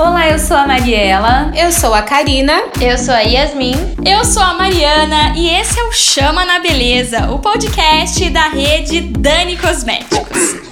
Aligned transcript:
Olá, 0.00 0.30
eu 0.30 0.38
sou 0.38 0.56
a 0.56 0.66
Mariela. 0.66 1.52
Eu 1.54 1.70
sou 1.70 1.92
a 1.92 2.00
Karina. 2.00 2.54
Eu 2.80 2.96
sou 2.96 3.12
a 3.12 3.20
Yasmin. 3.20 3.74
Eu 4.02 4.24
sou 4.24 4.42
a 4.42 4.54
Mariana 4.54 5.34
e 5.36 5.50
esse 5.50 5.78
é 5.78 5.82
o 5.82 5.92
Chama 5.92 6.42
na 6.46 6.58
Beleza, 6.58 7.30
o 7.30 7.38
podcast 7.38 8.30
da 8.30 8.48
rede 8.48 9.02
Dani 9.02 9.58
Cosméticos. 9.58 10.69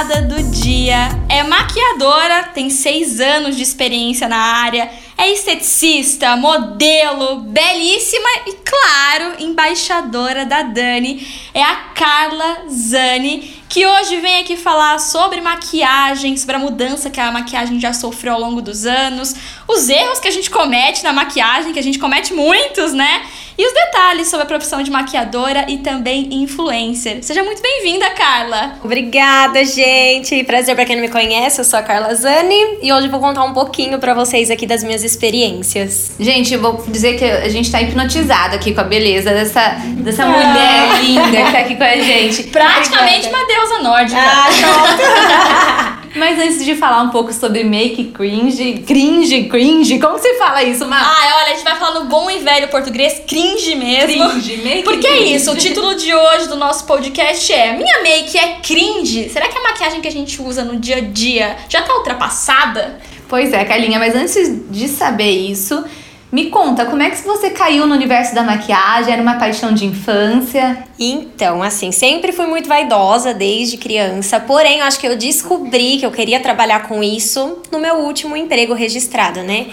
Convidada 0.00 0.22
do 0.22 0.42
dia 0.44 1.08
é 1.28 1.42
maquiadora, 1.42 2.44
tem 2.54 2.70
seis 2.70 3.20
anos 3.20 3.54
de 3.54 3.62
experiência 3.62 4.26
na 4.26 4.38
área, 4.38 4.90
é 5.18 5.30
esteticista, 5.30 6.36
modelo, 6.36 7.40
belíssima 7.40 8.28
e, 8.46 8.52
claro, 8.54 9.34
embaixadora 9.38 10.46
da 10.46 10.62
Dani. 10.62 11.26
É 11.52 11.62
a 11.62 11.76
Carla 11.94 12.62
Zani, 12.70 13.62
que 13.68 13.86
hoje 13.86 14.16
vem 14.20 14.40
aqui 14.40 14.56
falar 14.56 14.98
sobre 14.98 15.40
maquiagem, 15.42 16.36
sobre 16.36 16.56
a 16.56 16.58
mudança 16.58 17.10
que 17.10 17.20
a 17.20 17.30
maquiagem 17.30 17.78
já 17.78 17.92
sofreu 17.92 18.34
ao 18.34 18.40
longo 18.40 18.62
dos 18.62 18.86
anos, 18.86 19.34
os 19.72 19.88
erros 19.88 20.20
que 20.20 20.28
a 20.28 20.30
gente 20.30 20.50
comete 20.50 21.02
na 21.02 21.12
maquiagem, 21.12 21.72
que 21.72 21.78
a 21.78 21.82
gente 21.82 21.98
comete 21.98 22.32
muitos, 22.34 22.92
né? 22.92 23.22
e 23.60 23.66
os 23.66 23.74
detalhes 23.74 24.28
sobre 24.28 24.44
a 24.44 24.46
profissão 24.46 24.82
de 24.82 24.90
maquiadora 24.90 25.66
e 25.68 25.76
também 25.76 26.28
influencer. 26.32 27.18
Seja 27.22 27.42
muito 27.42 27.60
bem-vinda, 27.60 28.08
Carla! 28.12 28.76
Obrigada, 28.82 29.62
gente! 29.66 30.42
Prazer 30.44 30.74
para 30.74 30.86
quem 30.86 30.96
não 30.96 31.02
me 31.02 31.10
conhece, 31.10 31.60
eu 31.60 31.64
sou 31.66 31.78
a 31.78 31.82
Carla 31.82 32.14
Zani 32.14 32.78
e 32.80 32.90
hoje 32.90 33.08
vou 33.08 33.20
contar 33.20 33.44
um 33.44 33.52
pouquinho 33.52 33.98
para 33.98 34.14
vocês 34.14 34.50
aqui 34.50 34.66
das 34.66 34.82
minhas 34.82 35.04
experiências. 35.04 36.12
Gente, 36.18 36.54
eu 36.54 36.60
vou 36.62 36.82
dizer 36.88 37.18
que 37.18 37.24
a 37.24 37.50
gente 37.50 37.70
tá 37.70 37.82
hipnotizada 37.82 38.56
aqui 38.56 38.72
com 38.72 38.80
a 38.80 38.84
beleza 38.84 39.30
dessa, 39.30 39.76
dessa 39.98 40.24
ah. 40.24 40.28
mulher 40.28 41.04
linda 41.04 41.44
que 41.44 41.52
tá 41.52 41.58
aqui 41.58 41.76
com 41.76 41.84
a 41.84 41.96
gente. 41.96 42.44
Praticamente 42.44 43.28
uma 43.28 43.44
deusa 43.44 43.78
nórdica. 43.80 44.20
Ah, 44.22 45.96
Mas 46.14 46.38
antes 46.38 46.64
de 46.64 46.74
falar 46.74 47.02
um 47.02 47.10
pouco 47.10 47.32
sobre 47.32 47.62
make 47.62 48.06
cringe, 48.06 48.84
cringe, 48.86 49.44
cringe, 49.44 49.98
como 49.98 50.18
se 50.18 50.34
fala 50.34 50.62
isso, 50.62 50.86
Mar? 50.86 51.02
Ah, 51.02 51.42
olha, 51.42 51.52
a 51.52 51.54
gente 51.54 51.64
vai 51.64 51.76
falar 51.76 52.00
no 52.00 52.06
bom 52.06 52.30
e 52.30 52.38
velho 52.38 52.68
português, 52.68 53.22
cringe 53.26 53.74
mesmo. 53.76 54.28
Cringe, 54.30 54.56
make 54.58 54.82
Porque 54.84 55.06
é 55.06 55.18
isso, 55.18 55.52
o 55.52 55.56
título 55.56 55.94
de 55.94 56.12
hoje 56.14 56.48
do 56.48 56.56
nosso 56.56 56.84
podcast 56.84 57.52
é 57.52 57.72
Minha 57.72 58.02
make 58.02 58.36
é 58.36 58.56
cringe? 58.62 59.28
Será 59.28 59.48
que 59.48 59.56
a 59.56 59.62
maquiagem 59.62 60.00
que 60.00 60.08
a 60.08 60.12
gente 60.12 60.42
usa 60.42 60.64
no 60.64 60.78
dia 60.78 60.96
a 60.96 61.00
dia 61.00 61.56
já 61.68 61.82
tá 61.82 61.94
ultrapassada? 61.96 62.98
Pois 63.28 63.52
é, 63.52 63.64
Carlinha, 63.64 63.98
mas 64.00 64.14
antes 64.16 64.70
de 64.70 64.88
saber 64.88 65.30
isso, 65.30 65.84
me 66.32 66.48
conta, 66.48 66.86
como 66.86 67.02
é 67.02 67.10
que 67.10 67.26
você 67.26 67.50
caiu 67.50 67.86
no 67.88 67.94
universo 67.94 68.34
da 68.34 68.44
maquiagem? 68.44 69.12
Era 69.12 69.20
uma 69.20 69.34
paixão 69.34 69.72
de 69.72 69.84
infância? 69.84 70.84
Então, 70.96 71.60
assim, 71.60 71.90
sempre 71.90 72.30
fui 72.30 72.46
muito 72.46 72.68
vaidosa 72.68 73.34
desde 73.34 73.76
criança, 73.76 74.38
porém, 74.38 74.78
eu 74.78 74.84
acho 74.84 75.00
que 75.00 75.08
eu 75.08 75.16
descobri 75.16 75.98
que 75.98 76.06
eu 76.06 76.12
queria 76.12 76.38
trabalhar 76.38 76.86
com 76.86 77.02
isso 77.02 77.58
no 77.72 77.80
meu 77.80 77.96
último 77.96 78.36
emprego 78.36 78.74
registrado, 78.74 79.42
né? 79.42 79.66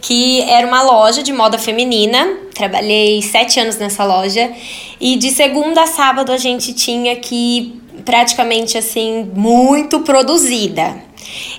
Que 0.00 0.42
era 0.42 0.66
uma 0.66 0.82
loja 0.82 1.22
de 1.22 1.32
moda 1.32 1.58
feminina. 1.58 2.26
Trabalhei 2.54 3.22
sete 3.22 3.60
anos 3.60 3.76
nessa 3.76 4.04
loja 4.04 4.50
e 5.00 5.16
de 5.16 5.30
segunda 5.30 5.82
a 5.82 5.86
sábado 5.86 6.32
a 6.32 6.36
gente 6.36 6.74
tinha 6.74 7.14
que 7.16 7.80
praticamente 8.04 8.76
assim 8.76 9.30
muito 9.34 10.00
produzida 10.00 11.09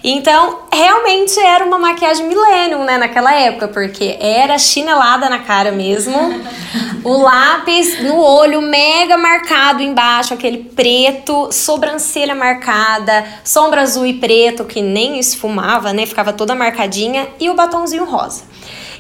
então, 0.04 0.62
realmente 0.72 1.40
era 1.40 1.64
uma 1.66 1.78
maquiagem 1.78 2.28
millennium, 2.28 2.84
né, 2.84 2.98
naquela 2.98 3.34
época, 3.34 3.68
porque 3.68 4.18
era 4.20 4.58
chinelada 4.58 5.30
na 5.30 5.40
cara 5.40 5.72
mesmo, 5.72 6.16
o 7.04 7.18
lápis 7.18 8.02
no 8.02 8.20
olho 8.20 8.62
mega 8.62 9.18
marcado 9.18 9.84
embaixo, 9.84 10.34
aquele 10.34 10.60
preto, 10.60 11.52
sobrancelha 11.52 12.34
marcada, 12.34 13.26
sombra 13.44 13.82
azul 13.82 14.06
e 14.06 14.14
preto 14.14 14.66
que 14.66 14.82
nem 14.82 15.20
esfumava, 15.20 15.94
né, 15.94 16.06
ficava 16.06 16.34
toda 16.34 16.56
marcadinha 16.56 17.28
e 17.40 17.50
o 17.50 17.54
batonzinho 17.54 18.06
rosa. 18.06 18.44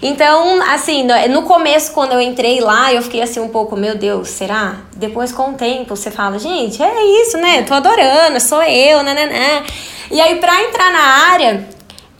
Então, 0.01 0.59
assim, 0.63 1.05
no 1.29 1.43
começo, 1.43 1.91
quando 1.91 2.13
eu 2.13 2.21
entrei 2.21 2.59
lá, 2.59 2.91
eu 2.91 3.03
fiquei 3.03 3.21
assim 3.21 3.39
um 3.39 3.49
pouco, 3.49 3.77
meu 3.77 3.95
Deus, 3.95 4.29
será? 4.29 4.77
Depois, 4.95 5.31
com 5.31 5.51
o 5.51 5.53
tempo, 5.53 5.95
você 5.95 6.09
fala, 6.09 6.39
gente, 6.39 6.81
é 6.81 7.21
isso, 7.21 7.37
né? 7.37 7.61
Tô 7.61 7.75
adorando, 7.75 8.39
sou 8.39 8.63
eu, 8.63 9.03
né, 9.03 9.13
né, 9.13 9.25
né. 9.27 9.63
E 10.09 10.19
aí, 10.19 10.39
pra 10.39 10.59
entrar 10.63 10.91
na 10.91 11.31
área, 11.31 11.67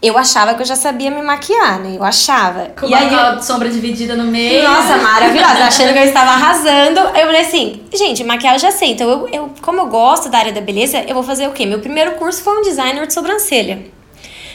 eu 0.00 0.16
achava 0.16 0.54
que 0.54 0.62
eu 0.62 0.66
já 0.66 0.76
sabia 0.76 1.10
me 1.10 1.22
maquiar, 1.22 1.80
né? 1.80 1.96
Eu 1.96 2.04
achava. 2.04 2.70
Com 2.78 2.86
e 2.86 2.94
aí, 2.94 3.42
sombra 3.42 3.68
dividida 3.68 4.14
no 4.14 4.24
meio. 4.24 4.62
Nossa, 4.62 4.96
maravilhosa. 4.98 5.64
Achando 5.64 5.92
que 5.92 5.98
eu 5.98 6.04
estava 6.04 6.30
arrasando. 6.30 7.00
Eu 7.00 7.26
falei 7.26 7.40
assim, 7.40 7.82
gente, 7.92 8.22
maquiagem 8.22 8.56
eu 8.66 8.72
já 8.72 8.78
sei. 8.78 8.92
Então, 8.92 9.08
eu, 9.08 9.28
eu, 9.28 9.50
como 9.60 9.80
eu 9.80 9.86
gosto 9.86 10.28
da 10.28 10.38
área 10.38 10.52
da 10.52 10.60
beleza, 10.60 11.04
eu 11.06 11.14
vou 11.14 11.22
fazer 11.22 11.48
o 11.48 11.52
quê? 11.52 11.66
Meu 11.66 11.80
primeiro 11.80 12.12
curso 12.12 12.42
foi 12.42 12.58
um 12.58 12.62
designer 12.62 13.06
de 13.06 13.12
sobrancelha. 13.12 13.84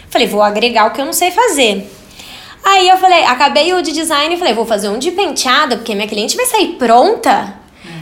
Falei, 0.09 0.27
vou 0.27 0.41
agregar 0.41 0.87
o 0.87 0.91
que 0.91 1.01
eu 1.01 1.05
não 1.05 1.13
sei 1.13 1.31
fazer. 1.31 1.89
Aí 2.69 2.89
eu 2.89 2.97
falei, 2.97 3.23
acabei 3.23 3.73
o 3.73 3.81
de 3.81 3.93
design 3.93 4.35
e 4.35 4.37
falei, 4.37 4.53
vou 4.53 4.65
fazer 4.65 4.89
um 4.89 4.99
de 4.99 5.11
penteado, 5.11 5.77
porque 5.77 5.95
minha 5.95 6.05
cliente 6.07 6.35
vai 6.35 6.45
sair 6.45 6.73
pronta, 6.73 7.53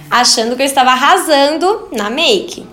achando 0.09 0.55
que 0.55 0.63
eu 0.63 0.65
estava 0.65 0.89
arrasando 0.89 1.87
na 1.91 2.09
make. 2.09 2.65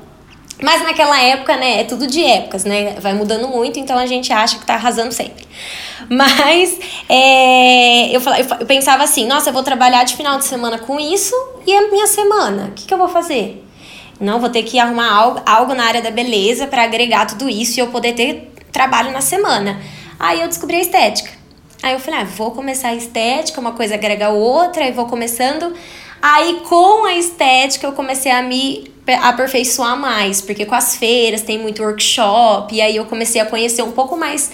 Mas 0.62 0.82
naquela 0.82 1.20
época, 1.20 1.54
né, 1.54 1.80
é 1.80 1.84
tudo 1.84 2.06
de 2.06 2.24
épocas, 2.24 2.64
né? 2.64 2.94
Vai 2.98 3.12
mudando 3.12 3.46
muito, 3.46 3.78
então 3.78 3.98
a 3.98 4.06
gente 4.06 4.32
acha 4.32 4.58
que 4.58 4.64
tá 4.64 4.72
arrasando 4.74 5.12
sempre. 5.12 5.46
Mas 6.08 6.78
é, 7.10 8.06
eu, 8.16 8.22
eu, 8.22 8.56
eu 8.60 8.66
pensava 8.66 9.02
assim, 9.02 9.26
nossa, 9.26 9.50
eu 9.50 9.52
vou 9.52 9.62
trabalhar 9.62 10.04
de 10.04 10.16
final 10.16 10.38
de 10.38 10.46
semana 10.46 10.78
com 10.78 10.98
isso 10.98 11.34
e 11.66 11.76
a 11.76 11.90
minha 11.90 12.06
semana, 12.06 12.68
o 12.68 12.72
que, 12.72 12.86
que 12.86 12.94
eu 12.94 12.98
vou 12.98 13.08
fazer? 13.08 13.62
Não, 14.18 14.40
vou 14.40 14.48
ter 14.48 14.62
que 14.62 14.78
arrumar 14.78 15.12
algo, 15.12 15.42
algo 15.44 15.74
na 15.74 15.84
área 15.84 16.00
da 16.00 16.10
beleza 16.10 16.66
para 16.66 16.84
agregar 16.84 17.26
tudo 17.26 17.50
isso 17.50 17.78
e 17.78 17.80
eu 17.80 17.88
poder 17.88 18.14
ter 18.14 18.50
trabalho 18.72 19.12
na 19.12 19.20
semana. 19.20 19.78
Aí 20.18 20.40
eu 20.40 20.48
descobri 20.48 20.76
a 20.76 20.80
estética. 20.80 21.41
Aí 21.82 21.94
eu 21.94 21.98
falei, 21.98 22.20
ah, 22.20 22.24
vou 22.24 22.52
começar 22.52 22.88
a 22.88 22.94
estética, 22.94 23.60
uma 23.60 23.72
coisa 23.72 23.94
agrega 23.94 24.28
outra, 24.30 24.86
e 24.86 24.92
vou 24.92 25.06
começando. 25.06 25.74
Aí 26.20 26.60
com 26.68 27.04
a 27.04 27.14
estética 27.16 27.86
eu 27.86 27.92
comecei 27.92 28.30
a 28.30 28.40
me 28.42 28.90
aperfeiçoar 29.22 29.98
mais, 29.98 30.40
porque 30.40 30.64
com 30.64 30.74
as 30.76 30.96
feiras 30.96 31.42
tem 31.42 31.58
muito 31.58 31.82
workshop, 31.82 32.72
e 32.74 32.80
aí 32.80 32.96
eu 32.96 33.04
comecei 33.06 33.40
a 33.40 33.46
conhecer 33.46 33.82
um 33.82 33.90
pouco 33.90 34.16
mais 34.16 34.52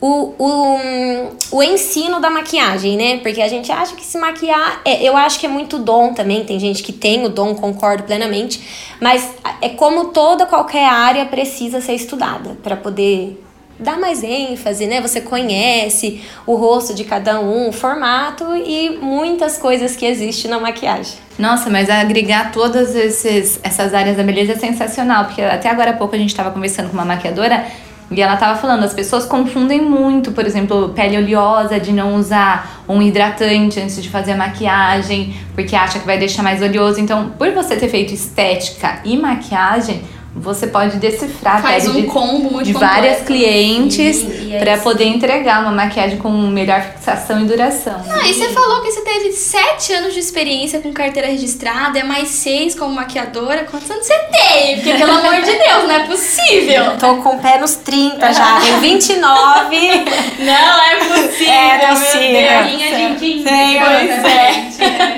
o, 0.00 0.34
o, 0.38 1.58
o 1.58 1.62
ensino 1.62 2.20
da 2.20 2.30
maquiagem, 2.30 2.96
né? 2.96 3.18
Porque 3.18 3.40
a 3.40 3.48
gente 3.48 3.70
acha 3.70 3.94
que 3.94 4.04
se 4.04 4.18
maquiar, 4.18 4.80
é, 4.84 5.02
eu 5.02 5.16
acho 5.16 5.38
que 5.38 5.46
é 5.46 5.48
muito 5.48 5.78
dom 5.78 6.12
também, 6.12 6.44
tem 6.44 6.58
gente 6.58 6.82
que 6.82 6.92
tem 6.92 7.24
o 7.24 7.28
dom, 7.28 7.54
concordo 7.54 8.02
plenamente, 8.02 8.60
mas 9.00 9.30
é 9.60 9.68
como 9.68 10.06
toda 10.06 10.46
qualquer 10.46 10.88
área 10.88 11.26
precisa 11.26 11.80
ser 11.80 11.94
estudada 11.94 12.56
para 12.62 12.76
poder 12.76 13.40
dá 13.78 13.96
mais 13.96 14.22
ênfase, 14.22 14.86
né? 14.86 15.00
Você 15.00 15.20
conhece 15.20 16.20
o 16.46 16.54
rosto 16.54 16.94
de 16.94 17.04
cada 17.04 17.40
um, 17.40 17.68
o 17.68 17.72
formato 17.72 18.44
e 18.54 18.98
muitas 19.00 19.58
coisas 19.58 19.96
que 19.96 20.04
existem 20.04 20.50
na 20.50 20.58
maquiagem. 20.58 21.14
Nossa, 21.38 21.70
mas 21.70 21.88
agregar 21.88 22.50
todas 22.50 22.94
esses, 22.94 23.60
essas 23.62 23.94
áreas 23.94 24.16
da 24.16 24.22
beleza 24.22 24.52
é 24.52 24.56
sensacional, 24.56 25.26
porque 25.26 25.42
até 25.42 25.70
agora 25.70 25.90
há 25.90 25.94
pouco 25.94 26.14
a 26.14 26.18
gente 26.18 26.30
estava 26.30 26.50
conversando 26.50 26.88
com 26.88 26.94
uma 26.94 27.04
maquiadora 27.04 27.64
e 28.10 28.22
ela 28.22 28.34
estava 28.34 28.58
falando, 28.58 28.84
as 28.84 28.94
pessoas 28.94 29.26
confundem 29.26 29.82
muito, 29.82 30.32
por 30.32 30.46
exemplo, 30.46 30.88
pele 30.90 31.18
oleosa, 31.18 31.78
de 31.78 31.92
não 31.92 32.16
usar 32.16 32.82
um 32.88 33.02
hidratante 33.02 33.78
antes 33.78 34.02
de 34.02 34.08
fazer 34.08 34.32
a 34.32 34.36
maquiagem, 34.36 35.36
porque 35.54 35.76
acha 35.76 35.98
que 35.98 36.06
vai 36.06 36.18
deixar 36.18 36.42
mais 36.42 36.62
oleoso. 36.62 36.98
Então, 37.00 37.30
por 37.38 37.50
você 37.52 37.76
ter 37.76 37.88
feito 37.88 38.14
estética 38.14 39.00
e 39.04 39.14
maquiagem, 39.16 40.02
você 40.34 40.66
pode 40.66 40.98
decifrar 40.98 41.60
Faz 41.62 41.88
um 41.88 41.92
de, 41.92 42.02
combo 42.02 42.50
muito 42.50 42.66
de 42.66 42.72
várias 42.72 43.22
clientes 43.22 44.24
para 44.58 44.78
poder 44.78 45.04
entregar 45.04 45.62
uma 45.62 45.72
maquiagem 45.72 46.18
com 46.18 46.30
melhor 46.30 46.80
fixação 46.82 47.40
e 47.40 47.44
duração. 47.44 48.00
Ah, 48.08 48.28
e 48.28 48.34
você 48.34 48.48
falou 48.50 48.82
que 48.82 48.90
você 48.90 49.00
teve 49.00 49.32
sete 49.32 49.92
anos 49.92 50.14
de 50.14 50.20
experiência 50.20 50.80
com 50.80 50.92
carteira 50.92 51.28
registrada, 51.28 51.98
é 51.98 52.04
mais 52.04 52.28
seis 52.28 52.74
como 52.74 52.94
maquiadora. 52.94 53.64
Quantos 53.64 53.90
anos 53.90 54.06
você 54.06 54.18
tem? 54.30 54.76
Porque, 54.76 54.94
pelo 54.94 55.12
amor 55.18 55.36
de 55.36 55.52
Deus, 55.52 55.84
não 55.84 55.90
é 55.90 56.06
possível. 56.06 56.96
Tô 56.98 57.16
com 57.16 57.36
o 57.36 57.38
pé 57.40 57.58
nos 57.58 57.76
30 57.76 58.32
já, 58.32 58.60
tenho 58.60 58.78
29. 58.80 60.04
não 60.40 60.82
é 60.82 60.96
possível. 60.96 61.52
É 61.52 61.88
possível. 61.88 62.62
Linha 62.66 63.08
de 63.08 63.18
15. 63.18 63.44
Pois 63.44 64.24
é. 64.24 64.68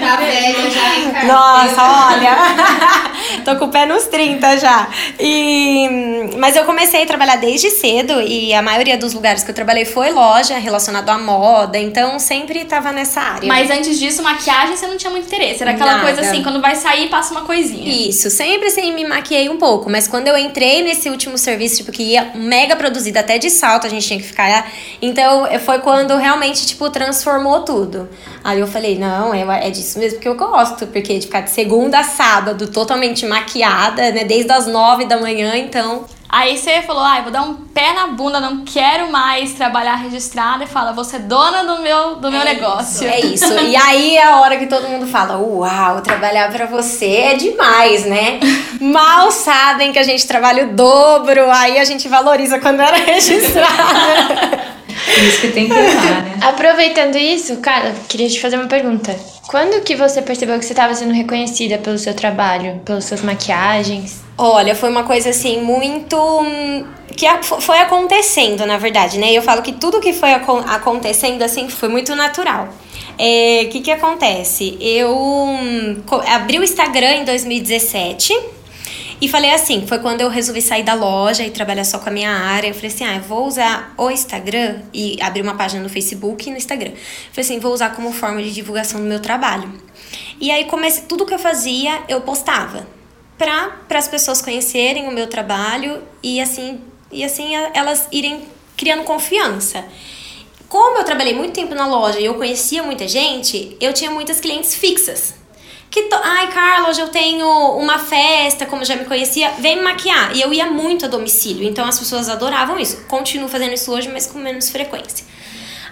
Tá 0.01 0.17
velha 0.17 0.71
já, 0.71 1.25
Nossa, 1.25 2.15
olha. 2.15 3.10
tô 3.55 3.56
com 3.56 3.64
o 3.67 3.69
pé 3.69 3.87
nos 3.87 4.06
30 4.06 4.58
já. 4.58 4.88
E, 5.19 6.31
mas 6.38 6.56
eu 6.56 6.64
comecei 6.64 7.02
a 7.02 7.06
trabalhar 7.06 7.37
desde 7.37 7.70
cedo 7.70 8.20
e 8.20 8.52
a 8.55 8.62
maioria 8.62 8.97
dos 8.97 9.14
lugares 9.14 9.43
que 9.43 9.50
eu 9.50 9.55
trabalhei 9.55 9.85
foi 9.85 10.11
loja 10.11 10.58
relacionado 10.58 11.08
à 11.08 11.19
moda, 11.19 11.79
então 11.79 12.19
sempre 12.19 12.64
tava 12.64 12.93
nessa 12.93 13.20
área. 13.20 13.49
Mas 13.49 13.70
antes 13.70 13.99
disso, 13.99 14.23
maquiagem 14.23 14.76
você 14.76 14.87
não 14.87 14.97
tinha 14.97 15.11
muito 15.11 15.26
interesse. 15.26 15.62
Era 15.62 15.73
aquela 15.73 15.93
Nada. 15.93 16.05
coisa 16.05 16.20
assim, 16.20 16.43
quando 16.43 16.61
vai 16.61 16.76
sair, 16.76 17.08
passa 17.08 17.32
uma 17.32 17.43
coisinha. 17.43 18.08
Isso, 18.08 18.31
sempre 18.31 18.69
assim 18.69 18.93
me 18.93 19.05
maquiei 19.06 19.49
um 19.49 19.56
pouco, 19.56 19.91
mas 19.91 20.06
quando 20.06 20.29
eu 20.29 20.37
entrei 20.37 20.82
nesse 20.82 21.08
último 21.08 21.37
serviço, 21.37 21.79
tipo, 21.79 21.93
que 21.93 22.03
ia 22.03 22.32
mega 22.35 22.76
produzido, 22.76 23.19
até 23.19 23.38
de 23.38 23.50
salto 23.50 23.87
a 23.87 23.91
gente 23.91 24.06
tinha 24.06 24.19
que 24.19 24.26
ficar. 24.26 24.70
Então 25.00 25.46
foi 25.61 25.79
quando 25.81 26.17
realmente, 26.17 26.67
tipo, 26.67 26.88
transformou 26.91 27.61
tudo. 27.62 28.08
Aí 28.43 28.59
eu 28.61 28.67
falei, 28.67 28.99
não, 28.99 29.35
é, 29.35 29.67
é 29.67 29.71
disso 29.71 29.99
mesmo 29.99 30.19
que 30.19 30.29
eu 30.29 30.35
gosto, 30.35 30.87
porque 30.87 31.19
de 31.19 31.27
ficar 31.27 31.43
de 31.43 31.51
segunda 31.51 31.99
a 31.99 32.05
sábado 32.05 32.67
totalmente 32.69 33.27
maquiada, 33.27 34.11
né, 34.11 34.25
desde 34.25 34.51
as 34.51 34.67
nove 34.67 35.05
da 35.05 35.19
manhã, 35.19 35.57
então. 35.57 36.05
Aí 36.33 36.57
você 36.57 36.81
falou, 36.83 37.03
ah, 37.03 37.19
eu 37.19 37.25
vou 37.25 37.33
dar 37.33 37.43
um 37.43 37.55
pé 37.55 37.93
na 37.93 38.07
bunda, 38.07 38.39
não 38.39 38.65
quero 38.65 39.11
mais 39.11 39.53
trabalhar 39.55 39.97
registrada. 39.97 40.63
E 40.63 40.67
fala, 40.67 40.93
você 40.93 41.17
é 41.17 41.19
dona 41.19 41.65
do 41.65 41.83
meu, 41.83 42.17
do 42.17 42.31
meu 42.31 42.45
negócio. 42.45 43.07
É 43.09 43.19
isso. 43.19 43.53
E 43.53 43.75
aí 43.75 44.17
é 44.17 44.25
a 44.25 44.41
hora 44.41 44.57
que 44.57 44.67
todo 44.67 44.87
mundo 44.87 45.09
fala: 45.09 45.39
Uau, 45.39 46.01
trabalhar 46.03 46.49
pra 46.53 46.67
você 46.67 47.07
é 47.07 47.35
demais, 47.35 48.05
né? 48.07 48.39
Mal 48.81 49.33
sabem 49.33 49.91
que 49.91 49.99
a 49.99 50.05
gente 50.05 50.25
trabalha 50.25 50.67
o 50.67 50.73
dobro, 50.73 51.51
aí 51.51 51.81
a 51.81 51.85
gente 51.85 52.09
valoriza 52.09 52.61
quando 52.61 52.81
era 52.81 52.97
registrada. 53.05 54.80
Por 55.05 55.23
isso 55.25 55.41
que 55.41 55.49
tem 55.49 55.67
que 55.69 55.73
amar, 55.73 56.23
né? 56.25 56.38
Aproveitando 56.43 57.17
isso, 57.17 57.56
cara, 57.58 57.94
queria 58.08 58.29
te 58.29 58.41
fazer 58.41 58.56
uma 58.56 58.67
pergunta. 58.69 59.17
Quando 59.49 59.82
que 59.82 59.97
você 59.97 60.23
percebeu 60.23 60.58
que 60.58 60.64
você 60.64 60.73
estava 60.73 60.94
sendo 60.94 61.12
reconhecida 61.12 61.79
pelo 61.79 61.99
seu 61.99 62.14
trabalho, 62.14 62.81
pelas 62.85 63.05
suas 63.05 63.20
maquiagens? 63.23 64.20
Olha, 64.38 64.75
foi 64.75 64.88
uma 64.91 65.02
coisa 65.05 65.31
assim 65.31 65.61
muito. 65.61 66.17
hum, 66.17 66.85
que 67.17 67.26
foi 67.43 67.79
acontecendo, 67.79 68.64
na 68.64 68.79
verdade, 68.79 69.19
né? 69.19 69.32
Eu 69.32 69.43
falo 69.43 69.61
que 69.62 69.73
tudo 69.73 70.00
que 70.00 70.12
foi 70.12 70.32
acon- 70.32 70.64
acontecendo 70.67 71.43
assim 71.43 71.69
foi 71.69 71.88
muito 71.88 72.14
natural. 72.14 72.69
O 73.19 73.69
que, 73.69 73.81
que 73.81 73.91
acontece? 73.91 74.79
Eu 74.81 75.14
hum, 75.14 76.00
abri 76.29 76.58
o 76.58 76.64
Instagram 76.64 77.17
em 77.17 77.25
2017 77.25 78.32
e 79.20 79.28
falei 79.28 79.52
assim: 79.52 79.87
foi 79.87 79.99
quando 79.99 80.22
eu 80.22 80.28
resolvi 80.28 80.62
sair 80.62 80.82
da 80.82 80.94
loja 80.94 81.43
e 81.43 81.50
trabalhar 81.50 81.84
só 81.84 81.99
com 81.99 82.08
a 82.08 82.12
minha 82.12 82.31
área. 82.31 82.69
Eu 82.69 82.75
falei 82.75 82.88
assim: 82.88 83.05
ah, 83.05 83.17
eu 83.17 83.22
vou 83.22 83.46
usar 83.46 83.94
o 83.99 84.11
Instagram 84.11 84.81
e 84.94 85.20
abri 85.20 85.43
uma 85.43 85.55
página 85.55 85.82
no 85.82 85.88
Facebook 85.88 86.49
e 86.49 86.50
no 86.50 86.56
Instagram. 86.56 86.93
Falei 87.32 87.44
assim: 87.44 87.58
vou 87.58 87.72
usar 87.72 87.90
como 87.90 88.12
forma 88.12 88.43
de 88.43 88.52
divulgação 88.52 89.00
do 89.00 89.06
meu 89.06 89.20
trabalho. 89.20 89.72
E 90.40 90.50
aí 90.50 90.64
comecei, 90.64 91.05
tudo 91.05 91.26
que 91.26 91.34
eu 91.34 91.38
fazia, 91.38 92.02
eu 92.08 92.22
postava 92.22 92.87
para 93.37 93.99
as 93.99 94.08
pessoas 94.08 94.40
conhecerem 94.40 95.08
o 95.08 95.12
meu 95.12 95.26
trabalho 95.26 96.02
e 96.22 96.40
assim 96.40 96.81
e 97.11 97.25
assim 97.25 97.55
elas 97.75 98.08
irem 98.12 98.43
criando 98.76 99.05
confiança. 99.05 99.84
Como 100.69 100.99
eu 100.99 101.05
trabalhei 101.05 101.34
muito 101.34 101.52
tempo 101.52 101.75
na 101.75 101.87
loja 101.87 102.20
e 102.20 102.25
eu 102.25 102.34
conhecia 102.34 102.82
muita 102.82 103.08
gente, 103.08 103.76
eu 103.81 103.93
tinha 103.93 104.11
muitas 104.11 104.40
clientes 104.40 104.75
fixas. 104.75 105.40
Que, 105.91 106.03
to- 106.05 106.21
ai, 106.23 106.47
Carla, 106.53 106.89
hoje 106.89 107.01
eu 107.01 107.09
tenho 107.09 107.47
uma 107.77 107.99
festa, 107.99 108.65
como 108.65 108.85
já 108.85 108.95
me 108.95 109.05
conhecia, 109.05 109.51
vem 109.59 109.77
me 109.77 109.83
maquiar. 109.83 110.37
E 110.37 110.41
eu 110.41 110.53
ia 110.53 110.67
muito 110.67 111.05
a 111.05 111.09
domicílio, 111.09 111.69
então 111.69 111.85
as 111.85 111.99
pessoas 111.99 112.29
adoravam 112.29 112.79
isso. 112.79 113.05
Continuo 113.09 113.49
fazendo 113.49 113.75
isso 113.75 113.91
hoje, 113.93 114.09
mas 114.09 114.27
com 114.27 114.39
menos 114.39 114.71
frequência. 114.71 115.27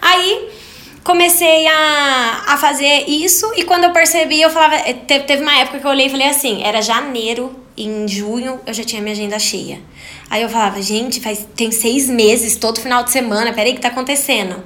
Aí 0.00 0.50
comecei 1.02 1.66
a, 1.66 2.44
a 2.48 2.56
fazer 2.58 3.08
isso 3.08 3.50
e 3.56 3.64
quando 3.64 3.84
eu 3.84 3.90
percebi, 3.90 4.40
eu 4.40 4.50
falava. 4.50 4.76
eh, 4.76 4.92
Teve, 4.94 5.24
teve 5.24 5.42
uma 5.42 5.56
época 5.58 5.80
que 5.80 5.84
eu 5.86 5.90
olhei 5.90 6.06
e 6.06 6.10
falei 6.10 6.28
assim: 6.28 6.62
era 6.62 6.80
janeiro, 6.80 7.56
em 7.76 8.06
junho 8.06 8.60
eu 8.66 8.72
já 8.74 8.84
tinha 8.84 9.02
minha 9.02 9.14
agenda 9.14 9.38
cheia. 9.38 9.80
Aí 10.30 10.42
eu 10.42 10.48
falava, 10.48 10.80
gente, 10.80 11.20
faz, 11.20 11.44
tem 11.56 11.72
seis 11.72 12.08
meses, 12.08 12.54
todo 12.56 12.78
final 12.80 13.02
de 13.02 13.10
semana, 13.10 13.52
peraí, 13.52 13.72
o 13.72 13.74
que 13.74 13.80
tá 13.80 13.88
acontecendo? 13.88 14.62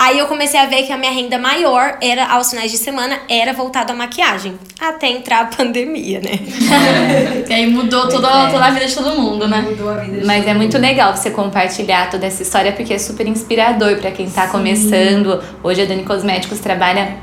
Aí 0.00 0.18
eu 0.18 0.26
comecei 0.26 0.58
a 0.58 0.64
ver 0.64 0.84
que 0.84 0.92
a 0.94 0.96
minha 0.96 1.12
renda 1.12 1.38
maior 1.38 1.98
era 2.00 2.26
aos 2.26 2.48
finais 2.48 2.70
de 2.70 2.78
semana, 2.78 3.18
era 3.28 3.52
voltada 3.52 3.92
à 3.92 3.94
maquiagem. 3.94 4.58
Até 4.80 5.10
entrar 5.10 5.40
a 5.40 5.44
pandemia, 5.44 6.20
né? 6.20 6.38
E 7.46 7.52
aí 7.52 7.66
mudou 7.70 8.08
toda, 8.08 8.48
toda 8.50 8.64
a 8.64 8.70
vida 8.70 8.86
de 8.86 8.94
todo 8.94 9.20
mundo, 9.20 9.46
né? 9.46 9.62
Mas 10.24 10.46
é 10.46 10.54
muito 10.54 10.78
legal 10.78 11.14
você 11.14 11.30
compartilhar 11.30 12.08
toda 12.08 12.26
essa 12.26 12.42
história 12.42 12.72
porque 12.72 12.94
é 12.94 12.98
super 12.98 13.26
inspirador 13.26 13.98
pra 13.98 14.10
quem 14.10 14.30
tá 14.30 14.46
começando. 14.46 15.42
Hoje 15.62 15.82
a 15.82 15.84
Dani 15.84 16.04
Cosméticos 16.04 16.60
trabalha 16.60 17.18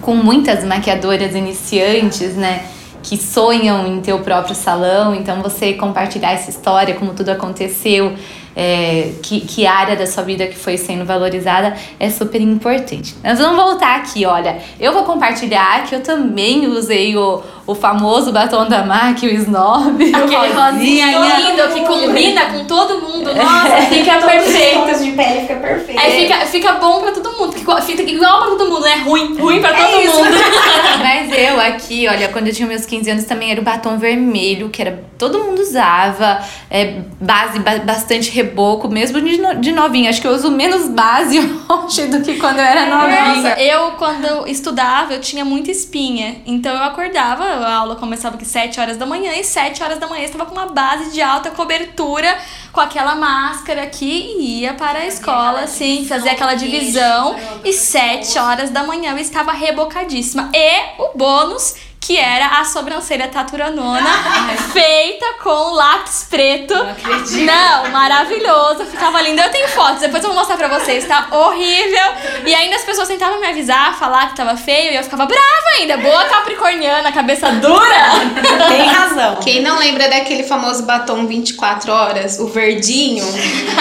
com 0.00 0.14
muitas 0.14 0.62
maquiadoras 0.62 1.34
iniciantes, 1.34 2.36
né? 2.36 2.66
Que 3.02 3.16
sonham 3.16 3.84
em 3.84 4.00
ter 4.00 4.12
o 4.12 4.20
próprio 4.20 4.54
salão. 4.54 5.12
Então 5.12 5.42
você 5.42 5.72
compartilhar 5.72 6.30
essa 6.30 6.50
história, 6.50 6.94
como 6.94 7.14
tudo 7.14 7.30
aconteceu, 7.30 8.14
é, 8.58 9.12
que, 9.22 9.42
que 9.42 9.66
área 9.66 9.94
da 9.94 10.06
sua 10.06 10.22
vida 10.22 10.46
que 10.46 10.56
foi 10.56 10.78
sendo 10.78 11.04
valorizada 11.04 11.76
é 12.00 12.08
super 12.08 12.40
importante. 12.40 13.14
Nós 13.22 13.38
vamos 13.38 13.62
voltar 13.62 13.96
aqui, 13.96 14.24
olha. 14.24 14.58
Eu 14.80 14.94
vou 14.94 15.02
compartilhar 15.04 15.84
que 15.84 15.94
eu 15.94 16.02
também 16.02 16.66
usei 16.66 17.14
o, 17.16 17.42
o 17.66 17.74
famoso 17.74 18.32
batom 18.32 18.66
da 18.66 18.82
MAC, 18.82 19.26
o 19.26 19.30
Snob. 19.30 20.02
Aquele 20.14 20.52
rosinha 20.54 21.06
lindo 21.06 21.68
que 21.74 21.80
combina 21.80 22.46
com 22.46 22.64
todo 22.64 23.02
mundo. 23.02 23.34
Nossa, 23.34 23.82
fica 23.90 24.16
perfeito. 24.24 25.04
de 25.04 25.10
pele 25.12 25.40
fica 25.42 25.54
perfeito. 25.56 26.00
Fica, 26.00 26.34
fica 26.46 26.72
bom 26.74 27.00
pra 27.02 27.12
todo 27.12 27.36
mundo. 27.38 27.52
Fica, 27.52 28.02
igual 28.02 28.38
pra 28.38 28.48
todo 28.56 28.70
mundo, 28.70 28.80
né? 28.80 29.02
Ruim, 29.04 29.36
ruim 29.36 29.60
pra 29.60 29.74
todo 29.74 29.90
mundo. 30.00 30.30
Mas 31.02 31.30
eu 31.36 31.60
aqui, 31.60 32.08
olha, 32.08 32.28
quando 32.28 32.46
eu 32.48 32.54
tinha 32.54 32.66
meus 32.66 32.86
15 32.86 33.10
anos 33.10 33.24
também 33.24 33.50
era 33.50 33.60
o 33.60 33.64
batom 33.64 33.98
vermelho, 33.98 34.70
que 34.70 34.80
era 34.80 35.04
todo 35.18 35.40
mundo 35.40 35.60
usava, 35.60 36.40
é, 36.70 37.00
base 37.20 37.58
ba- 37.58 37.78
bastante 37.84 38.30
reboco, 38.46 38.88
mesmo 38.88 39.20
de, 39.20 39.38
no- 39.38 39.54
de 39.56 39.72
novinha. 39.72 40.10
Acho 40.10 40.20
que 40.20 40.26
eu 40.26 40.32
uso 40.32 40.50
menos 40.50 40.88
base 40.88 41.38
hoje 41.68 42.06
do 42.06 42.22
que 42.22 42.36
quando 42.38 42.58
eu 42.58 42.64
era 42.64 42.86
novinha. 42.86 43.34
Nossa, 43.34 43.60
eu 43.60 43.92
quando 43.92 44.24
eu 44.24 44.46
estudava, 44.46 45.14
eu 45.14 45.20
tinha 45.20 45.44
muita 45.44 45.70
espinha. 45.70 46.36
Então 46.46 46.74
eu 46.74 46.82
acordava, 46.82 47.44
a 47.44 47.74
aula 47.76 47.96
começava 47.96 48.36
aqui 48.36 48.44
7 48.44 48.80
horas 48.80 48.96
da 48.96 49.06
manhã, 49.06 49.32
e 49.34 49.44
7 49.44 49.82
horas 49.82 49.98
da 49.98 50.06
manhã 50.06 50.22
eu 50.22 50.26
estava 50.26 50.46
com 50.46 50.52
uma 50.54 50.66
base 50.66 51.10
de 51.12 51.20
alta 51.20 51.50
cobertura, 51.50 52.36
com 52.72 52.80
aquela 52.80 53.14
máscara 53.14 53.82
aqui 53.82 54.36
e 54.38 54.60
ia 54.60 54.74
para 54.74 54.98
a 55.00 55.06
escola, 55.06 55.60
assim, 55.60 56.04
fazia 56.06 56.32
aquela 56.32 56.54
divisão. 56.54 57.34
E 57.64 57.72
7 57.72 58.38
horas 58.38 58.70
da 58.70 58.82
manhã 58.84 59.12
eu 59.12 59.18
estava 59.18 59.52
rebocadíssima. 59.52 60.50
E 60.54 61.02
o 61.02 61.16
bônus. 61.16 61.85
Que 62.06 62.16
era 62.16 62.60
a 62.60 62.64
sobrancelha 62.64 63.26
taturanona, 63.26 64.08
feita 64.72 65.26
com 65.42 65.74
lápis 65.74 66.24
preto. 66.30 66.72
Não, 66.72 67.90
maravilhoso, 67.90 68.84
ficava 68.84 69.20
lindo. 69.20 69.40
Eu 69.40 69.50
tenho 69.50 69.66
fotos, 69.66 70.02
depois 70.02 70.22
eu 70.22 70.28
vou 70.30 70.38
mostrar 70.38 70.56
pra 70.56 70.68
vocês, 70.68 71.04
tá 71.04 71.26
horrível. 71.32 72.44
E 72.46 72.54
ainda 72.54 72.76
as 72.76 72.84
pessoas 72.84 73.08
tentavam 73.08 73.40
me 73.40 73.48
avisar, 73.48 73.98
falar 73.98 74.28
que 74.28 74.36
tava 74.36 74.56
feio, 74.56 74.92
e 74.92 74.96
eu 74.96 75.02
ficava 75.02 75.26
brava 75.26 75.68
ainda. 75.78 75.96
Boa 75.96 76.26
capricorniana, 76.26 77.10
cabeça 77.10 77.50
dura. 77.50 78.10
Tem 78.68 78.86
razão. 78.86 79.36
Quem 79.42 79.60
não 79.60 79.76
lembra 79.76 80.08
daquele 80.08 80.44
famoso 80.44 80.84
batom 80.84 81.26
24 81.26 81.90
horas, 81.90 82.38
o 82.38 82.46
verdinho, 82.46 83.24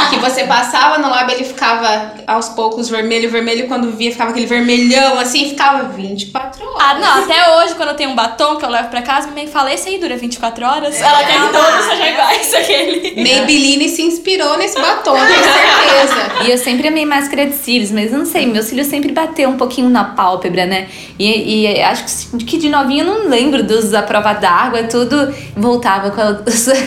que 0.09 0.17
você 0.17 0.45
passava 0.45 0.97
no 0.97 1.11
lábio, 1.11 1.35
ele 1.35 1.43
ficava 1.43 2.13
aos 2.25 2.49
poucos 2.49 2.89
vermelho, 2.89 3.29
vermelho, 3.29 3.67
quando 3.67 3.91
via 3.91 4.11
ficava 4.11 4.31
aquele 4.31 4.47
vermelhão 4.47 5.19
assim, 5.19 5.49
ficava 5.49 5.83
24 5.89 6.65
horas. 6.65 6.75
Ah, 6.79 6.93
não, 6.95 7.23
até 7.23 7.57
hoje, 7.57 7.75
quando 7.75 7.89
eu 7.89 7.95
tenho 7.95 8.14
um 8.15 8.27
batom 8.27 8.55
que 8.55 8.63
eu 8.65 8.69
levo 8.69 8.87
pra 8.89 9.01
casa, 9.01 9.27
minha 9.27 9.43
mãe 9.43 9.47
fala, 9.51 9.73
esse 9.73 9.89
aí 9.89 9.97
dura 9.97 10.15
24 10.15 10.65
horas? 10.65 11.01
Ela 11.01 11.23
quer 11.23 11.33
que 11.33 11.49
todos 11.49 11.85
sejam 11.89 12.07
iguais 12.07 12.53
aquele. 12.55 13.21
Maybelline 13.21 13.89
se 13.89 14.01
inspirou 14.03 14.57
nesse 14.57 14.79
batom, 14.79 15.13
tenho 15.15 15.27
certeza. 15.43 16.43
E 16.45 16.51
eu 16.51 16.57
sempre 16.57 16.87
amei 16.87 17.05
máscara 17.05 17.45
de 17.45 17.53
cílios, 17.55 17.91
mas 17.91 18.11
eu 18.13 18.19
não 18.19 18.25
sei, 18.25 18.45
meu 18.45 18.63
cílio 18.63 18.85
sempre 18.85 19.11
bateu 19.11 19.49
um 19.49 19.57
pouquinho 19.57 19.89
na 19.89 20.03
pálpebra, 20.05 20.65
né? 20.65 20.87
E, 21.19 21.63
e 21.65 21.81
acho 21.81 22.05
que- 22.37 22.45
que 22.45 22.57
de 22.57 22.69
novinha 22.69 23.03
eu 23.03 23.07
não 23.07 23.27
lembro 23.29 23.63
dos 23.63 23.93
a 23.93 24.01
prova 24.01 24.33
d'água, 24.33 24.83
tudo 24.83 25.33
voltava 25.55 26.11
com 26.11 26.21
a, 26.21 26.35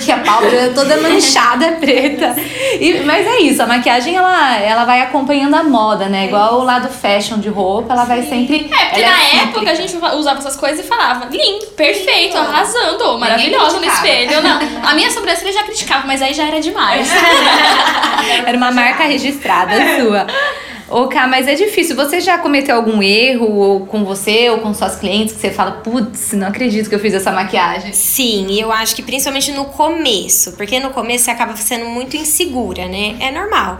que 0.04 0.10
a 0.10 0.18
pálpebra 0.18 0.72
toda 0.74 0.96
manchada 0.98 1.72
preta. 1.72 2.34
E, 2.80 3.00
mas 3.04 3.26
é 3.26 3.40
isso, 3.40 3.62
a 3.62 3.66
maquiagem 3.66 4.14
ela, 4.16 4.58
ela 4.58 4.84
vai 4.84 5.00
acompanhando 5.02 5.54
a 5.54 5.62
moda, 5.62 6.06
né? 6.08 6.26
Igual 6.26 6.60
o 6.60 6.64
lado 6.64 6.88
fashion 6.88 7.38
de 7.38 7.48
roupa, 7.48 7.92
ela 7.92 8.04
vai 8.04 8.22
sempre. 8.22 8.70
É, 8.72 8.84
porque 8.86 9.02
ela 9.02 9.16
na 9.16 9.42
época 9.42 9.70
a 9.70 9.74
gente 9.74 9.96
usava 9.96 10.38
essas 10.38 10.56
coisas 10.56 10.84
e 10.84 10.88
falava, 10.88 11.17
lindo, 11.30 11.66
perfeito, 11.68 12.36
arrasando, 12.36 13.18
maravilhoso 13.18 13.78
no 13.78 13.84
espelho. 13.84 14.42
Não, 14.42 14.58
a 14.82 14.94
minha 14.94 15.10
sobrancelha 15.10 15.52
já 15.52 15.64
criticava, 15.64 16.06
mas 16.06 16.22
aí 16.22 16.34
já 16.34 16.46
era 16.46 16.60
demais. 16.60 17.08
Era 18.46 18.56
uma 18.56 18.70
marca 18.70 19.04
registrada 19.04 19.72
sua. 19.96 20.26
Ô, 20.90 21.06
Cá, 21.06 21.26
mas 21.26 21.46
é 21.46 21.54
difícil. 21.54 21.94
Você 21.96 22.18
já 22.18 22.38
cometeu 22.38 22.74
algum 22.74 23.02
erro 23.02 23.54
ou 23.54 23.86
com 23.86 24.04
você 24.04 24.48
ou 24.48 24.58
com 24.58 24.72
suas 24.72 24.96
clientes 24.96 25.34
que 25.34 25.40
você 25.40 25.50
fala, 25.50 25.72
putz, 25.72 26.32
não 26.32 26.48
acredito 26.48 26.88
que 26.88 26.94
eu 26.94 26.98
fiz 26.98 27.12
essa 27.12 27.30
maquiagem? 27.30 27.92
Sim, 27.92 28.46
e 28.48 28.58
eu 28.58 28.72
acho 28.72 28.96
que 28.96 29.02
principalmente 29.02 29.52
no 29.52 29.66
começo, 29.66 30.52
porque 30.52 30.80
no 30.80 30.90
começo 30.90 31.24
você 31.24 31.30
acaba 31.30 31.54
sendo 31.56 31.84
muito 31.84 32.16
insegura, 32.16 32.88
né? 32.88 33.16
É 33.20 33.30
normal. 33.30 33.78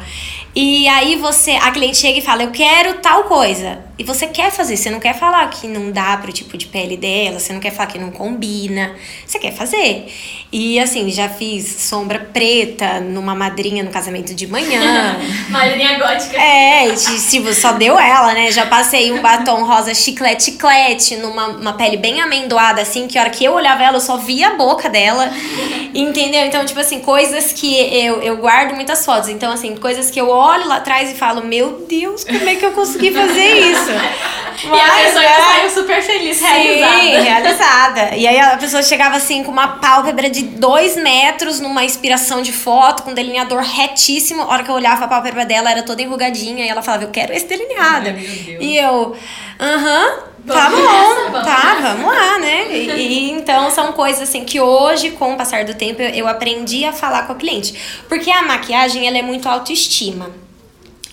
E 0.54 0.88
aí 0.88 1.16
você, 1.16 1.52
a 1.52 1.70
cliente 1.70 1.98
chega 1.98 2.18
e 2.18 2.22
fala, 2.22 2.42
eu 2.42 2.50
quero 2.50 2.94
tal 2.94 3.24
coisa. 3.24 3.86
E 3.98 4.04
você 4.04 4.28
quer 4.28 4.52
fazer, 4.52 4.76
você 4.76 4.90
não 4.90 5.00
quer 5.00 5.18
falar 5.18 5.48
que 5.50 5.66
não 5.66 5.90
dá 5.90 6.16
pro 6.16 6.32
tipo 6.32 6.56
de 6.56 6.66
pele 6.66 6.96
dela, 6.96 7.40
você 7.40 7.52
não 7.52 7.58
quer 7.58 7.72
falar 7.72 7.88
que 7.88 7.98
não 7.98 8.12
combina, 8.12 8.94
você 9.26 9.40
quer 9.40 9.52
fazer. 9.52 10.06
E 10.52 10.78
assim, 10.78 11.10
já 11.10 11.28
fiz 11.28 11.66
sombra 11.82 12.20
preta 12.32 13.00
numa 13.00 13.34
madrinha 13.34 13.82
no 13.82 13.90
casamento 13.90 14.34
de 14.34 14.46
manhã. 14.46 15.16
Madrinha 15.50 15.98
gótica. 15.98 16.40
É, 16.40 16.94
tipo, 17.28 17.52
só 17.52 17.72
deu 17.72 17.98
ela, 17.98 18.34
né? 18.34 18.52
Já 18.52 18.66
passei 18.66 19.10
um 19.10 19.20
batom 19.20 19.64
rosa 19.64 19.92
chiclete 19.92 20.44
chiclete 20.44 21.16
numa 21.16 21.48
uma 21.48 21.72
pele 21.72 21.96
bem 21.96 22.20
amendoada, 22.20 22.80
assim, 22.80 23.08
que 23.08 23.18
a 23.18 23.22
hora 23.22 23.30
que 23.30 23.44
eu 23.44 23.52
olhava 23.52 23.82
ela, 23.82 23.96
eu 23.96 24.00
só 24.00 24.16
via 24.16 24.50
a 24.50 24.54
boca 24.54 24.88
dela. 24.88 25.28
Entendeu? 25.92 26.46
Então, 26.46 26.64
tipo 26.64 26.78
assim, 26.78 27.00
coisas 27.00 27.52
que 27.52 27.74
eu, 27.74 28.22
eu 28.22 28.36
guardo 28.36 28.74
muitas 28.76 29.04
fotos. 29.04 29.28
Então, 29.28 29.50
assim, 29.50 29.74
coisas 29.74 30.08
que 30.08 30.20
eu 30.20 30.28
olho 30.28 30.47
lá 30.56 30.76
atrás 30.76 31.10
e 31.10 31.14
falo, 31.14 31.42
meu 31.44 31.84
Deus, 31.88 32.24
como 32.24 32.48
é 32.48 32.54
que 32.54 32.64
eu 32.64 32.72
consegui 32.72 33.10
fazer 33.12 33.70
isso? 33.70 33.90
e 34.64 34.80
a 34.80 35.04
pessoa 35.04 35.24
é, 35.24 35.42
saiu 35.42 35.70
super 35.70 36.02
feliz, 36.02 36.36
Sim, 36.36 36.44
realizada. 36.44 37.20
realizada. 37.22 38.16
E 38.16 38.26
aí 38.26 38.38
a 38.38 38.56
pessoa 38.56 38.82
chegava 38.82 39.16
assim 39.16 39.42
com 39.44 39.50
uma 39.50 39.68
pálpebra 39.78 40.28
de 40.30 40.42
dois 40.42 40.96
metros 40.96 41.60
numa 41.60 41.84
inspiração 41.84 42.42
de 42.42 42.52
foto, 42.52 43.02
com 43.02 43.10
um 43.10 43.14
delineador 43.14 43.60
retíssimo. 43.62 44.42
A 44.42 44.46
hora 44.46 44.62
que 44.62 44.70
eu 44.70 44.74
olhava 44.74 45.04
a 45.04 45.08
pálpebra 45.08 45.44
dela, 45.44 45.70
era 45.70 45.82
toda 45.82 46.02
enrugadinha. 46.02 46.64
E 46.64 46.68
ela 46.68 46.82
falava, 46.82 47.04
eu 47.04 47.10
quero 47.10 47.32
esse 47.32 47.46
delineado. 47.46 48.08
e 48.08 48.76
eu, 48.76 49.16
aham. 49.60 50.27
Tá 50.54 50.70
bom, 50.70 51.42
tá, 51.42 51.78
vamos 51.80 52.14
lá, 52.14 52.38
né? 52.38 52.66
E, 52.70 52.90
e 52.90 53.30
então 53.38 53.70
são 53.70 53.92
coisas 53.92 54.28
assim 54.28 54.44
que 54.44 54.60
hoje, 54.60 55.12
com 55.12 55.34
o 55.34 55.36
passar 55.36 55.64
do 55.64 55.74
tempo, 55.74 56.02
eu, 56.02 56.10
eu 56.10 56.28
aprendi 56.28 56.84
a 56.84 56.92
falar 56.92 57.26
com 57.26 57.32
a 57.32 57.36
cliente. 57.36 57.74
Porque 58.08 58.30
a 58.30 58.42
maquiagem, 58.42 59.06
ela 59.06 59.18
é 59.18 59.22
muito 59.22 59.48
autoestima. 59.48 60.30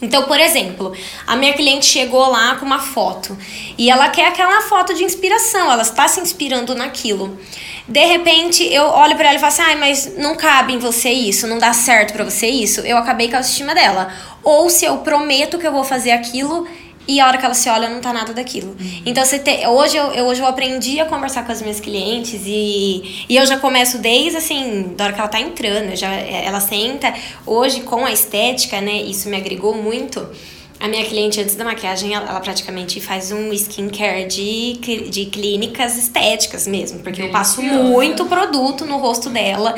Então, 0.02 0.24
por 0.24 0.40
exemplo, 0.40 0.94
a 1.26 1.36
minha 1.36 1.54
cliente 1.54 1.86
chegou 1.86 2.28
lá 2.30 2.56
com 2.56 2.66
uma 2.66 2.80
foto 2.80 3.38
e 3.78 3.90
ela 3.90 4.10
quer 4.10 4.28
aquela 4.28 4.62
foto 4.64 4.94
de 4.94 5.04
inspiração, 5.04 5.72
ela 5.72 5.82
está 5.82 6.08
se 6.08 6.20
inspirando 6.20 6.76
naquilo. 6.76 7.40
De 7.88 8.04
repente, 8.04 8.64
eu 8.64 8.84
olho 8.84 9.16
para 9.16 9.28
ela 9.28 9.38
e 9.38 9.40
falo 9.40 9.54
assim: 9.54 9.62
ai, 9.62 9.76
mas 9.76 10.18
não 10.18 10.36
cabe 10.36 10.74
em 10.74 10.80
você 10.80 11.10
isso, 11.10 11.48
não 11.48 11.60
dá 11.60 11.72
certo 11.72 12.14
para 12.14 12.24
você 12.24 12.48
isso. 12.48 12.82
Eu 12.82 12.98
acabei 12.98 13.30
com 13.30 13.36
a 13.36 13.40
autoestima 13.40 13.74
dela. 13.74 14.12
Ou 14.44 14.70
se 14.70 14.86
eu 14.86 14.98
prometo 14.98 15.58
que 15.58 15.68
eu 15.68 15.72
vou 15.72 15.84
fazer 15.84 16.12
aquilo 16.12 16.68
e 17.08 17.20
a 17.20 17.28
hora 17.28 17.38
que 17.38 17.46
ela 17.46 17.54
se 17.54 17.70
olha 17.70 17.90
não 17.90 18.02
tá 18.02 18.12
nada 18.12 18.34
daquilo. 18.34 18.76
Então 19.06 19.24
você 19.24 19.40
te, 19.40 19.68
hoje 19.68 19.96
eu, 19.98 20.12
eu, 20.12 20.26
hoje 20.26 20.42
eu 20.42 20.48
aprendi 20.48 21.00
a 21.00 21.06
conversar 21.06 21.46
com 21.46 21.52
as 21.52 21.62
minhas 21.62 21.80
clientes 21.80 22.42
e, 22.46 23.26
e 23.30 23.38
eu 23.38 23.46
já 23.46 23.58
começo 23.58 23.98
desde 23.98 24.38
assim, 24.38 24.94
da 24.96 25.06
hora 25.06 25.14
que 25.14 25.20
ela 25.20 25.30
tá 25.30 25.40
entrando, 25.40 25.96
já 25.96 26.12
ela 26.12 26.60
senta 26.60 27.14
hoje 27.46 27.82
com 27.82 28.06
a 28.06 28.12
estética, 28.12 28.82
né? 28.82 29.02
Isso 29.02 29.30
me 29.30 29.38
agregou 29.38 29.76
muito. 29.76 30.28
A 30.78 30.90
minha 30.90 31.06
cliente, 31.06 31.40
antes 31.40 31.56
da 31.56 31.64
maquiagem, 31.64 32.14
ela, 32.14 32.30
ela 32.30 32.40
praticamente 32.42 33.00
faz 33.00 33.32
um 33.32 33.52
skincare 33.54 34.28
de, 34.28 34.74
de 35.10 35.26
clínicas 35.28 35.98
estéticas 35.98 36.68
mesmo. 36.68 37.00
Porque 37.00 37.22
eu 37.22 37.30
passo 37.30 37.62
muito 37.62 38.26
produto 38.26 38.86
no 38.86 38.98
rosto 38.98 39.30
dela. 39.30 39.74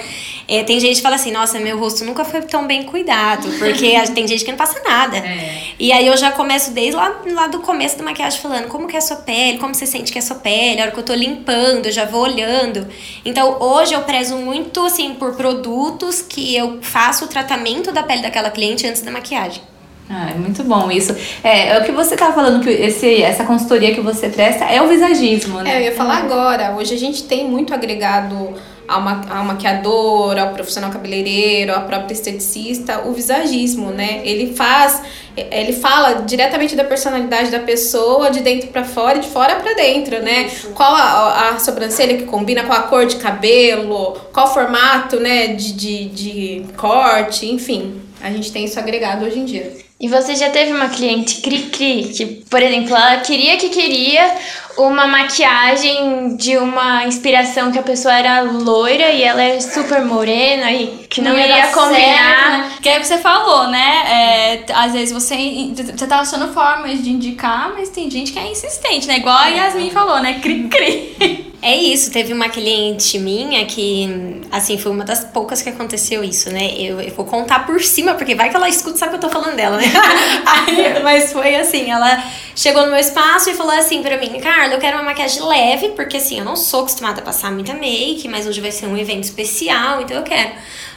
É, 0.48 0.63
tem 0.63 0.80
gente 0.80 0.96
que 0.96 1.01
fala 1.01 1.16
assim, 1.16 1.32
nossa, 1.32 1.60
meu 1.60 1.77
rosto 1.77 2.04
nunca 2.04 2.25
foi 2.25 2.42
tão 2.42 2.66
bem 2.66 2.84
cuidado. 2.84 3.48
Porque 3.60 3.94
tem 4.16 4.27
gente 4.27 4.44
que 4.44 4.50
não 4.50 4.58
passa 4.58 4.82
nada. 4.84 5.18
É. 5.18 5.62
E 5.80 5.92
aí 5.92 6.08
eu 6.08 6.18
já 6.18 6.32
começo 6.32 6.72
desde 6.72 6.96
lá, 6.96 7.22
lá 7.32 7.48
do 7.48 7.60
começo 7.60 7.96
da 7.98 8.04
maquiagem 8.04 8.42
falando 8.42 8.68
como 8.68 8.88
que 8.88 8.96
é 8.96 9.00
a 9.00 9.01
sua 9.01 9.18
pele, 9.18 9.60
como 9.60 9.75
você 9.75 9.86
sente 9.86 10.12
que 10.12 10.18
é 10.18 10.22
a 10.22 10.25
sua 10.25 10.38
pele, 10.38 10.82
a 10.82 10.86
hora 10.86 10.92
que 10.92 11.00
eu 11.00 11.04
tô 11.04 11.13
limpando, 11.13 11.86
eu 11.86 11.92
já 11.92 12.06
vou 12.06 12.24
olhando. 12.24 12.88
Então 13.24 13.62
hoje 13.62 13.94
eu 13.94 14.01
prezo 14.01 14.36
muito, 14.38 14.84
assim, 14.84 15.13
por 15.13 15.36
produtos 15.36 16.22
que 16.22 16.56
eu 16.56 16.80
faço 16.82 17.25
o 17.25 17.27
tratamento 17.27 17.92
da 17.92 18.01
pele 18.01 18.24
daquela 18.24 18.50
cliente 18.50 18.88
antes 18.88 19.01
da 19.04 19.12
maquiagem. 19.12 19.62
Ah, 20.10 20.32
é 20.32 20.36
muito 20.36 20.64
bom 20.64 20.90
isso. 20.90 21.16
É, 21.44 21.70
é 21.70 21.80
o 21.80 21.84
que 21.84 21.92
você 21.92 22.16
tá 22.16 22.32
falando, 22.32 22.64
que 22.64 22.70
esse, 22.70 23.22
essa 23.22 23.44
consultoria 23.44 23.94
que 23.94 24.00
você 24.00 24.30
presta 24.30 24.66
é 24.66 24.82
o 24.82 24.88
visagismo, 24.88 25.60
né? 25.62 25.76
É, 25.76 25.80
eu 25.80 25.84
ia 25.86 25.96
falar 25.96 26.20
agora. 26.20 26.76
Hoje 26.76 26.94
a 26.94 26.98
gente 26.98 27.24
tem 27.24 27.46
muito 27.46 27.74
agregado 27.74 28.56
ao, 28.88 29.02
ma 29.02 29.22
ao 29.30 29.44
maquiador, 29.44 30.38
ao 30.38 30.54
profissional 30.54 30.90
cabeleireiro, 30.90 31.74
ao 31.74 31.82
próprio 31.82 32.14
esteticista, 32.14 33.06
o 33.06 33.12
visagismo, 33.12 33.92
né? 33.92 34.22
Ele 34.24 34.56
faz, 34.56 35.02
ele 35.36 35.74
fala 35.74 36.22
diretamente 36.22 36.74
da 36.74 36.86
personalidade 36.86 37.52
da 37.52 37.60
pessoa, 37.60 38.32
de 38.32 38.40
dentro 38.40 38.70
para 38.70 38.86
fora 38.86 39.18
e 39.18 39.22
de 39.22 39.28
fora 39.28 39.58
para 39.58 39.74
dentro, 39.74 40.22
né? 40.22 40.50
Qual 40.74 40.96
a, 40.96 41.50
a, 41.50 41.60
sobrancelha 41.60 42.18
que 42.18 42.24
combina, 42.24 42.64
qual 42.64 42.80
a 42.80 42.84
cor 42.84 43.06
de 43.06 43.18
cabelo, 43.18 44.18
qual 44.32 44.48
o 44.48 44.54
formato, 44.54 45.20
né, 45.20 45.48
de, 45.48 45.74
de, 45.74 46.06
de 46.06 46.66
corte, 46.78 47.46
enfim. 47.46 48.02
A 48.22 48.32
gente 48.32 48.54
tem 48.54 48.64
isso 48.64 48.80
agregado 48.80 49.26
hoje 49.26 49.40
em 49.40 49.46
dia. 49.46 49.87
E 50.00 50.08
você 50.08 50.36
já 50.36 50.50
teve 50.51 50.72
uma 50.72 50.89
cliente 50.89 51.42
cri-cri 51.42 52.13
que, 52.16 52.25
por 52.50 52.62
exemplo, 52.62 52.96
ela 52.96 53.18
queria 53.18 53.58
que 53.58 53.70
queria 53.70 54.32
uma 54.77 55.08
maquiagem 55.08 56.36
de 56.36 56.56
uma 56.56 57.04
inspiração 57.06 57.72
que 57.72 57.80
a 57.80 57.82
pessoa 57.82 58.13
era 58.13 58.42
loira 58.42 59.10
e 59.10 59.24
ela 59.24 59.42
é 59.42 59.60
super 59.60 60.06
morena 60.06 60.72
e 60.72 61.08
que 61.10 61.20
não, 61.20 61.32
Não 61.32 61.39
ia 61.39 61.46
iria 61.48 61.62
dar 61.63 61.72
combinar. 61.72 61.98
certo, 61.98 62.50
né? 62.51 62.72
Que 62.80 62.89
é 62.89 62.98
o 62.98 63.01
que 63.01 63.08
você 63.08 63.18
falou, 63.18 63.70
né? 63.70 64.04
É, 64.08 64.66
às 64.72 64.94
vezes 64.94 65.12
você, 65.12 65.36
você 65.75 66.06
tá 66.06 66.20
achando 66.20 66.54
formas 66.54 67.04
de 67.04 67.10
indicar, 67.10 67.74
mas 67.75 67.89
tem 67.89 68.08
gente 68.12 68.32
que 68.32 68.38
é 68.38 68.51
insistente, 68.51 69.08
né? 69.08 69.18
Igual 69.18 69.36
a 69.36 69.48
Yasmin 69.48 69.89
falou, 69.89 70.20
né? 70.20 70.39
Cri-cri. 70.39 71.37
É 71.60 71.76
isso, 71.76 72.12
teve 72.12 72.34
uma 72.34 72.50
cliente 72.50 73.18
minha 73.18 73.66
que, 73.66 74.42
assim, 74.52 74.78
foi 74.78 74.92
uma 74.92 75.04
das 75.04 75.24
poucas 75.24 75.60
que 75.62 75.70
aconteceu 75.70 76.24
isso, 76.24 76.52
né? 76.52 76.72
Eu, 76.78 77.02
eu 77.02 77.12
vou 77.16 77.26
contar 77.26 77.66
por 77.66 77.82
cima, 77.82 78.14
porque 78.14 78.36
vai 78.36 78.50
que 78.50 78.56
ela 78.56 78.70
escuta 78.70 78.98
sabe 78.98 79.12
que 79.12 79.16
eu 79.16 79.22
tô 79.22 79.30
falando 79.30 79.56
dela, 79.56 79.78
né? 79.78 79.86
Aí, 80.46 81.02
mas 81.02 81.34
foi 81.34 81.56
assim, 81.56 81.90
ela 81.90 82.24
chegou 82.56 82.84
no 82.84 82.92
meu 82.92 83.00
espaço 83.00 83.50
e 83.50 83.56
falou 83.56 83.74
assim 83.74 84.04
pra 84.04 84.18
mim, 84.18 84.40
Carla, 84.40 84.76
eu 84.76 84.80
quero 84.80 84.98
uma 84.98 85.04
maquiagem 85.04 85.42
leve, 85.44 85.90
porque 85.90 86.18
assim, 86.18 86.38
eu 86.38 86.46
não 86.46 86.56
sou 86.56 86.82
acostumada 86.82 87.22
a 87.22 87.24
passar 87.24 87.52
muita 87.52 87.74
make, 87.74 88.28
mas 88.28 88.46
hoje 88.46 88.62
vai 88.62 88.72
ser 88.72 88.86
um 88.86 88.96
evento 88.96 89.24
especial, 89.24 90.02
então 90.02 90.16
eu 90.16 90.24
quero. 90.24 90.52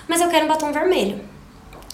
Mas 0.06 0.20
eu 0.20 0.28
quero 0.28 0.44
um 0.44 0.48
batom 0.48 0.72
vermelho. 0.72 1.20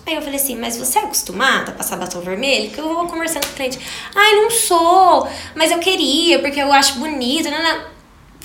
Aí 0.05 0.15
eu 0.15 0.23
falei 0.23 0.37
assim, 0.37 0.57
mas 0.57 0.77
você 0.77 0.99
é 0.99 1.03
acostumada 1.03 1.71
a 1.71 1.75
passar 1.75 1.97
batom 1.97 2.21
vermelho? 2.21 2.71
Que 2.71 2.81
eu 2.81 2.95
vou 2.95 3.07
conversando 3.07 3.47
com 3.47 3.53
o 3.53 3.57
cliente. 3.57 3.79
Ai, 4.15 4.37
não 4.37 4.51
sou, 4.51 5.29
mas 5.55 5.71
eu 5.71 5.79
queria, 5.79 6.41
porque 6.41 6.61
eu 6.61 6.73
acho 6.73 6.99
bonito, 6.99 7.49
né? 7.49 7.59
né. 7.59 7.96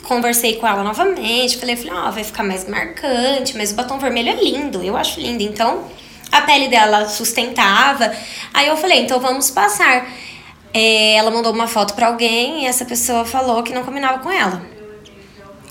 Conversei 0.04 0.56
com 0.56 0.68
ela 0.68 0.84
novamente, 0.84 1.58
falei, 1.58 1.76
falei, 1.76 1.94
ó, 1.94 2.12
vai 2.12 2.24
ficar 2.24 2.44
mais 2.44 2.68
marcante, 2.68 3.56
mas 3.56 3.72
o 3.72 3.76
batom 3.76 4.00
vermelho 4.00 4.30
é 4.30 4.36
lindo, 4.36 4.84
eu 4.84 4.98
acho 4.98 5.20
lindo. 5.20 5.44
Então, 5.44 5.86
a 6.32 6.42
pele 6.42 6.68
dela 6.68 7.08
sustentava. 7.08 8.12
Aí 8.54 8.68
eu 8.68 8.78
falei, 8.78 9.02
então 9.02 9.20
vamos 9.20 9.52
passar. 9.52 10.08
É, 10.74 11.16
ela 11.16 11.30
mandou 11.30 11.54
uma 11.54 11.68
foto 11.68 11.94
pra 11.94 12.08
alguém 12.08 12.64
e 12.64 12.66
essa 12.66 12.86
pessoa 12.86 13.26
falou 13.26 13.62
que 13.62 13.74
não 13.74 13.84
combinava 13.84 14.20
com 14.20 14.32
ela. 14.32 14.62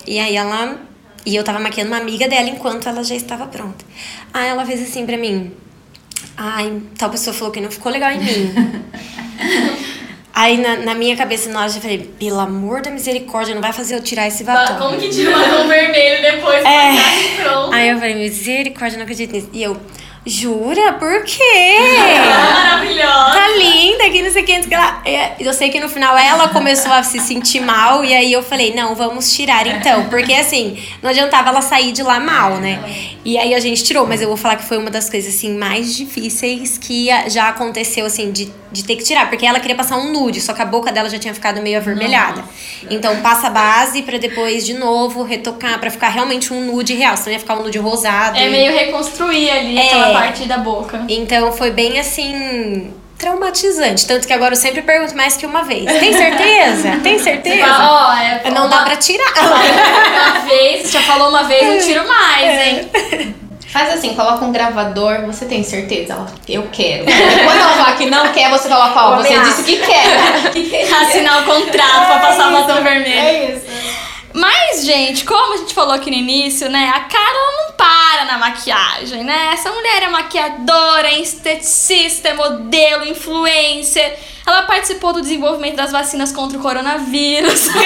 E 0.06 0.18
aí 0.18 0.37
ela. 0.37 0.78
E 1.25 1.37
eu 1.37 1.44
tava 1.44 1.58
maquiando 1.58 1.90
uma 1.90 2.00
amiga 2.00 2.28
dela 2.28 2.49
enquanto 2.49 2.88
ela 2.88 3.02
já 3.04 3.14
estava 3.14 3.46
pronta. 3.46 3.84
Aí 4.32 4.49
ela 4.49 4.64
fez 4.64 4.82
assim 4.82 5.04
pra 5.06 5.16
mim. 5.16 5.52
Ai, 6.37 6.80
tal 6.96 7.10
pessoa 7.10 7.34
falou 7.34 7.52
que 7.52 7.60
não 7.60 7.70
ficou 7.70 7.90
legal 7.90 8.10
em 8.10 8.20
mim. 8.20 8.54
Aí 10.40 10.56
na, 10.56 10.76
na 10.78 10.94
minha 10.94 11.14
cabeça, 11.18 11.50
na 11.50 11.61
hora, 11.61 11.68
eu 11.70 11.80
falei, 11.82 11.99
pelo 12.18 12.40
amor 12.40 12.80
da 12.80 12.90
misericórdia, 12.90 13.54
não 13.54 13.61
vai 13.61 13.75
fazer 13.75 13.94
eu 13.97 14.02
tirar 14.02 14.26
esse 14.26 14.42
batom. 14.42 14.78
Como 14.78 14.99
que 14.99 15.11
tira 15.11 15.37
o 15.37 15.38
batom 15.38 15.68
vermelho 15.68 16.23
depois 16.23 16.64
É. 16.64 17.42
pronto? 17.42 17.75
Aí 17.75 17.90
eu 17.90 17.99
falei, 17.99 18.14
misericórdia, 18.14 18.97
não 18.97 19.02
acredito 19.02 19.32
nisso. 19.32 19.50
E 19.52 19.62
eu, 19.62 19.76
jura? 20.26 20.92
Por 20.94 21.22
quê? 21.24 21.78
Maravilhosa. 22.28 23.30
tá 23.32 23.48
linda, 23.56 24.10
que 24.10 24.22
não 24.22 24.30
sei 24.30 24.42
o 24.42 24.46
que, 24.46 24.52
não 24.52 24.62
sei 24.62 24.66
o 24.66 24.68
que 24.70 24.76
lá. 24.76 25.02
É, 25.04 25.32
Eu 25.40 25.52
sei 25.54 25.70
que 25.70 25.80
no 25.80 25.88
final 25.88 26.16
ela 26.16 26.48
começou 26.48 26.92
a 26.92 27.02
se 27.02 27.18
sentir 27.18 27.60
mal, 27.60 28.04
e 28.04 28.14
aí 28.14 28.32
eu 28.32 28.42
falei, 28.42 28.74
não, 28.74 28.94
vamos 28.94 29.34
tirar 29.34 29.66
então. 29.66 30.08
Porque 30.08 30.32
assim, 30.32 30.82
não 31.02 31.10
adiantava 31.10 31.48
ela 31.50 31.62
sair 31.62 31.92
de 31.92 32.02
lá 32.02 32.20
mal, 32.20 32.56
né? 32.56 32.80
E 33.24 33.36
aí 33.38 33.54
a 33.54 33.60
gente 33.60 33.82
tirou, 33.84 34.06
mas 34.06 34.20
eu 34.22 34.28
vou 34.28 34.36
falar 34.36 34.56
que 34.56 34.64
foi 34.64 34.78
uma 34.78 34.90
das 34.90 35.08
coisas 35.10 35.34
assim 35.34 35.56
mais 35.56 35.94
difíceis 35.96 36.78
que 36.78 37.08
já 37.28 37.48
aconteceu, 37.48 38.06
assim, 38.06 38.30
de, 38.30 38.50
de 38.72 38.84
ter 38.84 38.96
que 38.96 39.02
tirar. 39.04 39.28
Porque 39.28 39.44
ela 39.44 39.60
queria 39.60 39.76
passar 39.76 39.96
um 39.98 40.12
nude, 40.12 40.40
só 40.40 40.52
que 40.52 40.62
a 40.62 40.64
boca 40.64 40.90
dela 40.92 41.08
já 41.08 41.18
tinha 41.18 41.34
ficado 41.34 41.60
meio 41.60 41.76
avermelhada. 41.78 42.44
Então 42.90 43.20
passa 43.20 43.48
a 43.48 43.50
base 43.50 44.02
pra 44.02 44.16
depois 44.18 44.64
de 44.64 44.74
novo 44.74 45.22
retocar, 45.22 45.78
pra 45.78 45.90
ficar 45.90 46.08
realmente 46.08 46.52
um 46.52 46.64
nude 46.64 46.94
real, 46.94 47.16
senão 47.16 47.32
ia 47.32 47.38
ficar 47.40 47.54
um 47.56 47.62
nude 47.64 47.78
rosado. 47.78 48.38
É 48.38 48.46
e- 48.46 48.50
meio 48.50 48.72
reconstruir 48.72 49.50
ali 49.50 49.78
É. 49.78 49.90
aquela 50.10 50.26
parte 50.26 50.44
da 50.46 50.58
boca. 50.58 51.04
então 51.08 51.52
foi 51.52 51.70
bem 51.70 51.98
assim. 51.98 52.92
Traumatizante. 53.18 54.06
Tanto 54.06 54.26
que 54.26 54.32
agora 54.32 54.54
eu 54.54 54.56
sempre 54.56 54.80
pergunto 54.80 55.14
mais 55.14 55.36
que 55.36 55.44
uma 55.44 55.62
vez. 55.62 55.84
Tem 55.84 56.10
certeza? 56.14 57.00
Tem 57.02 57.18
certeza? 57.18 57.66
Ó, 57.66 58.14
é, 58.14 58.50
Não 58.50 58.66
uma, 58.66 58.78
dá 58.78 58.82
pra 58.82 58.96
tirar. 58.96 59.30
uma 59.36 60.40
vez, 60.46 60.90
já 60.90 61.02
falou 61.02 61.28
uma 61.28 61.42
vez, 61.42 61.62
eu 61.62 61.86
tiro 61.86 62.08
mais, 62.08 62.66
hein? 62.66 62.90
Faz 63.68 63.92
assim, 63.92 64.14
coloca 64.14 64.42
um 64.44 64.50
gravador, 64.50 65.26
você 65.26 65.44
tem 65.44 65.62
certeza? 65.62 66.14
Ela, 66.14 66.26
eu 66.48 66.66
quero. 66.72 67.04
Quando 67.04 67.60
ela 67.60 67.72
falar 67.74 67.96
que 67.96 68.06
não 68.06 68.32
quer, 68.32 68.50
você 68.50 68.68
coloca, 68.68 69.00
ó, 69.00 69.16
você 69.16 69.38
disse 69.38 69.62
que 69.64 69.76
quer. 69.76 70.50
Que 70.52 70.74
é? 70.74 70.90
Assinar 70.90 71.42
o 71.42 71.44
contrato 71.44 72.06
pra 72.06 72.18
passar 72.20 72.48
o 72.48 72.52
batom 72.52 72.82
vermelho. 72.82 73.12
É 73.14 73.44
isso. 73.52 73.66
Mas, 74.32 74.84
gente, 74.84 75.25
como 75.25 75.54
a 75.54 75.56
gente 75.58 75.75
falou 75.75 75.94
aqui 75.94 76.10
no 76.10 76.16
início, 76.16 76.70
né? 76.70 76.92
A 76.94 77.00
Carla 77.00 77.52
não 77.56 77.72
para 77.72 78.25
na 78.26 78.38
maquiagem, 78.38 79.25
né? 79.25 79.50
Essa 79.52 79.72
mulher 79.72 80.04
é 80.04 80.08
maquiadora, 80.08 81.08
é 81.08 81.20
esteticista, 81.20 82.28
é 82.28 82.34
modelo, 82.34 83.04
influencer. 83.06 84.18
Ela 84.46 84.62
participou 84.62 85.12
do 85.12 85.20
desenvolvimento 85.20 85.76
das 85.76 85.92
vacinas 85.92 86.32
contra 86.32 86.58
o 86.58 86.60
coronavírus. 86.60 87.68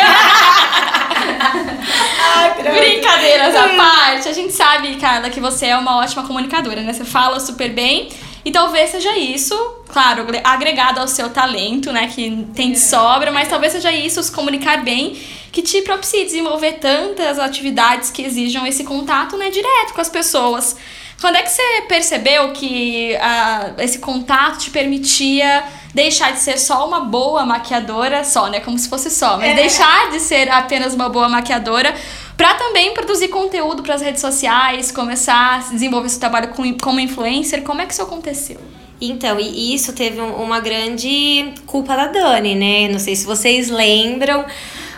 Brincadeiras 2.63 3.55
à 3.55 3.69
parte. 3.69 4.29
A 4.29 4.33
gente 4.33 4.53
sabe, 4.53 4.97
Carla, 4.97 5.31
que 5.31 5.41
você 5.41 5.67
é 5.67 5.77
uma 5.77 5.99
ótima 5.99 6.27
comunicadora, 6.27 6.83
né? 6.83 6.93
Você 6.93 7.05
fala 7.05 7.41
super 7.41 7.71
bem. 7.71 8.09
E 8.45 8.51
talvez 8.51 8.91
seja 8.91 9.17
isso, 9.17 9.55
claro, 9.89 10.27
agregado 10.45 11.01
ao 11.01 11.09
seu 11.09 11.31
talento, 11.31 11.91
né? 11.91 12.09
Que 12.15 12.47
tem 12.55 12.73
de 12.73 12.79
sobra, 12.79 13.33
mas 13.33 13.49
talvez 13.49 13.73
seja 13.73 13.91
isso, 13.91 14.23
se 14.23 14.31
comunicar 14.31 14.85
bem, 14.85 15.17
que 15.51 15.63
te 15.63 15.81
propicie 15.83 16.25
desenvolver 16.25 16.73
tantas 16.75 17.39
atividades 17.39 18.11
que 18.11 18.23
exijam 18.23 18.67
esse 18.67 18.85
contato, 18.85 19.37
né? 19.39 19.49
Direto 19.51 19.95
com 19.95 20.01
as 20.01 20.11
pessoas. 20.11 20.77
Quando 21.21 21.37
é 21.37 21.43
que 21.43 21.49
você 21.51 21.83
percebeu 21.89 22.53
que 22.53 23.17
ah, 23.17 23.73
esse 23.79 23.99
contato 23.99 24.59
te 24.59 24.71
permitia 24.71 25.65
deixar 25.95 26.33
de 26.33 26.41
ser 26.41 26.59
só 26.59 26.87
uma 26.87 27.01
boa 27.01 27.47
maquiadora, 27.47 28.25
só, 28.25 28.49
né? 28.49 28.61
Como 28.61 28.77
se 28.79 28.89
fosse 28.91 29.09
só, 29.11 29.39
mas 29.39 29.53
É. 29.53 29.55
deixar 29.55 30.11
de 30.11 30.21
ser 30.21 30.51
apenas 30.51 30.93
uma 30.93 31.09
boa 31.09 31.29
maquiadora 31.29 31.95
para 32.37 32.55
também 32.55 32.93
produzir 32.95 33.29
conteúdo 33.29 33.83
para 33.83 33.95
as 33.95 34.03
redes 34.03 34.21
sociais, 34.21 34.91
começar 34.91 35.57
a 35.57 35.73
desenvolver 35.73 36.09
seu 36.09 36.21
trabalho 36.21 36.49
com- 36.49 36.77
como 36.79 36.99
influencer. 37.01 37.63
Como 37.63 37.81
é 37.81 37.87
que 37.87 37.93
isso 37.93 38.03
aconteceu? 38.03 38.59
Então, 39.01 39.39
e 39.39 39.75
isso 39.75 39.93
teve 39.93 40.21
um- 40.21 40.35
uma 40.43 40.61
grande 40.61 41.53
culpa 41.67 41.95
da 41.97 42.07
Dani, 42.07 42.55
né? 42.55 42.89
Não 42.91 42.99
sei 42.99 43.15
se 43.15 43.27
vocês 43.27 43.69
lembram, 43.69 44.45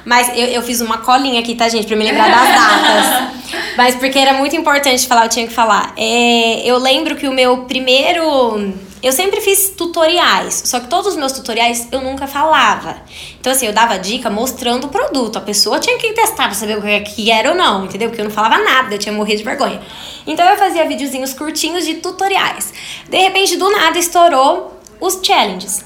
mas 0.05 0.28
eu, 0.31 0.47
eu 0.47 0.62
fiz 0.62 0.81
uma 0.81 0.99
colinha 0.99 1.40
aqui, 1.40 1.55
tá, 1.55 1.69
gente? 1.69 1.87
Pra 1.87 1.97
me 1.97 2.05
lembrar 2.05 2.28
das 2.31 2.49
datas. 2.49 3.37
Mas 3.76 3.95
porque 3.95 4.19
era 4.19 4.33
muito 4.33 4.57
importante 4.57 5.07
falar, 5.07 5.25
eu 5.26 5.28
tinha 5.28 5.47
que 5.47 5.52
falar. 5.52 5.93
É, 5.99 6.62
eu 6.64 6.78
lembro 6.78 7.14
que 7.16 7.28
o 7.28 7.33
meu 7.33 7.59
primeiro. 7.64 8.73
Eu 9.03 9.12
sempre 9.12 9.41
fiz 9.41 9.71
tutoriais, 9.76 10.62
só 10.65 10.81
que 10.81 10.88
todos 10.88 11.09
os 11.12 11.17
meus 11.17 11.33
tutoriais 11.33 11.87
eu 11.93 12.00
nunca 12.00 12.26
falava. 12.26 12.97
Então, 13.38 13.53
assim, 13.53 13.67
eu 13.67 13.73
dava 13.73 13.99
dica 13.99 14.31
mostrando 14.31 14.85
o 14.85 14.88
produto. 14.88 15.37
A 15.37 15.41
pessoa 15.41 15.79
tinha 15.79 15.99
que 15.99 16.12
testar 16.12 16.45
pra 16.45 16.55
saber 16.55 16.79
o 16.79 16.83
que- 17.05 17.31
era 17.31 17.50
ou 17.50 17.57
não, 17.57 17.85
entendeu? 17.85 18.09
Porque 18.09 18.21
eu 18.21 18.25
não 18.25 18.33
falava 18.33 18.59
nada, 18.59 18.95
eu 18.95 18.99
tinha 18.99 19.12
morrido 19.12 19.38
de 19.38 19.45
vergonha. 19.45 19.81
Então, 20.26 20.45
eu 20.49 20.57
fazia 20.57 20.85
videozinhos 20.88 21.35
curtinhos 21.35 21.85
de 21.85 21.95
tutoriais. 21.95 22.73
De 23.09 23.19
repente, 23.19 23.57
do 23.57 23.71
nada, 23.71 23.99
estourou 23.99 24.81
os 25.00 25.21
challenges. 25.23 25.85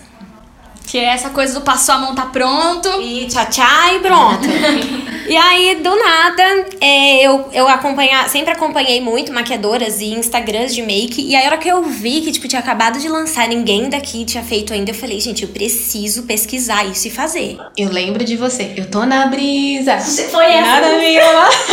Que 0.90 0.98
é 0.98 1.04
essa 1.04 1.30
coisa 1.30 1.54
do 1.54 1.60
passou 1.60 1.94
a 1.94 1.98
mão 1.98 2.16
tá 2.16 2.26
pronto. 2.26 2.88
E 3.00 3.24
tchá 3.26 3.46
tchá 3.46 3.94
e 3.94 4.00
pronto. 4.00 4.48
e 5.28 5.36
aí, 5.36 5.76
do 5.76 5.96
nada, 5.96 6.66
é, 6.80 7.24
eu, 7.24 7.48
eu 7.52 7.68
acompanha, 7.68 8.26
sempre 8.26 8.50
acompanhei 8.50 9.00
muito 9.00 9.32
maquiadoras 9.32 10.00
e 10.00 10.06
Instagrams 10.06 10.74
de 10.74 10.82
make. 10.82 11.22
E 11.22 11.36
aí, 11.36 11.44
a 11.44 11.46
hora 11.46 11.58
que 11.58 11.68
eu 11.68 11.80
vi 11.84 12.22
que, 12.22 12.32
tipo, 12.32 12.48
tinha 12.48 12.58
acabado 12.58 12.98
de 12.98 13.08
lançar, 13.08 13.46
ninguém 13.46 13.88
daqui 13.88 14.24
tinha 14.24 14.42
feito 14.42 14.74
ainda, 14.74 14.90
eu 14.90 14.94
falei, 14.96 15.20
gente, 15.20 15.44
eu 15.44 15.50
preciso 15.50 16.24
pesquisar 16.24 16.84
isso 16.84 17.06
e 17.06 17.10
fazer. 17.12 17.56
Eu 17.78 17.88
lembro 17.92 18.24
de 18.24 18.36
você. 18.36 18.74
Eu 18.76 18.90
tô 18.90 19.06
na 19.06 19.26
brisa. 19.26 19.96
Foi 19.96 20.44
essa 20.44 20.60
Nada 20.60 20.98
minha 20.98 21.24
lá. 21.24 21.50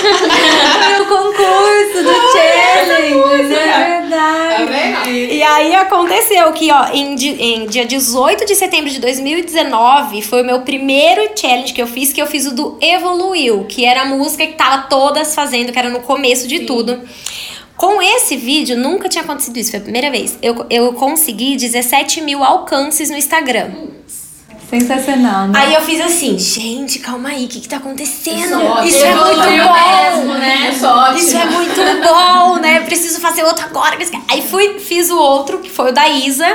Foi 0.86 1.02
o 1.02 1.06
concurso 1.08 2.04
do 2.04 2.14
challenge, 2.34 3.34
é 3.34 3.48
verdade. 3.48 4.07
Tá 4.07 4.07
vendo? 4.66 5.10
E 5.10 5.44
aí 5.44 5.76
aconteceu 5.76 6.52
que, 6.54 6.72
ó, 6.72 6.88
em, 6.94 7.16
em 7.16 7.66
dia 7.68 7.86
18 7.86 8.46
de 8.46 8.56
setembro 8.56 8.90
de 8.90 9.00
2019, 9.00 10.22
foi 10.22 10.42
o 10.42 10.46
meu 10.46 10.62
primeiro 10.62 11.32
challenge 11.36 11.74
que 11.74 11.82
eu 11.82 11.88
fiz, 11.88 12.14
que 12.14 12.22
eu 12.22 12.28
fiz 12.28 12.46
o 12.46 12.56
do 12.56 12.78
Evoluiu, 12.82 13.66
que 13.66 13.86
era 13.86 14.02
a 14.02 14.06
música 14.06 14.46
que 14.46 14.54
tava 14.54 14.84
todas 14.84 15.36
fazendo, 15.36 15.72
que 15.72 15.80
era 15.80 15.90
no 15.90 16.00
começo 16.00 16.48
de 16.48 16.62
tudo. 16.62 17.02
Com 17.76 18.02
esse 18.02 18.36
vídeo, 18.36 18.76
nunca 18.76 19.08
tinha 19.08 19.24
acontecido 19.24 19.58
isso, 19.58 19.70
foi 19.70 19.80
a 19.80 19.84
primeira 19.84 20.10
vez. 20.10 20.38
Eu, 20.42 20.66
eu 20.70 20.94
consegui 20.94 21.56
17 21.56 22.22
mil 22.22 22.44
alcances 22.44 23.10
no 23.10 23.18
Instagram. 23.18 23.72
Sensacional, 24.70 25.48
né? 25.48 25.60
Aí 25.60 25.74
eu 25.74 25.82
fiz 25.82 26.02
assim, 26.02 26.38
gente, 26.38 27.00
calma 27.00 27.30
aí, 27.30 27.46
o 27.46 27.48
que 27.48 27.62
que 27.62 27.70
tá 27.70 27.78
acontecendo? 27.78 28.38
Isso 28.38 28.54
é 28.54 28.58
ótimo. 28.58 28.88
Isso 28.88 29.06
é 29.06 29.16
muito 29.16 29.64
bom! 29.64 29.98
mesmo, 30.18 30.34
né? 30.34 30.70
Isso 30.72 30.86
é. 30.86 31.16
Isso 31.16 31.38
é 31.38 31.46
muito 31.46 31.80
bom, 32.04 32.56
né? 32.58 32.82
Preciso 32.82 33.22
fazer 33.22 33.44
outro 33.44 33.66
agora. 33.66 33.98
Aí 34.28 34.42
fui, 34.42 34.80
fiz 34.80 35.10
o 35.10 35.18
outro, 35.18 35.60
que 35.60 35.70
foi 35.70 35.92
o 35.92 35.94
da 35.94 36.08
Isa. 36.10 36.46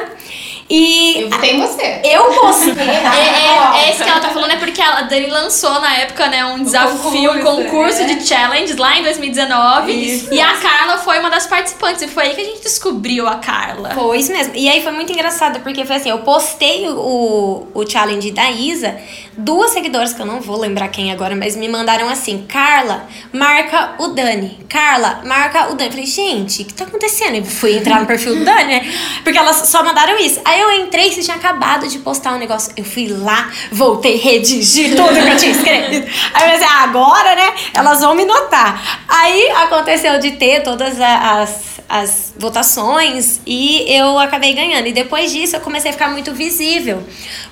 E 0.75 1.21
Eu 1.21 1.29
votei 1.29 1.51
em 1.51 1.61
você. 1.61 2.01
eu 2.03 2.35
gostei. 2.35 2.73
É, 3.13 3.79
é, 3.79 3.85
é 3.85 3.91
isso 3.91 4.03
que 4.03 4.09
ela 4.09 4.21
tá 4.21 4.31
falando, 4.31 4.53
é 4.53 4.57
porque 4.57 4.81
a 4.81 5.03
Dani 5.03 5.27
lançou 5.27 5.81
na 5.81 5.97
época, 5.99 6.29
né, 6.29 6.45
um 6.47 6.63
desafio, 6.63 7.33
um 7.33 7.41
concurso, 7.41 7.71
concurso 7.71 8.03
é. 8.03 8.05
de 8.07 8.27
challenge 8.27 8.75
lá 8.75 8.97
em 8.99 9.03
2019. 9.03 10.29
E 10.31 10.41
a 10.41 10.57
Carla 10.57 10.99
foi 10.99 11.19
uma 11.19 11.29
das 11.29 11.47
participantes. 11.47 12.03
E 12.03 12.09
foi 12.09 12.25
aí 12.25 12.35
que 12.35 12.41
a 12.41 12.45
gente 12.45 12.63
descobriu 12.63 13.29
a 13.29 13.37
Carla. 13.37 13.91
Foi 13.91 14.19
isso 14.19 14.33
mesmo. 14.33 14.55
E 14.57 14.69
aí 14.69 14.83
foi 14.83 14.93
muito 14.93 15.13
engraçado, 15.13 15.61
porque 15.61 15.85
foi 15.85 15.97
assim, 15.97 16.11
eu 16.11 16.19
postei 16.21 16.89
o, 16.89 17.67
o 17.75 17.87
challenge 17.89 18.31
da 18.31 18.51
Isa, 18.51 18.97
duas 19.37 19.71
seguidoras, 19.71 20.13
que 20.13 20.21
eu 20.21 20.27
não 20.27 20.41
vou 20.41 20.59
lembrar 20.59 20.89
quem 20.89 21.13
agora, 21.13 21.35
mas 21.35 21.57
me 21.57 21.69
mandaram 21.69 22.09
assim, 22.09 22.47
Carla, 22.49 23.07
marca 23.33 23.95
o 23.99 24.09
Dani. 24.09 24.59
Carla, 24.69 25.23
marca 25.25 25.71
o 25.71 25.75
Dani. 25.75 25.91
Falei, 25.91 26.07
gente, 26.07 26.63
o 26.63 26.65
que 26.67 26.75
tá 26.75 26.85
acontecendo? 26.85 27.37
Eu 27.37 27.45
fui 27.45 27.77
entrar 27.77 28.01
no 28.01 28.07
perfil 28.07 28.37
do 28.37 28.45
Dani, 28.45 28.65
né? 28.65 28.93
Porque 29.23 29.39
elas 29.39 29.69
só 29.69 29.83
mandaram 29.83 30.19
isso. 30.19 30.41
Aí 30.45 30.61
eu 30.61 30.71
entrei, 30.73 31.11
você 31.11 31.23
tinha 31.23 31.37
acabado 31.37 31.89
de 31.89 31.99
postar 31.99 32.35
um 32.35 32.39
negócio. 32.39 32.73
Eu 32.77 32.85
fui 32.85 33.09
lá, 33.09 33.51
voltei, 33.71 34.17
redigir 34.17 34.95
tudo 34.97 35.15
que 35.15 35.31
eu 35.31 35.37
tinha 35.37 35.53
escrito. 35.53 36.11
Aí 36.35 36.45
eu 36.45 36.51
pensei, 36.51 36.67
ah, 36.67 36.83
agora, 36.85 37.35
né? 37.35 37.55
Elas 37.75 38.01
vão 38.01 38.15
me 38.15 38.25
notar. 38.25 39.03
Aí 39.09 39.51
aconteceu 39.51 40.19
de 40.19 40.33
ter 40.33 40.63
todas 40.63 41.01
as 41.01 41.72
as 41.89 42.33
votações 42.39 43.41
e 43.47 43.85
eu 43.89 44.19
acabei 44.19 44.53
ganhando. 44.53 44.87
E 44.87 44.93
depois 44.93 45.33
disso 45.33 45.57
eu 45.57 45.61
comecei 45.61 45.91
a 45.91 45.93
ficar 45.93 46.09
muito 46.09 46.33
visível. 46.33 47.03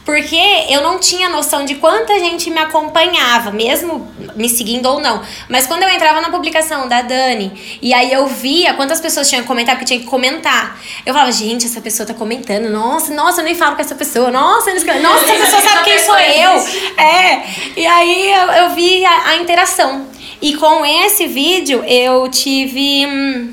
Porque 0.04 0.40
eu 0.68 0.80
não 0.82 0.98
tinha 0.98 1.28
noção 1.28 1.64
de 1.64 1.74
quanta 1.74 2.18
gente 2.18 2.50
me 2.50 2.58
acompanhava, 2.58 3.50
mesmo 3.50 4.10
me 4.34 4.48
seguindo 4.48 4.86
ou 4.86 5.00
não. 5.00 5.22
Mas 5.48 5.66
quando 5.66 5.82
eu 5.82 5.88
entrava 5.90 6.20
na 6.20 6.30
publicação 6.30 6.88
da 6.88 7.02
Dani 7.02 7.78
e 7.82 7.92
aí 7.92 8.12
eu 8.12 8.26
via 8.26 8.74
quantas 8.74 9.00
pessoas 9.00 9.28
tinham 9.28 9.42
que 9.42 9.48
comentar, 9.48 9.76
porque 9.76 9.86
tinha 9.86 10.00
que 10.00 10.06
comentar. 10.06 10.80
Eu 11.04 11.12
falava, 11.12 11.30
gente, 11.32 11.66
essa 11.66 11.80
pessoa 11.80 12.06
tá 12.06 12.14
comentando. 12.14 12.70
Nossa, 12.70 13.12
nossa, 13.14 13.40
eu 13.40 13.44
nem 13.44 13.54
falo 13.54 13.76
com 13.76 13.82
essa 13.82 13.94
pessoa. 13.94 14.30
Nossa, 14.30 14.70
eles... 14.70 14.84
nossa 14.84 15.24
essa 15.24 15.44
pessoa 15.44 15.62
sabe 15.62 15.84
quem 15.84 15.98
sou 15.98 16.18
eu. 16.18 16.50
É. 16.96 17.44
E 17.76 17.86
aí 17.86 18.32
eu, 18.32 18.52
eu 18.64 18.70
vi 18.70 19.04
a, 19.04 19.28
a 19.28 19.36
interação. 19.36 20.06
E 20.42 20.54
com 20.56 20.86
esse 20.86 21.26
vídeo 21.26 21.84
eu 21.84 22.26
tive 22.28 23.06
hum, 23.06 23.52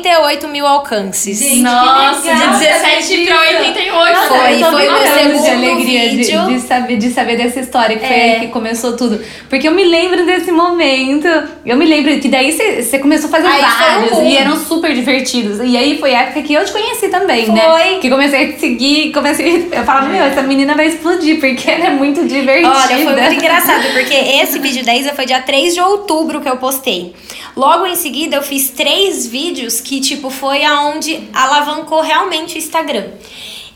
88 0.00 0.48
mil 0.48 0.66
alcances. 0.66 1.40
Nossa, 1.62 2.26
legal, 2.26 2.52
de 2.52 2.58
17 2.58 3.26
pra 3.26 3.40
88. 3.40 4.18
Foi, 4.28 4.38
foi 4.38 4.88
o 4.88 4.92
meu 4.92 5.00
brincando 5.00 5.32
de 5.32 5.38
segundo 5.44 5.48
alegria 5.48 6.08
de, 6.10 6.16
vídeo. 6.16 6.46
de 6.46 6.60
saber, 6.60 6.96
de 6.96 7.10
saber 7.10 7.36
dessa 7.36 7.60
história, 7.60 7.98
que 7.98 8.06
foi 8.06 8.16
É. 8.16 8.32
aí 8.34 8.40
que 8.40 8.46
começou 8.48 8.96
tudo. 8.96 9.20
Porque 9.48 9.68
eu 9.68 9.72
me 9.72 9.84
lembro 9.84 10.24
desse 10.24 10.50
momento. 10.50 11.28
Eu 11.64 11.76
me 11.76 11.84
lembro 11.84 12.18
que 12.20 12.28
daí 12.28 12.52
você 12.52 12.98
começou 12.98 13.28
a 13.28 13.30
fazer 13.30 13.46
Aí 13.46 13.60
foi 13.60 13.68
um 13.68 13.94
vários 13.94 14.10
boom. 14.10 14.26
e 14.26 14.36
eram 14.36 14.56
super 14.56 14.94
divertidos. 14.94 15.58
E 15.62 15.76
aí 15.76 15.98
foi 15.98 16.14
a 16.14 16.22
época 16.22 16.42
que 16.42 16.54
eu 16.54 16.64
te 16.64 16.72
conheci 16.72 17.08
também, 17.08 17.48
né? 17.50 17.60
Foi. 17.62 17.98
Que 17.98 18.08
comecei 18.10 18.44
a 18.44 18.52
te 18.52 18.60
seguir, 18.60 19.12
comecei. 19.12 19.68
Eu 19.72 19.84
falava, 19.84 20.08
meu, 20.08 20.22
essa 20.24 20.42
menina 20.42 20.74
vai 20.74 20.88
explodir, 20.88 21.38
porque 21.40 21.70
ela 21.70 21.86
é 21.86 21.90
muito 21.90 22.24
divertida. 22.26 22.68
Olha, 22.70 22.96
foi 22.96 23.04
muito 23.20 23.34
engraçado, 23.34 23.82
porque 23.92 24.14
esse 24.14 24.58
vídeo 24.58 24.84
da 24.84 24.94
Isa 24.94 25.12
foi 25.14 25.26
dia 25.26 25.40
3 25.40 25.74
de 25.74 25.80
outubro 25.80 26.40
que 26.40 26.48
eu 26.48 26.56
postei. 26.56 27.14
Logo 27.56 27.86
em 27.86 27.96
seguida, 27.96 28.36
eu 28.36 28.42
fiz 28.42 28.70
três 28.70 29.26
vídeos 29.26 29.80
que, 29.80 30.00
tipo, 30.00 30.30
foi 30.30 30.64
aonde 30.64 31.28
alavancou 31.32 32.00
realmente 32.00 32.54
o 32.54 32.58
Instagram. 32.58 33.08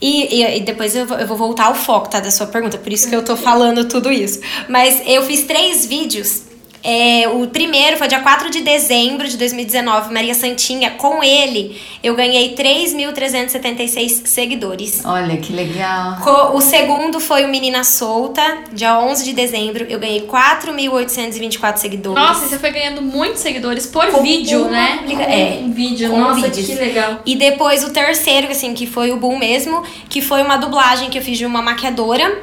E, 0.01 0.43
e, 0.43 0.59
e 0.59 0.61
depois 0.61 0.95
eu 0.95 1.07
vou, 1.07 1.19
eu 1.19 1.27
vou 1.27 1.37
voltar 1.37 1.67
ao 1.67 1.75
foco, 1.75 2.09
tá? 2.09 2.21
Da 2.21 2.31
sua 2.31 2.47
pergunta, 2.47 2.79
por 2.79 2.93
isso 2.93 3.09
que 3.09 3.17
eu 3.17 3.25
tô 3.25 3.37
falando 3.37 3.87
tudo 3.87 4.13
isso. 4.13 4.41
Mas 4.69 5.03
eu 5.07 5.23
fiz 5.23 5.45
três 5.45 5.87
vídeos. 5.87 6.43
É, 6.87 7.27
o 7.29 7.47
primeiro 7.49 7.97
foi 7.97 8.07
dia 8.09 8.21
4 8.21 8.51
de 8.51 8.61
dezembro 8.61 9.27
de 9.27 9.39
2019, 9.39 10.13
Maria 10.13 10.35
Santinha. 10.35 10.91
Com 10.91 11.25
ele, 11.25 11.81
eu 12.03 12.15
ganhei 12.15 12.55
3.376 12.55 14.27
seguidores. 14.27 15.01
Olha 15.05 15.37
que 15.39 15.51
legal. 15.53 16.19
Co- 16.23 16.55
O 16.57 16.61
segundo 16.61 17.19
foi 17.21 17.45
o 17.45 17.49
Menina 17.49 17.83
Solta, 17.85 18.43
dia 18.73 18.99
11 18.99 19.25
de 19.25 19.33
dezembro. 19.33 19.87
Eu 19.89 19.99
ganhei 19.99 20.23
4.824 20.27 21.79
seguidores. 21.79 22.23
Nossa, 22.23 22.47
você 22.47 22.59
foi 22.59 22.71
ganhando 22.71 23.01
muitos 23.01 23.41
seguidores 23.41 23.87
por 23.87 24.07
Com 24.09 24.23
vídeo, 24.23 24.61
uma 24.63 24.71
né? 24.71 24.99
publica- 24.99 25.23
é, 25.23 25.61
Um 25.63 25.73
vídeo. 25.73 26.11
com 26.11 26.19
Nossa, 26.21 26.49
vídeos. 26.49 26.67
que 26.67 26.75
legal. 26.75 27.21
E 27.25 27.35
depois 27.35 27.83
o 27.83 27.91
terceiro, 27.91 28.49
assim, 28.51 28.75
que 28.75 28.87
foi 28.87 29.11
o 29.11 29.17
boom 29.17 29.39
mesmo, 29.39 29.83
que 30.09 30.21
foi 30.21 30.43
uma 30.43 30.57
dublagem 30.59 31.09
que 31.09 31.19
eu 31.19 31.23
fiz 31.23 31.39
de 31.39 31.47
uma 31.47 31.63
maquiadora. 31.63 32.43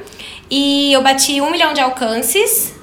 E 0.49 0.91
eu 0.91 1.01
bati 1.01 1.39
um 1.39 1.49
milhão 1.51 1.73
de 1.73 1.80
alcances. 1.80 2.73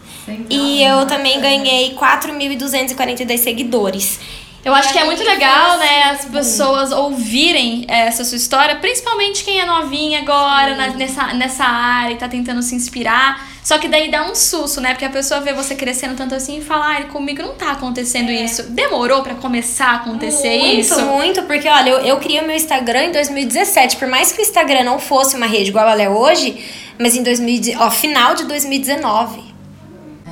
E 0.50 0.82
eu 0.82 1.06
também 1.06 1.40
ganhei 1.40 1.94
4.242 1.94 3.38
seguidores. 3.38 4.20
Eu 4.64 4.74
acho 4.74 4.92
que 4.92 4.98
é 4.98 5.04
muito 5.04 5.22
foi 5.22 5.32
legal, 5.32 5.78
né, 5.78 6.02
as 6.10 6.24
pessoas 6.26 6.90
ouvirem 6.92 7.86
essa 7.88 8.24
sua 8.24 8.36
história, 8.36 8.76
principalmente 8.76 9.42
quem 9.44 9.60
é 9.60 9.64
novinha 9.64 10.18
agora 10.18 10.74
na- 10.74 10.88
nessa, 10.88 11.32
nessa 11.32 11.64
área 11.64 12.12
e 12.14 12.16
tá 12.16 12.28
tentando 12.28 12.60
se 12.60 12.74
inspirar. 12.74 13.48
Só 13.62 13.78
que 13.78 13.86
daí 13.86 14.10
dá 14.10 14.24
um 14.28 14.34
susto, 14.34 14.80
né? 14.80 14.90
Porque 14.90 15.04
a 15.04 15.10
pessoa 15.10 15.40
vê 15.40 15.52
você 15.52 15.74
crescendo 15.74 16.16
tanto 16.16 16.34
assim 16.34 16.58
e 16.58 16.60
fala, 16.60 16.86
ai, 16.86 17.04
comigo 17.04 17.40
não 17.40 17.54
tá 17.54 17.70
acontecendo 17.72 18.30
isso. 18.32 18.64
Demorou 18.70 19.22
pra 19.22 19.34
começar 19.36 19.90
a 19.90 19.94
acontecer 19.96 20.48
É. 20.48 20.58
muito, 20.58 20.80
isso? 20.80 21.00
Muito, 21.06 21.42
porque 21.44 21.68
olha, 21.68 21.90
eu, 21.90 21.98
eu 22.00 22.16
criei 22.18 22.40
o 22.40 22.46
meu 22.46 22.56
Instagram 22.56 23.04
em 23.04 23.12
2017. 23.12 23.96
Por 23.96 24.08
mais 24.08 24.32
que 24.32 24.40
o 24.40 24.42
Instagram 24.42 24.84
não 24.84 24.98
fosse 24.98 25.36
uma 25.36 25.46
rede 25.46 25.70
igual 25.70 25.88
ela 25.88 26.02
é 26.02 26.08
hoje, 26.10 26.62
mas 26.98 27.14
em 27.14 27.22
2000, 27.22 27.76
ó, 27.78 27.90
final 27.90 28.34
de 28.34 28.44
2019. 28.44 29.40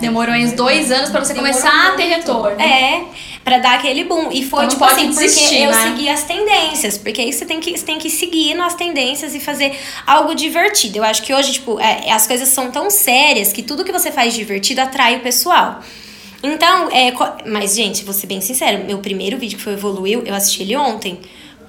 Demorou 0.01 0.35
uns 0.35 0.53
dois 0.53 0.91
anos 0.93 1.11
pra 1.11 1.25
você 1.25 1.35
começar 1.35 1.89
a 1.89 1.93
ter 1.93 2.05
retorno. 2.05 2.61
É, 2.61 3.05
pra 3.43 3.59
dar 3.59 3.75
aquele 3.77 4.05
boom. 4.05 4.31
E 4.31 4.45
foi 4.45 4.65
Então 4.65 4.69
tipo 4.69 4.85
assim, 4.85 5.09
desistir, 5.09 5.45
porque 5.45 5.57
eu 5.57 5.71
né? 5.71 5.83
segui 5.85 6.09
as 6.09 6.25
tendências. 6.25 6.99
Porque 6.99 7.21
aí 7.21 7.33
você 7.33 7.47
tem 7.47 7.61
que, 7.61 7.77
você 7.77 7.85
tem 7.85 7.99
que 7.99 8.11
seguir 8.11 8.55
nas 8.55 8.75
tendências 8.75 9.35
e 9.35 9.41
fazer 9.41 9.79
algo 10.07 10.35
divertido. 10.35 10.99
Eu 10.99 11.05
acho 11.05 11.23
que 11.23 11.33
hoje, 11.33 11.53
tipo, 11.55 11.81
é, 11.81 12.11
as 12.11 12.27
coisas 12.27 12.49
são 12.49 12.71
tão 12.71 12.91
sérias 12.91 13.53
que 13.53 13.63
tudo 13.63 13.85
que 13.85 13.93
você 13.93 14.11
faz 14.13 14.35
divertido 14.35 14.81
atrai 14.81 15.17
o 15.17 15.21
pessoal. 15.21 15.81
Então, 16.43 16.91
é, 16.91 17.13
mas, 17.47 17.75
gente, 17.75 18.05
vou 18.05 18.13
ser 18.13 18.27
bem 18.27 18.41
sincera, 18.41 18.79
meu 18.79 18.99
primeiro 18.99 19.39
vídeo 19.39 19.57
que 19.57 19.65
foi 19.65 19.73
Evoluiu, 19.73 20.23
eu 20.27 20.35
assisti 20.35 20.63
ele 20.63 20.77
ontem. 20.77 21.19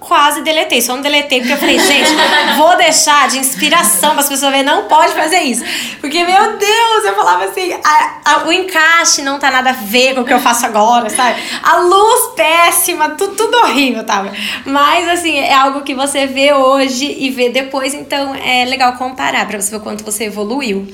Quase 0.07 0.41
deletei, 0.41 0.81
só 0.81 0.95
não 0.95 1.01
deletei 1.01 1.39
porque 1.39 1.53
eu 1.53 1.57
falei, 1.57 1.77
gente, 1.77 2.09
vou 2.55 2.77
deixar 2.77 3.27
de 3.27 3.39
inspiração 3.39 4.11
para 4.11 4.21
as 4.21 4.29
pessoas 4.29 4.51
verem, 4.51 4.65
não 4.65 4.83
pode 4.83 5.11
fazer 5.13 5.39
isso. 5.39 5.65
Porque, 5.99 6.23
meu 6.23 6.57
Deus, 6.57 7.03
eu 7.05 7.13
falava 7.13 7.43
assim, 7.43 7.73
a- 7.83 8.11
a- 8.23 8.43
o 8.47 8.51
encaixe 8.53 9.21
não 9.21 9.37
tá 9.37 9.51
nada 9.51 9.71
a 9.71 9.73
ver 9.73 10.15
com 10.15 10.21
o 10.21 10.25
que 10.25 10.33
eu 10.33 10.39
faço 10.39 10.65
agora, 10.65 11.09
sabe? 11.09 11.41
A 11.61 11.77
luz 11.79 12.31
péssima, 12.37 13.09
tu- 13.11 13.35
tudo 13.35 13.57
horrível, 13.57 14.05
tava. 14.05 14.31
Mas, 14.65 15.09
assim, 15.09 15.37
é 15.39 15.53
algo 15.53 15.81
que 15.81 15.93
você 15.93 16.25
vê 16.25 16.53
hoje 16.53 17.13
e 17.19 17.29
vê 17.29 17.49
depois, 17.49 17.93
então 17.93 18.33
é 18.33 18.63
legal 18.63 18.93
comparar 18.93 19.45
para 19.45 19.59
você 19.59 19.71
ver 19.71 19.77
o 19.77 19.81
quanto 19.81 20.05
você 20.05 20.23
evoluiu. 20.23 20.87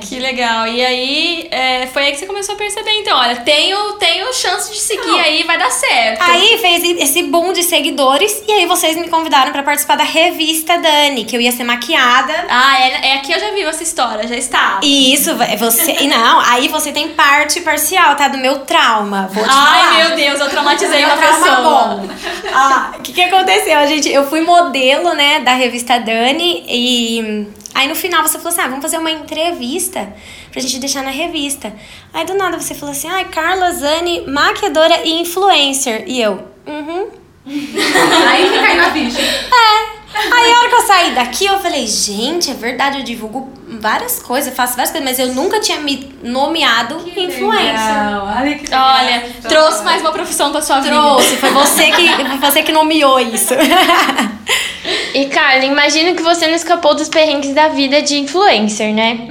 Que 0.00 0.18
legal. 0.18 0.66
E 0.66 0.84
aí, 0.84 1.48
é, 1.50 1.86
foi 1.86 2.04
aí 2.04 2.12
que 2.12 2.18
você 2.18 2.26
começou 2.26 2.54
a 2.54 2.58
perceber, 2.58 2.92
então, 2.92 3.16
olha, 3.18 3.36
tenho, 3.36 3.92
tenho 3.94 4.32
chance 4.32 4.72
de 4.72 4.78
seguir 4.78 5.18
aí, 5.20 5.42
vai 5.44 5.58
dar 5.58 5.70
certo. 5.70 6.22
Aí 6.22 6.58
fez 6.58 6.84
esse 7.00 7.22
boom 7.24 7.52
de 7.52 7.62
seguidores 7.62 8.42
e 8.46 8.52
aí 8.52 8.66
vocês 8.66 8.96
me 8.96 9.08
convidaram 9.08 9.52
pra 9.52 9.62
participar 9.62 9.96
da 9.96 10.04
revista 10.04 10.78
Dani, 10.78 11.24
que 11.24 11.36
eu 11.36 11.40
ia 11.40 11.52
ser 11.52 11.64
maquiada. 11.64 12.46
Ah, 12.48 12.80
é, 12.80 13.08
é 13.08 13.14
aqui 13.16 13.32
eu 13.32 13.40
já 13.40 13.50
vi 13.52 13.62
essa 13.62 13.82
história, 13.82 14.26
já 14.26 14.36
está. 14.36 14.80
E 14.82 15.12
isso, 15.12 15.34
você. 15.58 15.92
e 16.00 16.08
Não, 16.08 16.40
aí 16.40 16.68
você 16.68 16.92
tem 16.92 17.08
parte 17.08 17.60
parcial, 17.60 18.14
tá? 18.16 18.28
Do 18.28 18.38
meu 18.38 18.60
trauma. 18.60 19.28
Vou 19.32 19.44
te 19.44 19.50
Ai, 19.52 19.82
falar. 19.82 19.94
meu 20.08 20.16
Deus, 20.16 20.40
eu 20.40 20.48
traumatizei 20.48 21.04
uma 21.04 21.16
pessoa. 21.16 21.56
bom. 21.56 22.08
Ah, 22.52 22.92
o 22.98 23.02
que, 23.02 23.12
que 23.12 23.22
aconteceu, 23.22 23.86
gente? 23.86 24.10
Eu 24.10 24.28
fui 24.28 24.40
modelo, 24.40 25.14
né, 25.14 25.40
da 25.40 25.52
revista 25.52 25.98
Dani 25.98 26.64
e 26.68 27.46
aí 27.76 27.88
no 27.88 27.94
final 27.94 28.22
você 28.22 28.38
falou 28.38 28.52
assim: 28.52 28.60
ah, 28.62 28.68
vamos 28.68 28.82
fazer 28.82 28.98
uma 28.98 29.10
entrevista 29.10 30.12
pra 30.50 30.60
gente 30.60 30.78
deixar 30.78 31.02
na 31.02 31.10
revista. 31.10 31.72
Aí 32.12 32.24
do 32.24 32.34
nada 32.34 32.58
você 32.58 32.74
falou 32.74 32.92
assim: 32.92 33.08
ai, 33.08 33.26
Carla 33.26 33.70
Zani, 33.72 34.22
maquiadora 34.26 35.02
e 35.04 35.20
influencer. 35.20 36.04
E 36.06 36.20
eu, 36.20 36.48
uhum. 36.66 37.10
Aí 37.46 38.50
que 38.50 38.58
cai 38.58 38.76
na 38.76 38.92
ficha. 38.92 39.22
Aí 40.16 40.52
a 40.52 40.58
hora 40.58 40.68
que 40.68 40.74
eu 40.74 40.82
saí 40.82 41.14
daqui, 41.14 41.46
eu 41.46 41.58
falei, 41.58 41.86
gente, 41.86 42.50
é 42.50 42.54
verdade, 42.54 42.98
eu 42.98 43.04
divulgo 43.04 43.52
várias 43.80 44.18
coisas, 44.20 44.54
faço 44.54 44.74
várias 44.76 44.90
coisas, 44.90 45.08
mas 45.08 45.18
eu 45.18 45.34
nunca 45.34 45.60
tinha 45.60 45.78
me 45.78 46.12
nomeado 46.22 46.96
influencer. 47.16 48.22
Olha 48.38 48.58
que 48.58 48.74
Olha, 48.74 49.24
trouxe 49.42 49.84
mais 49.84 50.00
uma 50.00 50.12
profissão 50.12 50.50
pra 50.52 50.62
sua 50.62 50.80
vida. 50.80 50.94
Trouxe, 50.94 51.36
foi 51.36 51.50
você 51.50 51.90
que, 51.90 52.08
foi 52.08 52.38
você 52.38 52.62
que 52.62 52.72
nomeou 52.72 53.20
isso. 53.20 53.54
E 55.14 55.26
Carla, 55.26 55.64
imagino 55.64 56.14
que 56.14 56.22
você 56.22 56.46
não 56.46 56.54
escapou 56.54 56.94
dos 56.94 57.08
perrengues 57.08 57.54
da 57.54 57.68
vida 57.68 58.02
de 58.02 58.18
influencer, 58.18 58.94
né? 58.94 59.28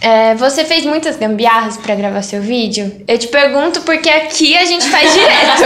É, 0.00 0.34
você 0.34 0.64
fez 0.64 0.84
muitas 0.84 1.16
gambiarras 1.16 1.76
pra 1.78 1.94
gravar 1.94 2.22
seu 2.22 2.40
vídeo? 2.40 2.92
Eu 3.08 3.18
te 3.18 3.28
pergunto 3.28 3.80
porque 3.80 4.08
aqui 4.08 4.56
a 4.56 4.64
gente 4.64 4.88
faz 4.88 5.12
direto. 5.12 5.62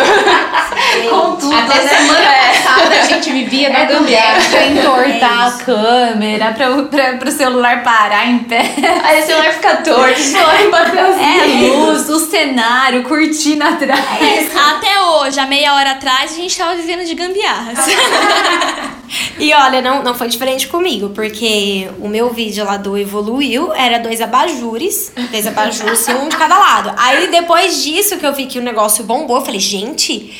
Com 1.10 1.36
tudo. 1.36 1.54
Até 1.54 1.88
semana 1.88 2.30
passada 2.52 2.94
a 3.00 3.04
gente 3.04 3.30
vivia 3.30 3.70
da 3.70 3.84
gambiarra. 3.84 4.40
Pra 4.50 4.66
entortar 4.66 5.46
a 5.48 5.50
câmera, 5.64 6.52
pra, 6.52 6.70
o- 6.70 6.86
pra, 6.86 7.14
pro 7.14 7.30
celular 7.30 7.82
parar 7.82 8.26
em 8.28 8.38
pé. 8.40 8.62
Aí 9.04 9.22
o 9.22 9.26
celular 9.26 9.52
fica 9.52 9.76
torto, 9.78 10.20
o 10.20 10.22
celular 10.24 10.62
em 10.64 10.70
papelzinho. 10.70 11.64
É 11.64 11.66
luz, 11.68 12.08
o 12.08 12.18
cenário, 12.20 13.02
cortina 13.02 13.70
atrás. 13.70 14.50
Até 14.76 15.00
hoje, 15.02 15.38
há 15.40 15.46
meia 15.46 15.74
hora 15.74 15.90
atrás, 15.92 16.32
a 16.32 16.36
gente 16.36 16.56
tava 16.56 16.76
vivendo 16.76 17.04
de 17.04 17.14
gambiarras. 17.14 17.78
E 19.38 19.52
olha, 19.54 19.80
não, 19.82 20.02
não 20.02 20.14
foi 20.14 20.28
diferente 20.28 20.68
comigo, 20.68 21.10
porque 21.10 21.88
o 22.00 22.08
meu 22.08 22.30
vídeo 22.32 22.64
lá 22.64 22.76
do 22.76 22.96
Evoluiu 22.96 23.72
era 23.72 23.98
dois 23.98 24.20
abajures, 24.20 25.12
dois 25.30 25.46
abajures, 25.46 26.06
um 26.08 26.28
de 26.28 26.36
cada 26.36 26.58
lado. 26.58 26.92
Aí 26.96 27.28
depois 27.30 27.82
disso 27.82 28.18
que 28.18 28.26
eu 28.26 28.32
vi 28.32 28.46
que 28.46 28.58
o 28.58 28.62
negócio 28.62 29.02
bombou, 29.04 29.38
eu 29.38 29.44
falei, 29.44 29.58
gente, 29.60 30.32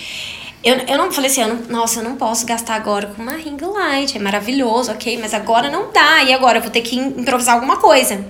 eu, 0.63 0.77
eu 0.87 0.99
não 0.99 1.11
falei 1.11 1.31
assim, 1.31 1.41
eu 1.43 1.49
não- 1.49 1.63
nossa, 1.81 2.01
eu 2.01 2.05
não 2.05 2.17
posso 2.17 2.47
gastar 2.47 2.75
agora 2.77 3.07
com 3.09 3.23
uma 3.23 3.33
ring 3.33 3.57
light, 3.61 4.17
é 4.17 4.21
maravilhoso, 4.21 4.93
ok, 4.93 5.19
mas 5.21 5.35
agora 5.35 5.71
não 5.71 5.91
dá, 5.93 6.23
e 6.23 6.33
agora 6.33 6.59
eu 6.59 6.63
vou 6.63 6.71
ter 6.71 6.83
que 6.83 6.97
improvisar 6.97 7.55
alguma 7.55 7.79
coisa. 7.79 8.25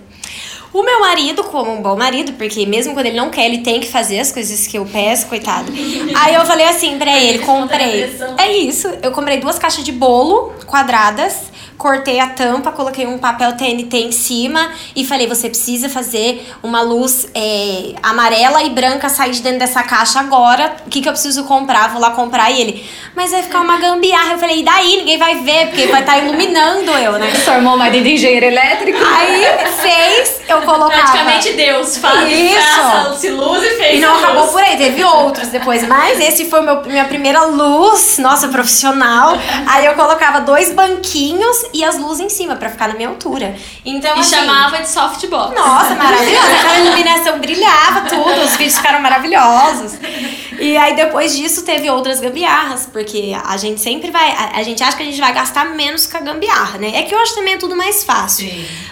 O 0.72 0.82
meu 0.84 1.00
marido, 1.00 1.42
como 1.44 1.72
um 1.72 1.82
bom 1.82 1.96
marido, 1.96 2.32
porque 2.34 2.64
mesmo 2.64 2.94
quando 2.94 3.06
ele 3.06 3.16
não 3.16 3.28
quer, 3.28 3.46
ele 3.46 3.58
tem 3.58 3.80
que 3.80 3.88
fazer 3.88 4.20
as 4.20 4.30
coisas 4.30 4.66
que 4.68 4.78
eu 4.78 4.86
peço, 4.86 5.26
coitado. 5.26 5.72
Aí 6.16 6.34
eu 6.34 6.46
falei 6.46 6.66
assim 6.66 6.96
pra 6.96 7.18
ele, 7.18 7.40
comprei. 7.40 8.16
É 8.38 8.52
isso, 8.52 8.88
eu 9.02 9.10
comprei 9.10 9.38
duas 9.38 9.58
caixas 9.58 9.82
de 9.82 9.90
bolo 9.90 10.52
quadradas, 10.66 11.50
cortei 11.80 12.20
a 12.20 12.26
tampa, 12.26 12.70
coloquei 12.70 13.06
um 13.06 13.16
papel 13.16 13.56
TNT 13.56 13.96
em 13.96 14.12
cima 14.12 14.70
e 14.94 15.02
falei, 15.02 15.26
você 15.26 15.48
precisa 15.48 15.88
fazer 15.88 16.46
uma 16.62 16.82
luz 16.82 17.26
é, 17.34 17.94
amarela 18.02 18.62
e 18.62 18.68
branca 18.68 19.08
sair 19.08 19.30
de 19.30 19.40
dentro 19.40 19.60
dessa 19.60 19.82
caixa 19.82 20.20
agora. 20.20 20.76
O 20.86 20.90
que, 20.90 21.00
que 21.00 21.08
eu 21.08 21.12
preciso 21.12 21.44
comprar? 21.44 21.88
Vou 21.88 21.98
lá 21.98 22.10
comprar 22.10 22.50
e 22.50 22.60
ele. 22.60 22.90
Mas 23.16 23.30
vai 23.30 23.42
ficar 23.42 23.62
uma 23.62 23.78
gambiarra. 23.78 24.34
Eu 24.34 24.38
falei, 24.38 24.60
e 24.60 24.62
daí? 24.62 24.98
Ninguém 24.98 25.16
vai 25.16 25.36
ver, 25.36 25.68
porque 25.68 25.86
vai 25.86 26.00
estar 26.00 26.18
iluminando 26.18 26.90
eu, 26.90 27.12
né? 27.12 27.30
Transformou 27.30 27.74
o 27.74 27.78
marido 27.78 28.06
em 28.06 28.14
engenheiro 28.14 28.44
elétrico. 28.44 28.98
Aí 29.02 29.42
fez, 29.80 30.42
eu 30.50 30.60
colocava. 30.60 30.90
Praticamente 30.90 31.52
Deus 31.54 31.96
faz 31.96 32.30
Isso. 32.30 33.34
luz 33.34 33.62
e 33.62 33.70
fez 33.76 33.98
E 33.98 34.00
não 34.00 34.10
a 34.10 34.12
luz. 34.12 34.24
acabou 34.24 34.48
por 34.48 34.62
aí, 34.62 34.76
teve 34.76 35.02
outros 35.02 35.48
depois. 35.48 35.86
Mas 35.88 36.20
esse 36.20 36.44
foi 36.50 36.60
meu, 36.60 36.82
minha 36.82 37.06
primeira 37.06 37.44
luz, 37.44 38.18
nossa, 38.18 38.48
profissional. 38.48 39.32
Aí 39.66 39.86
eu 39.86 39.94
colocava 39.94 40.42
dois 40.42 40.72
banquinhos 40.74 41.69
e 41.72 41.84
as 41.84 41.98
luzes 41.98 42.20
em 42.20 42.28
cima 42.28 42.56
pra 42.56 42.68
ficar 42.70 42.88
na 42.88 42.94
minha 42.94 43.08
altura. 43.08 43.54
Então, 43.84 44.16
E 44.16 44.20
assim, 44.20 44.36
chamava 44.36 44.78
de 44.82 44.88
softbox. 44.88 45.54
Nossa, 45.54 45.94
maravilhosa. 45.94 46.52
Aquela 46.52 46.78
iluminação 46.80 47.38
brilhava 47.38 48.02
tudo, 48.08 48.42
os 48.44 48.56
vídeos 48.56 48.76
ficaram 48.76 49.00
maravilhosos. 49.00 49.92
E 50.60 50.76
aí 50.76 50.94
depois 50.94 51.34
disso 51.34 51.64
teve 51.64 51.88
outras 51.88 52.20
gambiarras, 52.20 52.86
porque 52.92 53.32
a 53.42 53.56
gente 53.56 53.80
sempre 53.80 54.10
vai. 54.10 54.30
A, 54.30 54.58
a 54.58 54.62
gente 54.62 54.82
acha 54.82 54.94
que 54.94 55.02
a 55.02 55.06
gente 55.06 55.18
vai 55.18 55.32
gastar 55.32 55.74
menos 55.74 56.06
com 56.06 56.18
a 56.18 56.20
gambiarra, 56.20 56.78
né? 56.78 56.92
É 56.96 57.02
que 57.02 57.16
hoje 57.16 57.34
também 57.34 57.54
é 57.54 57.56
tudo 57.56 57.74
mais 57.74 58.04
fácil. 58.04 58.46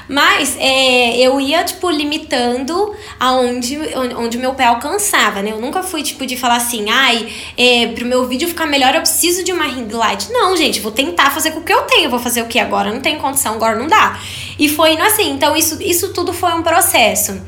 Mas 0.08 0.56
é, 0.58 1.18
eu 1.18 1.38
ia, 1.38 1.62
tipo, 1.64 1.90
limitando 1.90 2.94
aonde 3.20 3.78
onde 4.16 4.38
o 4.38 4.40
meu 4.40 4.54
pé 4.54 4.64
alcançava, 4.64 5.42
né? 5.42 5.52
Eu 5.52 5.60
nunca 5.60 5.82
fui, 5.82 6.02
tipo, 6.02 6.24
de 6.26 6.38
falar 6.38 6.56
assim, 6.56 6.88
ai, 6.88 7.30
é, 7.56 7.88
pro 7.88 8.06
meu 8.06 8.26
vídeo 8.26 8.48
ficar 8.48 8.66
melhor 8.66 8.94
eu 8.94 9.02
preciso 9.02 9.44
de 9.44 9.52
uma 9.52 9.64
ring 9.64 9.88
light. 9.92 10.32
Não, 10.32 10.56
gente, 10.56 10.80
vou 10.80 10.90
tentar 10.90 11.30
fazer 11.30 11.50
com 11.50 11.60
o 11.60 11.64
que 11.64 11.72
eu 11.72 11.82
tenho. 11.82 12.08
Vou 12.08 12.18
fazer 12.18 12.40
o 12.40 12.46
que 12.46 12.58
agora? 12.58 12.90
Não 12.90 13.00
tem 13.00 13.18
condição, 13.18 13.54
agora 13.54 13.78
não 13.78 13.86
dá. 13.86 14.18
E 14.58 14.70
foi 14.70 14.94
indo 14.94 15.02
assim. 15.02 15.30
Então, 15.32 15.54
isso, 15.54 15.76
isso 15.82 16.14
tudo 16.14 16.32
foi 16.32 16.52
um 16.54 16.62
processo. 16.62 17.38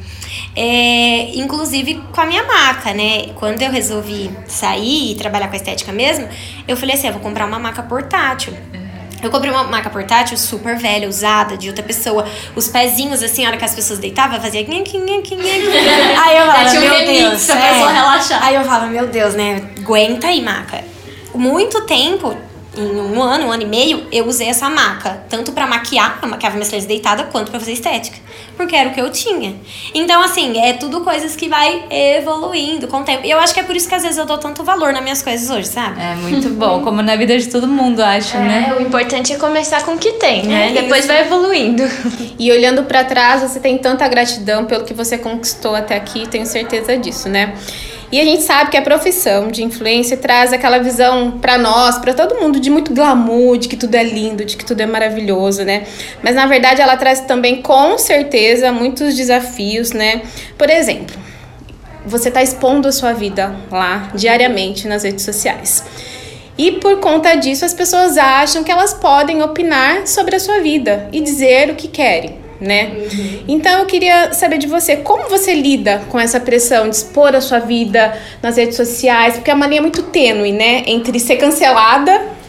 É, 0.56 1.30
inclusive 1.36 2.02
com 2.12 2.20
a 2.20 2.26
minha 2.26 2.42
maca, 2.42 2.92
né? 2.92 3.28
Quando 3.36 3.62
eu 3.62 3.70
resolvi 3.70 4.30
sair 4.48 5.12
e 5.12 5.14
trabalhar 5.14 5.46
com 5.48 5.54
a 5.54 5.56
estética 5.56 5.92
mesmo, 5.92 6.28
eu 6.66 6.76
falei 6.76 6.96
assim: 6.96 7.06
eu 7.06 7.12
vou 7.12 7.22
comprar 7.22 7.46
uma 7.46 7.58
maca 7.58 7.82
portátil. 7.82 8.52
Eu 9.22 9.30
comprei 9.30 9.50
uma 9.50 9.64
maca 9.64 9.90
portátil 9.90 10.36
super 10.38 10.76
velha, 10.76 11.06
usada, 11.06 11.56
de 11.56 11.68
outra 11.68 11.84
pessoa. 11.84 12.26
Os 12.56 12.68
pezinhos, 12.68 13.22
assim, 13.22 13.44
a 13.44 13.48
hora 13.48 13.58
que 13.58 13.64
as 13.64 13.74
pessoas 13.74 13.98
deitavam, 13.98 14.40
fazia. 14.40 14.60
Aí 14.66 16.36
eu 16.38 16.46
falava, 16.46 16.70
um 16.70 16.80
meu 16.80 16.94
remix 16.94 17.46
Deus. 17.46 17.46
relaxar. 17.92 18.42
Aí 18.42 18.54
eu 18.54 18.64
falava, 18.64 18.86
meu 18.86 19.06
Deus, 19.06 19.34
né? 19.34 19.70
Aguenta 19.78 20.26
aí, 20.28 20.40
maca. 20.40 20.82
Muito 21.34 21.82
tempo, 21.82 22.34
em 22.76 22.83
um 22.83 23.22
ano, 23.22 23.46
um 23.46 23.52
ano 23.52 23.62
e 23.62 23.66
meio, 23.66 24.06
eu 24.12 24.26
usei 24.26 24.48
essa 24.48 24.68
maca. 24.70 25.22
Tanto 25.28 25.52
pra 25.52 25.66
maquiar, 25.66 26.18
eu 26.22 26.28
maquiava 26.28 26.54
minhas 26.54 26.68
flores 26.68 26.87
deitada, 26.87 27.24
quanto 27.24 27.50
pra 27.50 27.59
fazer 27.59 27.72
estética. 27.72 28.16
Porque 28.56 28.76
era 28.76 28.90
o 28.90 28.92
que 28.92 29.00
eu 29.00 29.11
tinha. 29.11 29.54
Então, 29.94 30.22
assim, 30.22 30.59
é 30.59 30.74
tudo 30.74 31.00
coisas 31.00 31.35
que 31.35 31.48
vai 31.48 31.85
evoluindo 31.90 32.87
com 32.87 32.98
o 32.98 33.04
tempo. 33.04 33.26
E 33.26 33.30
eu 33.30 33.38
acho 33.38 33.52
que 33.54 33.61
é 33.61 33.62
por 33.62 33.74
isso 33.74 33.88
que 33.88 33.94
às 33.94 34.02
vezes 34.02 34.18
eu 34.18 34.26
dou 34.26 34.38
tanto 34.38 34.62
valor 34.62 34.92
nas 34.92 35.02
minhas 35.02 35.22
coisas 35.22 35.50
hoje, 35.50 35.68
sabe? 35.68 36.00
É 36.00 36.14
muito 36.14 36.48
bom, 36.50 36.83
como 36.83 37.02
na 37.02 37.16
vida 37.16 37.37
de 37.38 37.48
todo 37.48 37.66
mundo, 37.66 38.00
acho, 38.00 38.37
né? 38.37 38.68
É, 38.70 38.74
o 38.74 38.83
importante 38.83 39.33
é 39.33 39.37
começar 39.37 39.83
com 39.85 39.92
o 39.92 39.98
que 39.98 40.12
tem, 40.12 40.44
né? 40.44 40.70
É 40.70 40.83
Depois 40.83 41.00
isso. 41.00 41.09
vai 41.09 41.22
evoluindo. 41.22 41.83
E 42.38 42.50
olhando 42.52 42.85
pra 42.85 43.02
trás, 43.04 43.42
você 43.42 43.59
tem 43.59 43.78
tanta 43.78 44.06
gratidão 44.09 44.64
pelo 44.64 44.85
que 44.85 44.94
você 44.94 45.18
conquistou 45.18 45.74
até 45.74 45.96
aqui, 45.96 46.28
tenho 46.28 46.46
certeza 46.46 46.96
disso, 46.96 47.28
né? 47.28 47.54
E 48.12 48.20
a 48.20 48.24
gente 48.24 48.42
sabe 48.42 48.72
que 48.72 48.76
a 48.76 48.82
profissão 48.82 49.48
de 49.48 49.62
influência 49.62 50.16
traz 50.16 50.52
aquela 50.52 50.78
visão 50.78 51.38
para 51.38 51.56
nós, 51.56 51.96
para 51.98 52.12
todo 52.12 52.40
mundo, 52.40 52.58
de 52.58 52.68
muito 52.68 52.92
glamour, 52.92 53.56
de 53.56 53.68
que 53.68 53.76
tudo 53.76 53.94
é 53.94 54.02
lindo, 54.02 54.44
de 54.44 54.56
que 54.56 54.64
tudo 54.64 54.80
é 54.80 54.86
maravilhoso, 54.86 55.62
né? 55.64 55.84
Mas 56.20 56.34
na 56.34 56.46
verdade 56.46 56.82
ela 56.82 56.96
traz 56.96 57.20
também, 57.20 57.62
com 57.62 57.96
certeza, 57.96 58.72
muitos 58.72 59.14
desafios, 59.14 59.92
né? 59.92 60.22
Por 60.58 60.68
exemplo, 60.68 61.16
você 62.04 62.28
está 62.28 62.42
expondo 62.42 62.88
a 62.88 62.92
sua 62.92 63.12
vida 63.12 63.54
lá 63.70 64.10
diariamente 64.12 64.88
nas 64.88 65.04
redes 65.04 65.24
sociais. 65.24 65.84
E 66.58 66.72
por 66.72 66.98
conta 66.98 67.36
disso, 67.36 67.64
as 67.64 67.72
pessoas 67.72 68.18
acham 68.18 68.64
que 68.64 68.72
elas 68.72 68.92
podem 68.92 69.40
opinar 69.40 70.08
sobre 70.08 70.34
a 70.34 70.40
sua 70.40 70.58
vida 70.58 71.08
e 71.12 71.20
dizer 71.20 71.70
o 71.70 71.76
que 71.76 71.86
querem 71.86 72.39
né? 72.60 72.92
Uhum. 72.94 73.44
Então 73.48 73.78
eu 73.78 73.86
queria 73.86 74.32
saber 74.32 74.58
de 74.58 74.66
você, 74.66 74.96
como 74.96 75.28
você 75.28 75.54
lida 75.54 76.02
com 76.08 76.18
essa 76.18 76.38
pressão 76.38 76.88
de 76.88 76.96
expor 76.96 77.34
a 77.34 77.40
sua 77.40 77.58
vida 77.58 78.16
nas 78.42 78.56
redes 78.56 78.76
sociais, 78.76 79.34
porque 79.34 79.50
é 79.50 79.54
uma 79.54 79.66
linha 79.66 79.80
muito 79.80 80.02
tênue, 80.04 80.52
né, 80.52 80.82
entre 80.86 81.18
ser 81.18 81.36
cancelada 81.36 82.40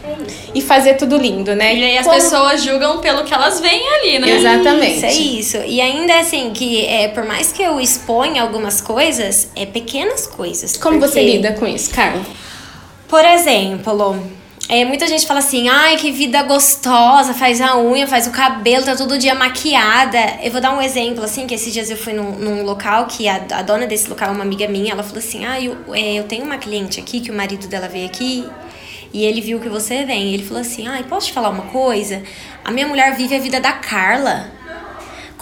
e 0.54 0.60
fazer 0.60 0.94
tudo 0.94 1.16
lindo, 1.16 1.54
né? 1.54 1.74
E 1.74 1.84
aí 1.84 1.98
as 1.98 2.04
como... 2.04 2.16
pessoas 2.16 2.62
julgam 2.62 3.00
pelo 3.00 3.24
que 3.24 3.32
elas 3.32 3.60
veem 3.60 3.88
ali, 3.94 4.18
né? 4.18 4.30
Exatamente. 4.36 4.96
Isso, 4.96 5.06
é 5.06 5.12
isso. 5.12 5.56
E 5.66 5.80
ainda 5.80 6.18
assim, 6.20 6.50
que 6.52 6.84
é, 6.84 7.08
por 7.08 7.24
mais 7.24 7.52
que 7.52 7.62
eu 7.62 7.80
exponha 7.80 8.42
algumas 8.42 8.80
coisas, 8.80 9.50
é 9.56 9.64
pequenas 9.64 10.26
coisas. 10.26 10.76
Como 10.76 10.98
porque... 10.98 11.12
você 11.12 11.22
lida 11.22 11.52
com 11.52 11.66
isso, 11.66 11.90
Carla? 11.94 12.20
Por 13.08 13.24
exemplo, 13.24 14.16
é, 14.72 14.86
muita 14.86 15.06
gente 15.06 15.26
fala 15.26 15.40
assim, 15.40 15.68
ai, 15.68 15.98
que 15.98 16.10
vida 16.10 16.42
gostosa, 16.44 17.34
faz 17.34 17.60
a 17.60 17.76
unha, 17.76 18.06
faz 18.06 18.26
o 18.26 18.30
cabelo, 18.30 18.86
tá 18.86 18.96
todo 18.96 19.18
dia 19.18 19.34
maquiada. 19.34 20.38
Eu 20.42 20.50
vou 20.50 20.62
dar 20.62 20.74
um 20.74 20.80
exemplo, 20.80 21.22
assim, 21.22 21.46
que 21.46 21.52
esses 21.54 21.70
dias 21.70 21.90
eu 21.90 21.96
fui 21.98 22.14
num, 22.14 22.32
num 22.38 22.62
local 22.64 23.04
que 23.04 23.28
a, 23.28 23.34
a, 23.50 23.60
dona 23.60 23.86
desse 23.86 24.08
local 24.08 24.32
uma 24.32 24.42
amiga 24.42 24.66
minha, 24.66 24.92
ela 24.92 25.02
falou 25.02 25.18
assim, 25.18 25.44
ah, 25.44 25.60
eu, 25.60 25.76
é, 25.92 26.14
eu 26.14 26.24
tenho 26.24 26.46
uma 26.46 26.56
cliente 26.56 26.98
aqui, 26.98 27.20
que 27.20 27.30
o 27.30 27.34
marido 27.34 27.66
dela 27.66 27.86
veio 27.86 28.06
aqui 28.06 28.48
e 29.12 29.26
ele 29.26 29.42
viu 29.42 29.60
que 29.60 29.68
você 29.68 30.06
vem. 30.06 30.32
Ele 30.32 30.42
falou 30.42 30.62
assim, 30.62 30.88
ai, 30.88 31.02
posso 31.02 31.26
te 31.26 31.34
falar 31.34 31.50
uma 31.50 31.64
coisa? 31.64 32.22
A 32.64 32.70
minha 32.70 32.88
mulher 32.88 33.14
vive 33.14 33.36
a 33.36 33.38
vida 33.38 33.60
da 33.60 33.72
Carla 33.72 34.50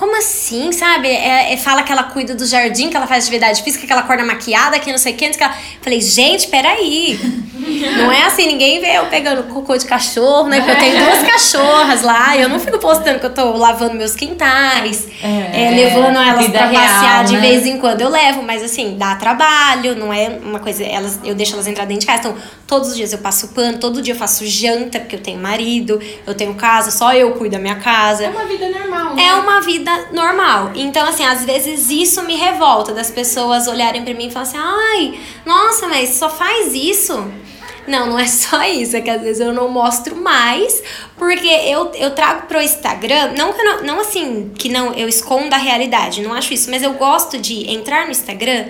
como 0.00 0.16
assim, 0.16 0.72
sabe? 0.72 1.08
É, 1.08 1.52
é, 1.52 1.56
fala 1.58 1.82
que 1.82 1.92
ela 1.92 2.04
cuida 2.04 2.34
do 2.34 2.46
jardim, 2.46 2.88
que 2.88 2.96
ela 2.96 3.06
faz 3.06 3.24
atividade 3.24 3.62
física, 3.62 3.86
que 3.86 3.92
ela 3.92 4.00
acorda 4.00 4.24
maquiada, 4.24 4.78
que 4.78 4.90
não 4.90 4.96
sei 4.96 5.12
o 5.12 5.16
que. 5.16 5.28
que 5.28 5.44
ela... 5.44 5.54
Falei, 5.82 6.00
gente, 6.00 6.48
peraí. 6.48 7.20
não 7.98 8.10
é 8.10 8.24
assim, 8.24 8.46
ninguém 8.46 8.80
vê 8.80 8.96
eu 8.96 9.04
pegando 9.06 9.42
cocô 9.52 9.76
de 9.76 9.84
cachorro, 9.84 10.48
né? 10.48 10.56
Porque 10.56 10.70
eu 10.70 10.78
tenho 10.78 11.04
duas 11.04 11.22
cachorras 11.22 12.00
lá, 12.00 12.34
eu 12.34 12.48
não 12.48 12.58
fico 12.58 12.78
postando 12.78 13.18
que 13.18 13.26
eu 13.26 13.34
tô 13.34 13.54
lavando 13.58 13.94
meus 13.94 14.16
quintais, 14.16 15.06
é, 15.22 15.66
é, 15.66 15.70
levando 15.70 16.16
elas 16.16 16.48
pra 16.48 16.68
passear 16.68 17.24
de 17.24 17.34
né? 17.34 17.40
vez 17.40 17.66
em 17.66 17.76
quando. 17.76 18.00
Eu 18.00 18.08
levo, 18.08 18.42
mas 18.42 18.62
assim, 18.62 18.96
dá 18.96 19.16
trabalho, 19.16 19.94
não 19.96 20.10
é 20.10 20.38
uma 20.42 20.60
coisa. 20.60 20.82
Elas, 20.82 21.20
eu 21.22 21.34
deixo 21.34 21.52
elas 21.52 21.66
entrar 21.66 21.84
dentro 21.84 22.00
de 22.00 22.06
casa. 22.06 22.20
Então, 22.20 22.36
todos 22.66 22.88
os 22.88 22.96
dias 22.96 23.12
eu 23.12 23.18
passo 23.18 23.48
pano, 23.48 23.76
todo 23.76 24.00
dia 24.00 24.14
eu 24.14 24.18
faço 24.18 24.46
janta, 24.46 24.98
porque 24.98 25.16
eu 25.16 25.20
tenho 25.20 25.38
marido, 25.38 26.00
eu 26.26 26.34
tenho 26.34 26.54
casa, 26.54 26.90
só 26.90 27.12
eu 27.12 27.32
cuido 27.32 27.56
da 27.56 27.58
minha 27.58 27.76
casa. 27.76 28.24
É 28.24 28.30
uma 28.30 28.46
vida 28.46 28.66
normal, 28.70 29.14
né? 29.14 29.24
É 29.24 29.34
uma 29.34 29.60
vida 29.60 29.89
vida 29.90 30.08
normal. 30.12 30.72
Então, 30.74 31.06
assim, 31.06 31.24
às 31.24 31.44
vezes 31.44 31.90
isso 31.90 32.22
me 32.22 32.36
revolta 32.36 32.92
das 32.92 33.10
pessoas 33.10 33.66
olharem 33.66 34.04
para 34.04 34.14
mim 34.14 34.28
e 34.28 34.30
falar 34.30 34.44
assim: 34.44 34.58
ai, 34.58 35.20
nossa, 35.44 35.88
mas 35.88 36.10
só 36.10 36.28
faz 36.28 36.72
isso. 36.74 37.26
Não, 37.86 38.06
não 38.06 38.18
é 38.18 38.26
só 38.28 38.62
isso, 38.64 38.96
é 38.96 39.00
que 39.00 39.10
às 39.10 39.22
vezes 39.22 39.40
eu 39.40 39.52
não 39.52 39.68
mostro 39.68 40.14
mais, 40.14 40.82
porque 41.16 41.48
eu, 41.48 41.90
eu 41.94 42.14
trago 42.14 42.46
pro 42.46 42.60
Instagram, 42.60 43.32
não 43.36 43.52
que 43.52 43.62
não, 43.62 43.82
não 43.82 44.00
assim, 44.00 44.52
que 44.56 44.68
não 44.68 44.92
eu 44.92 45.08
esconda 45.08 45.56
a 45.56 45.58
realidade, 45.58 46.22
não 46.22 46.32
acho 46.32 46.54
isso, 46.54 46.70
mas 46.70 46.82
eu 46.82 46.92
gosto 46.94 47.38
de 47.38 47.70
entrar 47.70 48.04
no 48.04 48.10
Instagram 48.10 48.66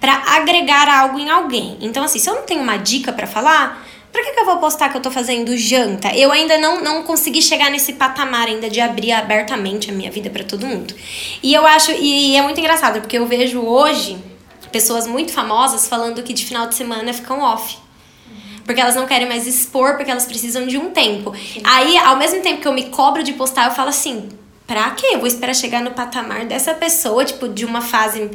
para 0.00 0.14
agregar 0.36 0.88
algo 0.88 1.18
em 1.18 1.30
alguém. 1.30 1.76
Então, 1.80 2.02
assim, 2.02 2.18
se 2.18 2.28
eu 2.28 2.34
não 2.34 2.42
tenho 2.42 2.60
uma 2.60 2.76
dica 2.76 3.12
para 3.12 3.26
falar, 3.26 3.86
Pra 4.12 4.22
que, 4.22 4.32
que 4.32 4.40
eu 4.40 4.44
vou 4.44 4.58
postar 4.58 4.90
que 4.90 4.96
eu 4.96 5.00
tô 5.00 5.10
fazendo 5.10 5.56
janta? 5.56 6.14
Eu 6.14 6.30
ainda 6.30 6.58
não, 6.58 6.82
não 6.82 7.02
consegui 7.02 7.40
chegar 7.40 7.70
nesse 7.70 7.94
patamar 7.94 8.46
ainda 8.46 8.68
de 8.68 8.78
abrir 8.78 9.10
abertamente 9.10 9.90
a 9.90 9.94
minha 9.94 10.10
vida 10.10 10.28
para 10.28 10.44
todo 10.44 10.66
mundo. 10.66 10.94
E 11.42 11.54
eu 11.54 11.66
acho, 11.66 11.92
e 11.92 12.36
é 12.36 12.42
muito 12.42 12.60
engraçado, 12.60 13.00
porque 13.00 13.16
eu 13.16 13.26
vejo 13.26 13.60
hoje 13.60 14.18
pessoas 14.70 15.06
muito 15.06 15.32
famosas 15.32 15.88
falando 15.88 16.22
que 16.22 16.32
de 16.34 16.44
final 16.44 16.66
de 16.66 16.74
semana 16.74 17.12
ficam 17.12 17.40
off. 17.40 17.78
Porque 18.64 18.80
elas 18.80 18.94
não 18.94 19.06
querem 19.06 19.26
mais 19.26 19.46
expor, 19.46 19.96
porque 19.96 20.10
elas 20.10 20.26
precisam 20.26 20.66
de 20.66 20.76
um 20.76 20.90
tempo. 20.90 21.34
Aí, 21.64 21.96
ao 21.98 22.16
mesmo 22.16 22.40
tempo 22.42 22.60
que 22.60 22.68
eu 22.68 22.72
me 22.72 22.90
cobro 22.90 23.22
de 23.22 23.32
postar, 23.32 23.66
eu 23.66 23.74
falo 23.74 23.88
assim: 23.88 24.28
pra 24.66 24.90
quê? 24.90 25.10
Eu 25.12 25.18
vou 25.18 25.26
esperar 25.26 25.54
chegar 25.54 25.80
no 25.80 25.90
patamar 25.90 26.44
dessa 26.44 26.74
pessoa, 26.74 27.24
tipo, 27.24 27.48
de 27.48 27.64
uma 27.64 27.80
fase 27.80 28.30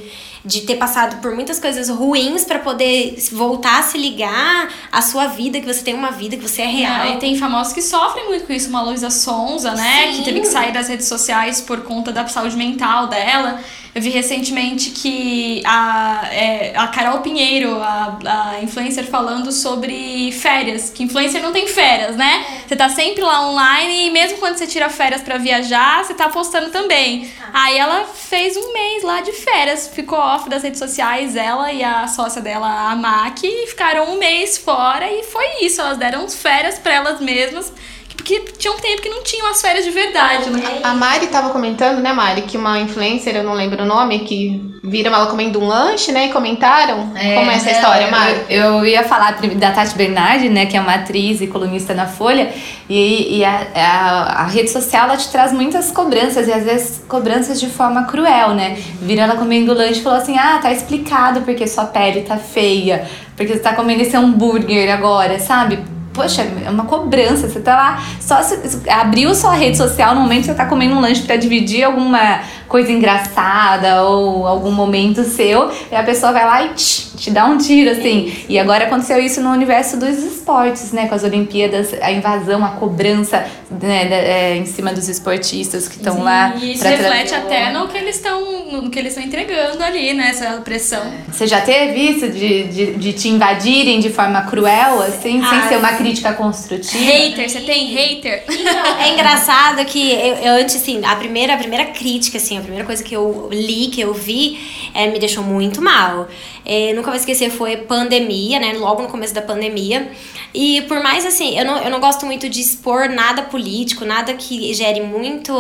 de 0.46 0.62
ter 0.62 0.76
passado 0.76 1.22
por 1.22 1.36
muitas 1.36 1.60
coisas 1.60 1.90
ruins 1.90 2.46
para 2.46 2.60
poder 2.60 3.18
voltar 3.32 3.80
a 3.80 3.84
se 3.84 3.98
ligar 3.98 4.70
à 4.92 5.02
sua 5.02 5.28
vida, 5.28 5.60
que 5.60 5.66
você 5.66 5.84
tem 5.84 5.94
uma 5.94 6.12
vida, 6.12 6.38
que 6.38 6.48
você 6.48 6.62
é 6.62 6.68
real. 6.68 7.06
É, 7.08 7.14
e 7.16 7.18
tem 7.18 7.38
famosos 7.38 7.74
que 7.74 7.82
sofrem 7.82 8.26
muito 8.28 8.46
com 8.46 8.54
isso, 8.54 8.70
uma 8.70 8.82
Luísa 8.82 9.10
Sonza, 9.10 9.74
né? 9.74 10.08
Sim. 10.12 10.18
Que 10.18 10.24
teve 10.24 10.40
que 10.42 10.48
sair 10.48 10.72
das 10.72 10.88
redes 10.88 11.08
sociais 11.08 11.60
por 11.60 11.82
conta 11.82 12.12
da 12.14 12.26
saúde 12.28 12.56
mental 12.56 13.08
dela. 13.08 13.60
Eu 13.98 14.02
vi 14.04 14.12
recentemente 14.12 14.92
que 14.92 15.60
a, 15.66 16.30
é, 16.32 16.72
a 16.76 16.88
Carol 16.90 17.22
Pinheiro, 17.22 17.82
a, 17.82 18.20
a 18.54 18.62
influencer, 18.62 19.04
falando 19.06 19.52
sobre 19.52 20.32
férias. 20.34 20.92
Que 20.92 21.02
influencer 21.02 21.42
não 21.42 21.52
tem 21.52 21.68
férias, 21.68 22.16
né? 22.16 22.46
Você 22.68 22.76
tá 22.76 22.90
sempre 22.90 23.24
lá 23.24 23.50
online 23.50 24.06
e 24.06 24.12
mesmo 24.12 24.38
quando 24.38 24.56
você 24.56 24.68
tira 24.68 24.88
férias 24.88 25.24
para 25.24 25.40
viajar, 25.40 26.06
você 26.06 26.14
tá 26.14 26.30
postando 26.30 26.70
também. 26.70 27.28
Aí 27.52 27.76
ela 27.76 28.06
fez 28.06 28.56
um 28.56 28.72
mês 28.72 29.02
lá 29.02 29.22
de 29.22 29.32
férias, 29.32 29.88
ficou 29.88 30.20
off 30.20 30.48
das 30.48 30.62
redes 30.62 30.78
sociais, 30.78 31.36
ela 31.36 31.74
e 31.74 31.84
a 31.84 32.08
sócia 32.08 32.40
dela, 32.40 32.92
a 32.92 32.96
Mac, 32.96 33.40
ficaram 33.68 34.14
um 34.14 34.20
mês 34.20 34.60
fora 34.60 35.12
e 35.12 35.24
foi 35.24 35.66
isso. 35.66 35.82
Elas 35.82 35.98
deram 35.98 36.30
férias 36.30 36.78
para 36.78 36.94
elas 36.94 37.20
mesmas 37.20 37.74
porque 38.18 38.40
tinha 38.58 38.74
um 38.74 38.78
tempo 38.78 39.02
que 39.02 39.10
não 39.10 39.24
tinham 39.24 39.48
as 39.48 39.62
férias 39.62 39.86
de 39.86 39.92
verdade, 39.92 40.50
né? 40.50 40.80
A 40.84 40.94
Mari 40.94 41.28
tava 41.28 41.52
comentando, 41.52 42.00
né, 42.00 42.12
Mari, 42.12 42.42
que 42.42 42.58
uma 42.58 42.80
influencer, 42.80 43.36
eu 43.36 43.44
não 43.44 43.54
lembro 43.54 43.84
o 43.84 43.86
nome, 43.86 44.20
que 44.20 44.80
viram 44.84 45.14
ela 45.14 45.28
comendo 45.28 45.62
um 45.62 45.68
lanche, 45.68 46.12
né, 46.12 46.26
e 46.28 46.34
comentaram. 46.34 47.14
É, 47.16 47.36
Como 47.36 47.52
é 47.52 47.56
essa 47.56 47.72
história, 47.72 48.10
Mari? 48.10 48.42
Eu, 48.50 48.80
eu, 48.80 48.86
ia 48.86 49.04
falar 49.04 49.40
da 49.56 49.72
Tati 49.72 49.96
Bernardi, 49.96 50.50
né, 50.50 50.66
que 50.66 50.76
é 50.76 50.82
uma 50.82 50.96
atriz 50.96 51.40
e 51.42 51.48
colunista 51.48 51.94
na 51.94 52.08
Folha, 52.08 52.52
e, 52.90 53.38
e 53.38 53.46
a, 53.46 53.68
a, 53.76 54.42
a, 54.42 54.48
rede 54.48 54.72
social, 54.72 55.06
ela 55.06 55.16
te 55.16 55.30
traz 55.30 55.54
muitas 55.54 55.92
cobranças, 55.92 56.48
e 56.48 56.52
às 56.52 56.64
vezes 56.64 57.06
cobranças 57.08 57.60
de 57.60 57.68
forma 57.68 58.06
cruel, 58.06 58.56
né? 58.56 58.78
Viram 59.02 59.24
ela 59.24 59.36
comendo 59.36 59.74
lanche 59.74 60.00
e 60.00 60.04
falou 60.04 60.20
assim, 60.20 60.38
ah, 60.38 60.60
tá 60.62 60.72
explicado 60.72 61.42
porque 61.42 61.68
sua 61.68 61.86
pele 61.86 62.22
tá 62.24 62.38
feia, 62.38 63.08
porque 63.36 63.54
você 63.54 63.60
tá 63.60 63.74
comendo 63.74 64.02
esse 64.02 64.18
hambúrguer 64.18 64.92
agora, 64.92 65.38
sabe? 65.40 65.97
Poxa, 66.18 66.42
é 66.66 66.70
uma 66.70 66.86
cobrança. 66.86 67.48
Você 67.48 67.60
tá 67.60 67.76
lá, 67.76 68.04
só 68.20 68.42
se, 68.42 68.60
abriu 68.90 69.34
sua 69.36 69.54
rede 69.54 69.78
social 69.78 70.16
no 70.16 70.22
momento 70.22 70.40
que 70.40 70.46
você 70.48 70.56
tá 70.56 70.66
comendo 70.66 70.96
um 70.96 71.00
lanche 71.00 71.22
para 71.22 71.36
dividir 71.36 71.84
alguma 71.84 72.42
coisa 72.68 72.92
engraçada 72.92 74.02
ou 74.04 74.48
algum 74.48 74.72
momento 74.72 75.24
seu, 75.24 75.72
e 75.92 75.96
a 75.96 76.04
pessoa 76.04 76.34
vai 76.34 76.46
lá 76.46 76.64
e 76.64 76.70
tch, 76.70 77.07
te 77.18 77.32
dá 77.32 77.46
um 77.46 77.58
tiro, 77.58 77.90
assim. 77.90 78.32
E 78.48 78.60
agora 78.60 78.86
aconteceu 78.86 79.20
isso 79.20 79.42
no 79.42 79.50
universo 79.50 79.98
dos 79.98 80.18
esportes, 80.20 80.92
né? 80.92 81.08
Com 81.08 81.16
as 81.16 81.24
Olimpíadas, 81.24 81.94
a 82.02 82.12
invasão, 82.12 82.64
a 82.64 82.70
cobrança 82.70 83.46
né, 83.70 84.08
é, 84.12 84.56
em 84.56 84.66
cima 84.66 84.94
dos 84.94 85.10
esportistas 85.10 85.88
que 85.88 85.98
estão 85.98 86.24
lá. 86.24 86.56
E 86.56 86.74
isso 86.74 86.88
reflete 86.88 87.34
até 87.34 87.72
no 87.72 87.88
que 87.88 87.98
eles 87.98 88.16
estão 88.16 88.72
no 88.72 88.90
que 88.90 89.00
eles 89.00 89.14
estão 89.14 89.28
entregando 89.28 89.84
ali, 89.84 90.14
né? 90.14 90.30
Essa 90.30 90.62
pressão. 90.62 91.12
Você 91.28 91.48
já 91.48 91.62
teve 91.62 92.00
isso 92.00 92.30
de, 92.30 92.64
de, 92.66 92.94
de 92.94 93.14
te 93.14 93.30
invadirem 93.30 94.00
de 94.00 94.10
forma 94.10 94.42
cruel, 94.44 95.02
assim, 95.02 95.42
ah, 95.44 95.50
sem 95.50 95.70
ser 95.70 95.78
uma 95.78 95.94
crítica 95.94 96.34
construtiva? 96.34 97.04
Hater, 97.04 97.50
você 97.50 97.62
tem 97.62 97.88
hater? 97.88 98.44
Então, 98.48 98.98
é 99.00 99.14
engraçado 99.14 99.84
que 99.86 100.12
eu, 100.12 100.36
eu, 100.36 100.54
antes, 100.62 100.76
assim, 100.76 101.04
a 101.04 101.16
primeira, 101.16 101.56
a 101.56 101.58
primeira 101.58 101.86
crítica, 101.86 102.38
assim, 102.38 102.58
a 102.58 102.62
primeira 102.62 102.86
coisa 102.86 103.04
que 103.04 103.16
eu 103.16 103.50
li, 103.52 103.88
que 103.88 104.02
eu 104.02 104.14
vi, 104.14 104.60
é, 104.94 105.08
me 105.08 105.20
deixou 105.20 105.44
muito 105.44 105.82
mal. 105.82 106.28
É, 106.70 106.92
nunca 106.92 107.10
vou 107.10 107.16
esquecer, 107.16 107.50
foi 107.50 107.78
pandemia, 107.78 108.60
né? 108.60 108.74
Logo 108.74 109.02
no 109.02 109.08
começo 109.08 109.34
da 109.34 109.42
pandemia. 109.42 110.12
E 110.54 110.82
por 110.82 111.02
mais 111.02 111.26
assim, 111.26 111.58
eu 111.58 111.64
não, 111.64 111.78
eu 111.82 111.90
não 111.90 112.02
gosto 112.02 112.26
muito 112.26 112.50
de 112.50 112.60
expor 112.60 113.08
nada 113.08 113.44
político, 113.44 114.04
nada 114.04 114.34
que 114.34 114.74
gere 114.74 115.00
muito, 115.00 115.54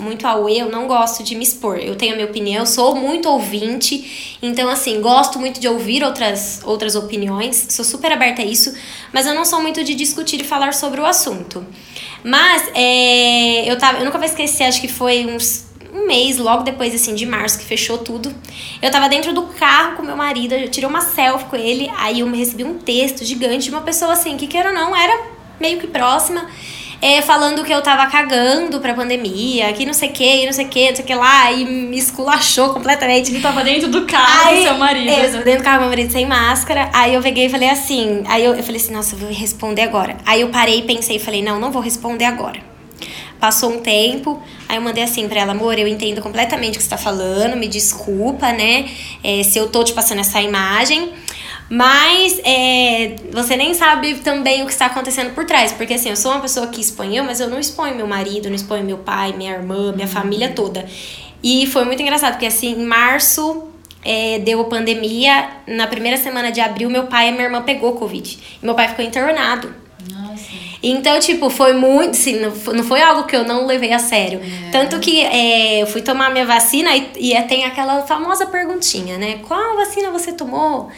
muito 0.00 0.26
auê, 0.26 0.62
eu 0.62 0.70
não 0.70 0.86
gosto 0.86 1.22
de 1.22 1.34
me 1.34 1.44
expor. 1.44 1.76
Eu 1.76 1.96
tenho 1.96 2.12
a 2.12 2.16
minha 2.16 2.26
opinião, 2.26 2.64
sou 2.64 2.94
muito 2.94 3.28
ouvinte, 3.28 4.38
então 4.40 4.70
assim, 4.70 5.02
gosto 5.02 5.38
muito 5.38 5.60
de 5.60 5.68
ouvir 5.68 6.02
outras, 6.02 6.62
outras 6.64 6.96
opiniões, 6.96 7.66
sou 7.68 7.84
super 7.84 8.10
aberta 8.10 8.40
a 8.40 8.44
isso, 8.44 8.74
mas 9.12 9.26
eu 9.26 9.34
não 9.34 9.44
sou 9.44 9.60
muito 9.60 9.84
de 9.84 9.94
discutir 9.94 10.40
e 10.40 10.44
falar 10.44 10.72
sobre 10.72 10.98
o 10.98 11.04
assunto. 11.04 11.66
Mas 12.24 12.70
é, 12.74 13.70
eu, 13.70 13.76
tava, 13.76 13.98
eu 13.98 14.04
nunca 14.06 14.16
vou 14.16 14.26
esquecer, 14.26 14.64
acho 14.64 14.80
que 14.80 14.88
foi 14.88 15.26
uns 15.26 15.71
um 15.92 16.06
mês, 16.06 16.38
logo 16.38 16.62
depois 16.62 16.94
assim 16.94 17.14
de 17.14 17.26
março, 17.26 17.58
que 17.58 17.64
fechou 17.64 17.98
tudo. 17.98 18.34
Eu 18.80 18.90
tava 18.90 19.08
dentro 19.08 19.32
do 19.32 19.42
carro 19.42 19.96
com 19.96 20.02
meu 20.02 20.16
marido, 20.16 20.54
eu 20.54 20.68
tirei 20.70 20.88
uma 20.88 21.00
selfie 21.02 21.44
com 21.46 21.56
ele, 21.56 21.90
aí 21.96 22.20
eu 22.20 22.30
recebi 22.30 22.64
um 22.64 22.78
texto 22.78 23.24
gigante 23.24 23.64
de 23.64 23.70
uma 23.70 23.82
pessoa 23.82 24.12
assim, 24.12 24.36
que 24.36 24.46
queira 24.46 24.70
ou 24.70 24.74
não, 24.74 24.96
era 24.96 25.26
meio 25.60 25.78
que 25.78 25.86
próxima. 25.86 26.48
é, 27.02 27.20
falando 27.20 27.64
que 27.64 27.74
eu 27.74 27.82
tava 27.82 28.06
cagando 28.06 28.78
pra 28.80 28.94
pandemia, 28.94 29.72
que 29.72 29.84
não 29.84 29.92
sei 29.92 30.08
o 30.10 30.12
que, 30.12 30.46
não 30.46 30.52
sei 30.52 30.66
o 30.66 30.68
que, 30.68 30.88
não 30.88 30.94
sei 30.94 31.04
o 31.04 31.08
que 31.08 31.14
lá, 31.16 31.50
e 31.50 31.64
me 31.64 31.98
esculachou 31.98 32.72
completamente. 32.72 33.32
Ele 33.32 33.40
tava 33.40 33.64
dentro 33.64 33.88
do 33.90 34.06
carro 34.06 34.54
do 34.54 34.62
seu 34.62 34.78
marido. 34.78 35.10
É, 35.10 35.26
eu 35.26 35.32
tava 35.32 35.42
dentro 35.42 35.62
do 35.62 35.64
carro 35.64 35.78
do 35.78 35.80
meu 35.80 35.90
marido 35.90 36.12
sem 36.12 36.24
máscara. 36.24 36.88
Aí 36.92 37.14
eu 37.14 37.20
peguei 37.20 37.46
e 37.46 37.48
falei 37.48 37.68
assim. 37.68 38.22
Aí 38.28 38.44
eu, 38.44 38.54
eu 38.54 38.62
falei 38.62 38.80
assim, 38.80 38.92
nossa, 38.92 39.16
eu 39.16 39.18
vou 39.18 39.32
responder 39.32 39.82
agora. 39.82 40.16
Aí 40.24 40.42
eu 40.42 40.48
parei 40.50 40.82
pensei 40.82 41.16
e 41.16 41.18
falei, 41.18 41.42
não, 41.42 41.58
não 41.58 41.72
vou 41.72 41.82
responder 41.82 42.24
agora. 42.24 42.60
Passou 43.42 43.72
um 43.72 43.80
tempo, 43.80 44.40
aí 44.68 44.76
eu 44.76 44.80
mandei 44.80 45.02
assim 45.02 45.26
pra 45.28 45.40
ela, 45.40 45.50
amor, 45.50 45.76
eu 45.76 45.88
entendo 45.88 46.22
completamente 46.22 46.74
o 46.74 46.76
que 46.76 46.84
você 46.84 46.90
tá 46.90 46.96
falando, 46.96 47.56
me 47.56 47.66
desculpa, 47.66 48.52
né? 48.52 48.88
é, 49.24 49.42
se 49.42 49.58
eu 49.58 49.68
tô 49.68 49.82
te 49.82 49.92
passando 49.92 50.20
essa 50.20 50.40
imagem. 50.40 51.12
Mas 51.68 52.40
é, 52.44 53.16
você 53.32 53.56
nem 53.56 53.74
sabe 53.74 54.14
também 54.16 54.62
o 54.62 54.66
que 54.66 54.72
está 54.72 54.86
acontecendo 54.86 55.34
por 55.34 55.44
trás. 55.44 55.72
Porque 55.72 55.94
assim, 55.94 56.10
eu 56.10 56.16
sou 56.16 56.30
uma 56.30 56.40
pessoa 56.40 56.68
que 56.68 56.80
expõe 56.80 57.16
eu, 57.16 57.24
mas 57.24 57.40
eu 57.40 57.50
não 57.50 57.58
exponho 57.58 57.96
meu 57.96 58.06
marido, 58.06 58.48
não 58.48 58.54
exponho 58.54 58.84
meu 58.84 58.98
pai, 58.98 59.32
minha 59.32 59.54
irmã, 59.54 59.90
minha 59.90 60.06
família 60.06 60.50
toda. 60.50 60.86
E 61.42 61.66
foi 61.66 61.84
muito 61.84 62.00
engraçado, 62.00 62.34
porque 62.34 62.46
assim, 62.46 62.72
em 62.78 62.84
março 62.84 63.64
é, 64.04 64.38
deu 64.38 64.62
pandemia. 64.66 65.48
Na 65.66 65.88
primeira 65.88 66.16
semana 66.16 66.52
de 66.52 66.60
abril, 66.60 66.88
meu 66.88 67.08
pai 67.08 67.30
e 67.30 67.32
minha 67.32 67.44
irmã 67.44 67.62
pegou 67.62 67.94
Covid. 67.94 68.38
E 68.62 68.64
meu 68.64 68.76
pai 68.76 68.88
ficou 68.88 69.04
internado. 69.04 69.81
Então, 70.82 71.18
tipo, 71.20 71.48
foi 71.48 71.72
muito. 71.72 72.10
Assim, 72.10 72.40
não 72.40 72.50
foi- 72.50 72.74
não 72.76 72.82
foi 72.84 73.00
algo 73.00 73.24
que 73.24 73.36
eu 73.36 73.44
não 73.44 73.66
levei 73.66 73.92
a 73.92 73.98
sério. 73.98 74.40
Tanto 74.72 74.98
que 74.98 75.20
é, 75.22 75.80
eu 75.82 75.86
fui 75.86 76.02
tomar 76.02 76.30
minha 76.30 76.44
vacina 76.44 76.94
e, 76.96 77.08
e 77.18 77.32
é- 77.32 77.42
tem 77.42 77.64
aquela 77.64 78.02
famosa 78.02 78.46
perguntinha, 78.46 79.16
né? 79.18 79.38
Qual 79.46 79.76
vacina 79.76 80.10
você 80.10 80.32
tomou? 80.32 80.90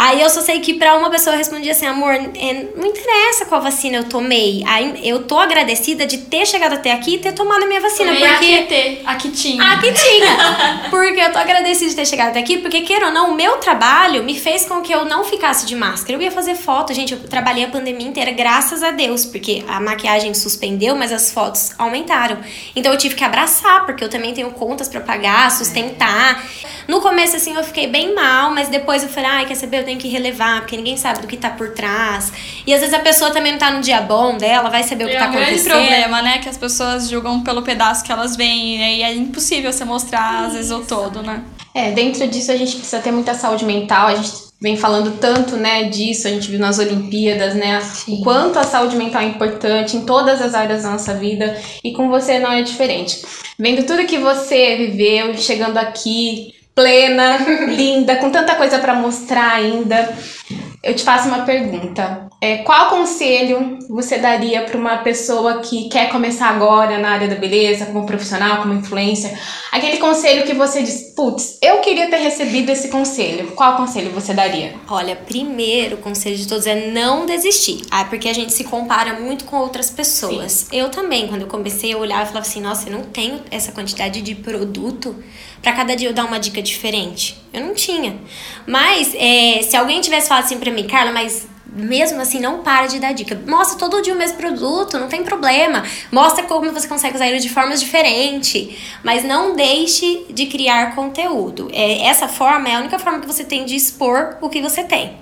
Aí 0.00 0.22
eu 0.22 0.30
só 0.30 0.40
sei 0.40 0.60
que 0.60 0.72
pra 0.72 0.96
uma 0.96 1.10
pessoa 1.10 1.34
eu 1.34 1.38
respondi 1.38 1.68
assim, 1.68 1.84
amor, 1.84 2.14
é, 2.14 2.66
não 2.74 2.86
interessa 2.86 3.44
qual 3.44 3.60
vacina 3.60 3.98
eu 3.98 4.04
tomei. 4.04 4.64
Aí 4.66 4.98
eu 5.06 5.24
tô 5.24 5.38
agradecida 5.38 6.06
de 6.06 6.16
ter 6.16 6.46
chegado 6.46 6.72
até 6.72 6.90
aqui 6.90 7.16
e 7.16 7.18
ter 7.18 7.34
tomado 7.34 7.64
a 7.64 7.66
minha 7.66 7.82
vacina. 7.82 8.14
Tomei 8.14 8.26
porque... 8.26 9.02
a 9.04 9.10
a 9.10 9.16
que 9.16 9.30
tinha. 9.30 9.62
Ah, 9.62 9.76
que 9.78 9.92
tinha. 9.92 10.88
Porque 10.88 11.20
eu 11.20 11.32
tô 11.32 11.38
agradecida 11.38 11.90
de 11.90 11.96
ter 11.96 12.06
chegado 12.06 12.28
até 12.30 12.40
aqui, 12.40 12.58
porque, 12.58 12.80
queira 12.80 13.06
ou 13.06 13.12
não, 13.12 13.30
o 13.30 13.34
meu 13.34 13.58
trabalho 13.58 14.22
me 14.24 14.38
fez 14.38 14.64
com 14.64 14.80
que 14.80 14.92
eu 14.92 15.04
não 15.04 15.24
ficasse 15.24 15.66
de 15.66 15.76
máscara. 15.76 16.14
Eu 16.14 16.22
ia 16.22 16.30
fazer 16.30 16.54
foto, 16.54 16.94
gente, 16.94 17.12
eu 17.12 17.20
trabalhei 17.20 17.64
a 17.64 17.68
pandemia 17.68 18.06
inteira, 18.06 18.30
graças 18.30 18.82
a 18.82 18.90
Deus, 18.90 19.26
porque 19.26 19.64
a 19.68 19.80
maquiagem 19.80 20.32
suspendeu, 20.32 20.96
mas 20.96 21.12
as 21.12 21.30
fotos 21.30 21.72
aumentaram. 21.78 22.38
Então 22.74 22.92
eu 22.92 22.98
tive 22.98 23.14
que 23.14 23.24
abraçar, 23.24 23.84
porque 23.84 24.02
eu 24.02 24.08
também 24.08 24.32
tenho 24.32 24.50
contas 24.52 24.88
pra 24.88 25.00
pagar, 25.00 25.50
sustentar. 25.50 26.42
No 26.88 27.00
começo, 27.00 27.36
assim, 27.36 27.54
eu 27.54 27.62
fiquei 27.62 27.86
bem 27.86 28.14
mal, 28.14 28.50
mas 28.50 28.68
depois 28.68 29.02
eu 29.02 29.08
falei, 29.08 29.30
ai, 29.30 29.46
quer 29.46 29.54
saber, 29.54 29.80
eu 29.80 29.84
tenho 29.90 30.00
que 30.00 30.08
relevar, 30.08 30.60
porque 30.60 30.76
ninguém 30.76 30.96
sabe 30.96 31.20
do 31.20 31.26
que 31.26 31.36
tá 31.36 31.50
por 31.50 31.70
trás. 31.70 32.32
E 32.66 32.72
às 32.72 32.80
vezes 32.80 32.94
a 32.94 33.00
pessoa 33.00 33.30
também 33.30 33.52
não 33.52 33.58
tá 33.58 33.70
no 33.70 33.80
dia 33.80 34.00
bom 34.00 34.36
dela, 34.36 34.70
vai 34.70 34.82
saber 34.82 35.04
o 35.04 35.08
que 35.08 35.16
É 35.16 35.18
tá 35.18 35.28
um 35.28 35.32
grande 35.32 35.46
acontecendo. 35.50 35.72
problema, 35.72 36.22
né? 36.22 36.38
Que 36.38 36.48
as 36.48 36.56
pessoas 36.56 37.08
julgam 37.08 37.42
pelo 37.42 37.62
pedaço 37.62 38.04
que 38.04 38.12
elas 38.12 38.36
veem. 38.36 38.98
E 38.98 39.02
é 39.02 39.14
impossível 39.14 39.72
você 39.72 39.84
mostrar, 39.84 40.46
às 40.46 40.52
vezes, 40.52 40.70
o 40.70 40.80
todo, 40.80 41.22
né? 41.22 41.42
É, 41.74 41.90
dentro 41.90 42.26
disso 42.28 42.50
a 42.52 42.56
gente 42.56 42.76
precisa 42.76 43.00
ter 43.00 43.10
muita 43.10 43.34
saúde 43.34 43.64
mental. 43.64 44.08
A 44.08 44.14
gente 44.14 44.30
vem 44.60 44.76
falando 44.76 45.18
tanto, 45.18 45.56
né, 45.56 45.84
disso. 45.84 46.28
A 46.28 46.30
gente 46.30 46.50
viu 46.50 46.60
nas 46.60 46.78
Olimpíadas, 46.78 47.54
né, 47.54 47.80
o 48.06 48.20
quanto 48.22 48.58
a 48.58 48.62
saúde 48.64 48.94
mental 48.96 49.22
é 49.22 49.26
importante 49.26 49.96
em 49.96 50.04
todas 50.04 50.40
as 50.42 50.54
áreas 50.54 50.82
da 50.82 50.90
nossa 50.90 51.14
vida. 51.14 51.56
E 51.82 51.92
com 51.92 52.08
você 52.08 52.38
não 52.38 52.52
é 52.52 52.62
diferente. 52.62 53.22
Vendo 53.58 53.84
tudo 53.84 54.06
que 54.06 54.18
você 54.18 54.76
viveu, 54.76 55.36
chegando 55.36 55.78
aqui 55.78 56.54
plena, 56.74 57.38
linda, 57.68 58.16
com 58.16 58.30
tanta 58.30 58.54
coisa 58.54 58.78
pra 58.78 58.94
mostrar 58.94 59.54
ainda, 59.54 60.16
eu 60.82 60.94
te 60.94 61.04
faço 61.04 61.28
uma 61.28 61.44
pergunta. 61.44 62.30
É, 62.40 62.58
qual 62.58 62.88
conselho 62.88 63.78
você 63.90 64.16
daria 64.16 64.62
para 64.62 64.78
uma 64.78 64.96
pessoa 64.98 65.60
que 65.60 65.90
quer 65.90 66.08
começar 66.08 66.48
agora 66.48 66.96
na 66.96 67.10
área 67.10 67.28
da 67.28 67.34
beleza, 67.34 67.84
como 67.84 68.06
profissional, 68.06 68.62
como 68.62 68.72
influencer? 68.72 69.38
Aquele 69.70 69.98
conselho 69.98 70.44
que 70.44 70.54
você 70.54 70.82
diz, 70.82 71.12
putz, 71.14 71.58
eu 71.60 71.80
queria 71.80 72.08
ter 72.08 72.16
recebido 72.16 72.70
esse 72.70 72.88
conselho. 72.88 73.48
Qual 73.48 73.76
conselho 73.76 74.10
você 74.10 74.32
daria? 74.32 74.74
Olha, 74.88 75.14
primeiro 75.14 75.96
o 75.96 75.98
conselho 75.98 76.36
de 76.36 76.48
todos 76.48 76.66
é 76.66 76.88
não 76.90 77.26
desistir. 77.26 77.82
Ah, 77.90 78.06
porque 78.06 78.30
a 78.30 78.32
gente 78.32 78.54
se 78.54 78.64
compara 78.64 79.20
muito 79.20 79.44
com 79.44 79.56
outras 79.56 79.90
pessoas. 79.90 80.66
Eu 80.72 80.88
também, 80.88 81.28
quando 81.28 81.42
eu 81.42 81.48
comecei 81.48 81.92
a 81.92 81.98
olhar, 81.98 82.20
eu 82.20 82.26
falava 82.26 82.46
assim: 82.46 82.62
nossa, 82.62 82.88
eu 82.88 82.92
não 82.96 83.04
tenho 83.04 83.42
essa 83.50 83.70
quantidade 83.70 84.22
de 84.22 84.34
produto 84.34 85.14
pra 85.62 85.72
cada 85.72 85.94
dia 85.94 86.08
eu 86.08 86.12
dar 86.12 86.24
uma 86.24 86.38
dica 86.38 86.62
diferente. 86.62 87.36
Eu 87.52 87.62
não 87.64 87.74
tinha. 87.74 88.16
Mas 88.66 89.14
é, 89.14 89.62
se 89.62 89.76
alguém 89.76 90.00
tivesse 90.00 90.28
falado 90.28 90.44
assim 90.44 90.58
pra 90.58 90.70
mim, 90.70 90.86
Carla, 90.86 91.12
mas 91.12 91.48
mesmo 91.72 92.20
assim, 92.20 92.40
não 92.40 92.62
para 92.62 92.86
de 92.86 92.98
dar 92.98 93.12
dica. 93.12 93.40
Mostra 93.46 93.78
todo 93.78 94.02
dia 94.02 94.14
o 94.14 94.16
mesmo 94.16 94.36
produto, 94.36 94.98
não 94.98 95.08
tem 95.08 95.22
problema. 95.22 95.84
Mostra 96.10 96.44
como 96.44 96.72
você 96.72 96.88
consegue 96.88 97.14
usar 97.14 97.28
ele 97.28 97.38
de 97.38 97.48
formas 97.48 97.80
diferentes. 97.80 98.76
Mas 99.04 99.24
não 99.24 99.54
deixe 99.54 100.26
de 100.30 100.46
criar 100.46 100.94
conteúdo. 100.94 101.70
É, 101.72 102.06
essa 102.06 102.26
forma 102.26 102.68
é 102.68 102.74
a 102.74 102.80
única 102.80 102.98
forma 102.98 103.20
que 103.20 103.26
você 103.26 103.44
tem 103.44 103.64
de 103.64 103.76
expor 103.76 104.36
o 104.40 104.48
que 104.48 104.60
você 104.60 104.82
tem. 104.82 105.16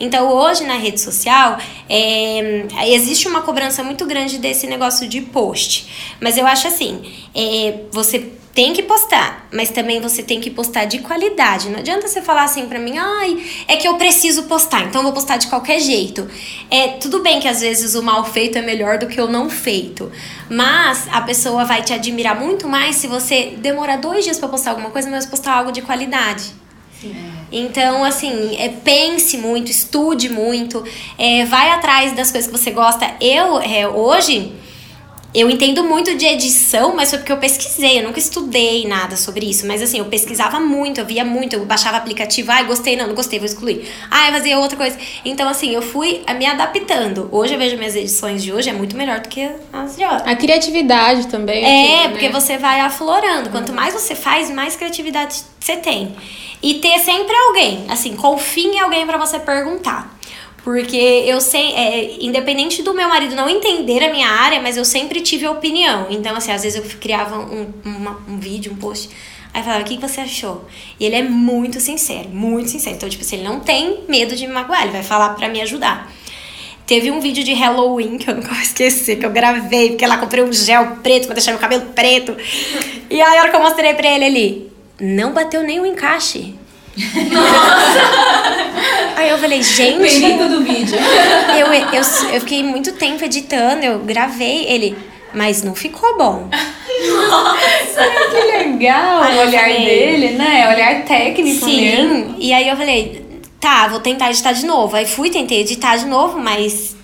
Então, 0.00 0.32
hoje 0.32 0.62
na 0.64 0.74
rede 0.74 1.00
social, 1.00 1.58
é, 1.88 2.68
existe 2.86 3.26
uma 3.26 3.40
cobrança 3.42 3.82
muito 3.82 4.06
grande 4.06 4.38
desse 4.38 4.68
negócio 4.68 5.08
de 5.08 5.20
post. 5.20 6.14
Mas 6.20 6.38
eu 6.38 6.46
acho 6.46 6.68
assim: 6.68 7.02
é, 7.34 7.80
você 7.90 8.37
tem 8.54 8.72
que 8.72 8.82
postar, 8.82 9.46
mas 9.52 9.70
também 9.70 10.00
você 10.00 10.22
tem 10.22 10.40
que 10.40 10.50
postar 10.50 10.84
de 10.84 10.98
qualidade. 10.98 11.68
Não 11.68 11.78
adianta 11.78 12.08
você 12.08 12.20
falar 12.20 12.44
assim 12.44 12.66
pra 12.66 12.78
mim, 12.78 12.98
ai, 12.98 13.42
é 13.68 13.76
que 13.76 13.86
eu 13.86 13.94
preciso 13.96 14.44
postar, 14.44 14.86
então 14.86 15.02
vou 15.02 15.12
postar 15.12 15.36
de 15.36 15.46
qualquer 15.46 15.80
jeito. 15.80 16.28
É 16.70 16.88
tudo 16.88 17.22
bem 17.22 17.40
que 17.40 17.48
às 17.48 17.60
vezes 17.60 17.94
o 17.94 18.02
mal 18.02 18.24
feito 18.24 18.58
é 18.58 18.62
melhor 18.62 18.98
do 18.98 19.06
que 19.06 19.20
o 19.20 19.28
não 19.28 19.48
feito, 19.48 20.10
mas 20.50 21.06
a 21.12 21.20
pessoa 21.20 21.64
vai 21.64 21.82
te 21.82 21.92
admirar 21.92 22.38
muito 22.38 22.68
mais 22.68 22.96
se 22.96 23.06
você 23.06 23.54
demorar 23.58 23.96
dois 23.96 24.24
dias 24.24 24.38
pra 24.38 24.48
postar 24.48 24.70
alguma 24.70 24.90
coisa, 24.90 25.08
mas 25.08 25.24
postar 25.24 25.54
algo 25.54 25.70
de 25.70 25.82
qualidade. 25.82 26.58
Então, 27.50 28.04
assim, 28.04 28.56
é, 28.56 28.68
pense 28.68 29.38
muito, 29.38 29.70
estude 29.70 30.28
muito, 30.28 30.84
é, 31.16 31.44
vai 31.44 31.70
atrás 31.70 32.12
das 32.12 32.30
coisas 32.30 32.50
que 32.50 32.58
você 32.58 32.70
gosta. 32.70 33.10
Eu, 33.20 33.60
é, 33.60 33.86
hoje, 33.88 34.52
eu 35.34 35.50
entendo 35.50 35.84
muito 35.84 36.14
de 36.16 36.24
edição, 36.24 36.96
mas 36.96 37.10
foi 37.10 37.18
porque 37.18 37.32
eu 37.32 37.36
pesquisei, 37.36 37.98
eu 37.98 38.02
nunca 38.02 38.18
estudei 38.18 38.86
nada 38.86 39.14
sobre 39.14 39.48
isso. 39.48 39.66
Mas 39.66 39.82
assim, 39.82 39.98
eu 39.98 40.06
pesquisava 40.06 40.58
muito, 40.58 41.00
eu 41.00 41.04
via 41.04 41.24
muito, 41.24 41.54
eu 41.54 41.66
baixava 41.66 41.98
aplicativo, 41.98 42.50
ai, 42.50 42.64
gostei, 42.64 42.96
não, 42.96 43.06
não 43.06 43.14
gostei, 43.14 43.38
vou 43.38 43.46
excluir. 43.46 43.86
Ai, 44.10 44.32
fazia 44.32 44.58
outra 44.58 44.76
coisa. 44.76 44.96
Então, 45.24 45.46
assim, 45.48 45.74
eu 45.74 45.82
fui 45.82 46.22
me 46.38 46.46
adaptando. 46.46 47.28
Hoje 47.30 47.54
eu 47.54 47.58
vejo 47.58 47.76
minhas 47.76 47.94
edições 47.94 48.42
de 48.42 48.52
hoje, 48.52 48.70
é 48.70 48.72
muito 48.72 48.96
melhor 48.96 49.20
do 49.20 49.28
que 49.28 49.50
as 49.72 49.96
de 49.96 50.04
ontem. 50.04 50.30
A 50.30 50.34
criatividade 50.34 51.26
também. 51.28 51.64
É, 51.64 52.08
porque 52.08 52.28
né? 52.28 52.32
você 52.32 52.56
vai 52.56 52.80
aflorando. 52.80 53.50
Quanto 53.50 53.72
mais 53.72 53.92
você 53.92 54.14
faz, 54.14 54.50
mais 54.50 54.76
criatividade 54.76 55.42
você 55.60 55.76
tem. 55.76 56.16
E 56.62 56.74
ter 56.74 56.98
sempre 57.00 57.36
alguém, 57.36 57.84
assim, 57.88 58.16
confie 58.16 58.66
em 58.66 58.80
alguém 58.80 59.06
pra 59.06 59.18
você 59.18 59.38
perguntar. 59.38 60.17
Porque 60.64 60.96
eu 60.96 61.40
sei, 61.40 61.72
é, 61.74 62.16
independente 62.20 62.82
do 62.82 62.92
meu 62.92 63.08
marido 63.08 63.34
não 63.34 63.48
entender 63.48 64.04
a 64.04 64.12
minha 64.12 64.28
área, 64.28 64.60
mas 64.60 64.76
eu 64.76 64.84
sempre 64.84 65.20
tive 65.20 65.46
opinião. 65.46 66.06
Então, 66.10 66.36
assim, 66.36 66.52
às 66.52 66.62
vezes 66.62 66.78
eu 66.78 66.98
criava 67.00 67.38
um, 67.38 67.72
uma- 67.84 68.18
um 68.28 68.38
vídeo, 68.38 68.72
um 68.72 68.76
post. 68.76 69.08
Aí 69.54 69.62
falava, 69.62 69.80
o 69.82 69.84
que 69.86 69.96
você 69.96 70.20
achou? 70.20 70.66
E 71.00 71.06
ele 71.06 71.16
é 71.16 71.22
muito 71.22 71.80
sincero, 71.80 72.28
muito 72.28 72.68
sincero. 72.70 72.96
Então, 72.96 73.08
tipo, 73.08 73.24
se 73.24 73.34
ele 73.36 73.44
não 73.44 73.60
tem 73.60 74.00
medo 74.08 74.36
de 74.36 74.46
me 74.46 74.52
magoar, 74.52 74.82
ele 74.82 74.92
vai 74.92 75.02
falar 75.02 75.30
pra 75.30 75.48
me 75.48 75.60
ajudar. 75.62 76.12
Teve 76.86 77.10
um 77.10 77.20
vídeo 77.20 77.42
de 77.44 77.52
Halloween 77.54 78.18
que 78.18 78.28
eu 78.30 78.34
nunca 78.34 78.48
vou 78.52 78.62
esquecer, 78.62 79.16
que 79.18 79.24
eu 79.26 79.30
gravei, 79.30 79.90
porque 79.90 80.06
lá 80.06 80.18
comprei 80.18 80.42
um 80.44 80.52
gel 80.52 80.98
preto 81.02 81.26
pra 81.26 81.34
deixar 81.34 81.52
meu 81.52 81.60
cabelo 81.60 81.86
preto. 81.94 82.36
E 83.10 83.20
aí, 83.20 83.38
a 83.38 83.40
hora 83.42 83.50
que 83.50 83.56
eu 83.56 83.62
mostrei 83.62 83.94
pra 83.94 84.06
ele, 84.08 84.24
ele 84.24 84.72
não 85.00 85.32
bateu 85.32 85.62
nem 85.62 85.80
o 85.80 85.86
encaixe. 85.86 86.54
Aí 89.18 89.30
eu 89.30 89.38
falei, 89.38 89.62
gente. 89.62 90.20
do 90.48 90.62
vídeo. 90.62 90.96
Eu, 91.58 91.66
eu, 91.72 92.02
eu 92.34 92.40
fiquei 92.40 92.62
muito 92.62 92.92
tempo 92.92 93.24
editando, 93.24 93.84
eu 93.84 93.98
gravei 94.00 94.64
ele, 94.66 94.96
mas 95.34 95.62
não 95.62 95.74
ficou 95.74 96.16
bom. 96.16 96.48
Que 98.30 98.58
legal 98.58 99.22
Aí 99.22 99.36
o 99.36 99.40
olhar 99.40 99.62
falei- 99.68 99.84
dele, 99.84 100.28
né? 100.30 100.68
Olhar 100.74 101.04
técnico 101.04 101.66
mesmo. 101.66 102.14
Sim. 102.14 102.34
E 102.38 102.52
aí 102.52 102.68
eu 102.68 102.76
falei, 102.76 103.24
tá, 103.60 103.88
vou 103.88 104.00
tentar 104.00 104.30
editar 104.30 104.52
de 104.52 104.64
novo. 104.66 104.94
Aí 104.96 105.06
fui, 105.06 105.30
tentei 105.30 105.60
editar 105.60 105.96
de 105.96 106.06
novo, 106.06 106.38
mas 106.38 106.96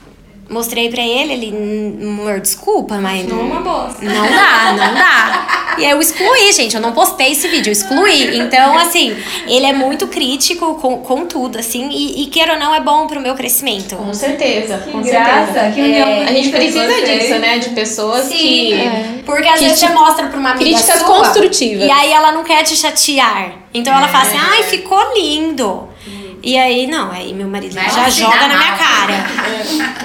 mostrei 0.55 0.89
pra 0.89 1.03
ele, 1.03 1.33
ele, 1.35 1.53
"Hum, 1.55 1.99
amor, 2.21 2.41
desculpa, 2.41 2.95
mas. 2.97 3.27
Não 3.27 3.41
uma 3.41 3.61
bosta. 3.61 4.03
Não 4.05 4.23
dá, 4.23 4.73
não 4.73 4.95
dá. 4.95 5.75
E 5.77 5.85
aí 5.85 5.91
eu 5.91 6.01
excluí, 6.01 6.53
gente. 6.53 6.75
Eu 6.77 6.81
não 6.81 6.93
postei 6.93 7.33
esse 7.33 7.49
vídeo, 7.49 7.69
eu 7.69 7.73
excluí. 7.73 8.39
Então, 8.39 8.79
assim, 8.79 9.15
ele 9.49 9.67
é 9.67 9.73
muito 9.73 10.07
crítico 10.07 10.77
com, 10.77 10.99
com 10.99 11.27
tudo, 11.27 11.59
assim. 11.59 11.89
E, 11.91 12.23
e 12.23 12.27
queira 12.27 12.53
ou 12.55 12.59
não, 12.59 12.73
é 12.75 12.81
bom 12.81 13.07
pro 13.09 13.21
meu 13.21 13.35
crescimento. 13.35 13.97
Com 13.97 14.15
certeza, 14.15 14.79
com 14.91 15.03
graça, 15.03 15.53
certeza. 15.53 15.75
que 15.75 15.81
união 15.83 16.09
É, 16.09 16.25
a 16.29 16.33
gente 16.33 16.51
precisa 16.51 16.87
vocês. 16.87 17.23
disso, 17.23 17.39
né? 17.41 17.59
De 17.59 17.71
pessoas 17.71 18.29
que. 18.29 18.73
Porque 19.27 19.49
às 19.49 19.59
Que 19.59 19.65
vezes 19.65 19.81
te- 19.81 19.87
você 19.89 19.93
mostra 19.93 20.27
pra 20.29 20.39
uma 20.39 20.51
amiga 20.53 20.65
críticas 20.71 21.01
sua, 21.01 21.09
construtivas. 21.09 21.87
E 21.87 21.91
aí 21.91 22.13
ela 22.13 22.31
não 22.33 22.45
quer 22.45 22.63
te 22.63 22.77
chatear. 22.77 23.53
Então 23.75 23.93
ela 23.97 24.07
fala 24.07 24.25
assim, 24.25 24.39
ai, 24.39 24.63
ficou 24.65 25.01
lindo. 25.15 25.89
E 26.45 26.59
aí, 26.59 26.87
não, 26.87 27.11
aí 27.11 27.33
meu 27.33 27.49
marido 27.49 27.75
Vai 27.75 27.89
já 27.89 28.11
joga 28.11 28.47
na 28.47 28.49
minha 28.49 28.71
mal. 28.71 28.79
cara. 28.79 29.15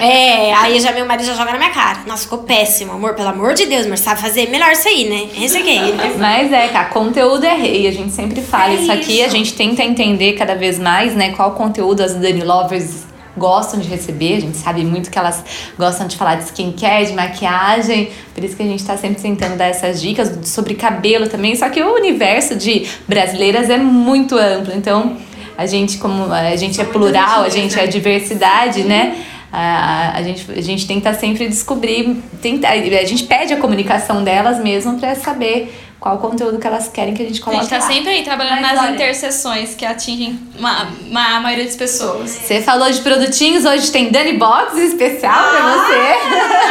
é, 0.02 0.54
aí 0.54 0.80
já 0.80 0.90
meu 0.90 1.04
marido 1.04 1.26
já 1.26 1.34
joga 1.34 1.52
na 1.52 1.58
minha 1.58 1.70
cara. 1.70 1.98
Nossa, 2.06 2.22
ficou 2.22 2.38
péssimo, 2.38 2.92
amor. 2.92 3.12
Pelo 3.12 3.28
amor 3.28 3.52
de 3.52 3.66
Deus, 3.66 3.86
mas 3.86 4.00
sabe 4.00 4.22
fazer 4.22 4.48
melhor 4.48 4.72
isso 4.72 4.88
aí, 4.88 5.06
né? 5.06 5.28
Esse 5.44 5.58
aqui. 5.58 5.78
Mas 6.18 6.50
é, 6.50 6.68
cara, 6.68 6.86
conteúdo 6.86 7.44
é 7.44 7.54
rei, 7.54 7.86
a 7.86 7.92
gente 7.92 8.12
sempre 8.12 8.40
fala 8.40 8.72
É 8.72 8.76
isso 8.76 8.90
aqui, 8.90 9.18
isso. 9.18 9.26
a 9.26 9.28
gente 9.28 9.52
tenta 9.52 9.82
entender 9.82 10.32
cada 10.32 10.54
vez 10.54 10.78
mais, 10.78 11.14
né, 11.14 11.32
qual 11.32 11.52
conteúdo 11.52 12.00
as 12.00 12.14
Dani 12.14 12.42
Lovers 12.42 13.04
gostam 13.36 13.78
de 13.78 13.88
receber, 13.88 14.36
a 14.36 14.40
gente 14.40 14.56
sabe 14.56 14.82
muito 14.84 15.10
que 15.10 15.18
elas 15.18 15.44
gostam 15.78 16.06
de 16.06 16.16
falar 16.16 16.36
de 16.36 16.44
skincare, 16.44 17.06
de 17.06 17.12
maquiagem, 17.12 18.10
por 18.34 18.42
isso 18.42 18.56
que 18.56 18.62
a 18.62 18.66
gente 18.66 18.84
tá 18.84 18.96
sempre 18.96 19.22
tentando 19.22 19.56
dar 19.56 19.66
essas 19.66 20.00
dicas 20.00 20.48
sobre 20.48 20.74
cabelo 20.74 21.28
também, 21.28 21.54
só 21.54 21.68
que 21.68 21.80
o 21.82 21.94
universo 21.94 22.56
de 22.56 22.88
brasileiras 23.06 23.70
é 23.70 23.78
muito 23.78 24.36
amplo, 24.36 24.72
então 24.74 25.16
a 25.60 25.66
gente 25.66 25.98
como 25.98 26.32
a 26.32 26.56
gente 26.56 26.80
é 26.80 26.84
plural, 26.84 27.42
a 27.42 27.50
gente 27.50 27.78
é 27.78 27.86
diversidade, 27.86 28.82
né? 28.82 29.22
A, 29.52 30.16
a, 30.16 30.22
gente, 30.22 30.50
a 30.50 30.62
gente 30.62 30.86
tenta 30.86 31.12
sempre 31.12 31.46
descobrir, 31.48 32.16
tenta, 32.40 32.66
a 32.66 33.04
gente 33.04 33.24
pede 33.24 33.52
a 33.52 33.58
comunicação 33.58 34.24
delas 34.24 34.58
mesmo 34.58 34.98
para 34.98 35.14
saber 35.16 35.70
qual 36.00 36.16
o 36.16 36.18
conteúdo 36.18 36.58
que 36.58 36.66
elas 36.66 36.88
querem 36.88 37.12
que 37.14 37.22
a 37.22 37.26
gente 37.26 37.40
A 37.40 37.44
coloque 37.44 37.62
gente 37.64 37.70
tá 37.70 37.78
lá. 37.78 37.92
sempre 37.92 38.10
aí 38.10 38.22
trabalhando 38.24 38.62
Mas 38.62 38.72
nas 38.72 38.80
olha- 38.84 38.92
interseções 38.94 39.74
que 39.74 39.84
atingem 39.84 40.40
uma, 40.58 40.88
uma- 41.08 41.36
a 41.36 41.40
maioria 41.40 41.66
das 41.66 41.76
pessoas. 41.76 42.30
Você 42.30 42.62
falou 42.62 42.90
de 42.90 43.00
produtinhos, 43.02 43.64
hoje 43.66 43.90
tem 43.92 44.10
Dani 44.10 44.32
Box 44.32 44.76
especial 44.78 45.50
pra 45.50 45.60
você. 45.60 46.00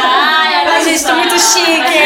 Ai, 0.02 0.66
Ai, 0.66 0.84
gente, 0.84 1.04
tô 1.04 1.12
muito 1.14 1.38
chique. 1.38 2.00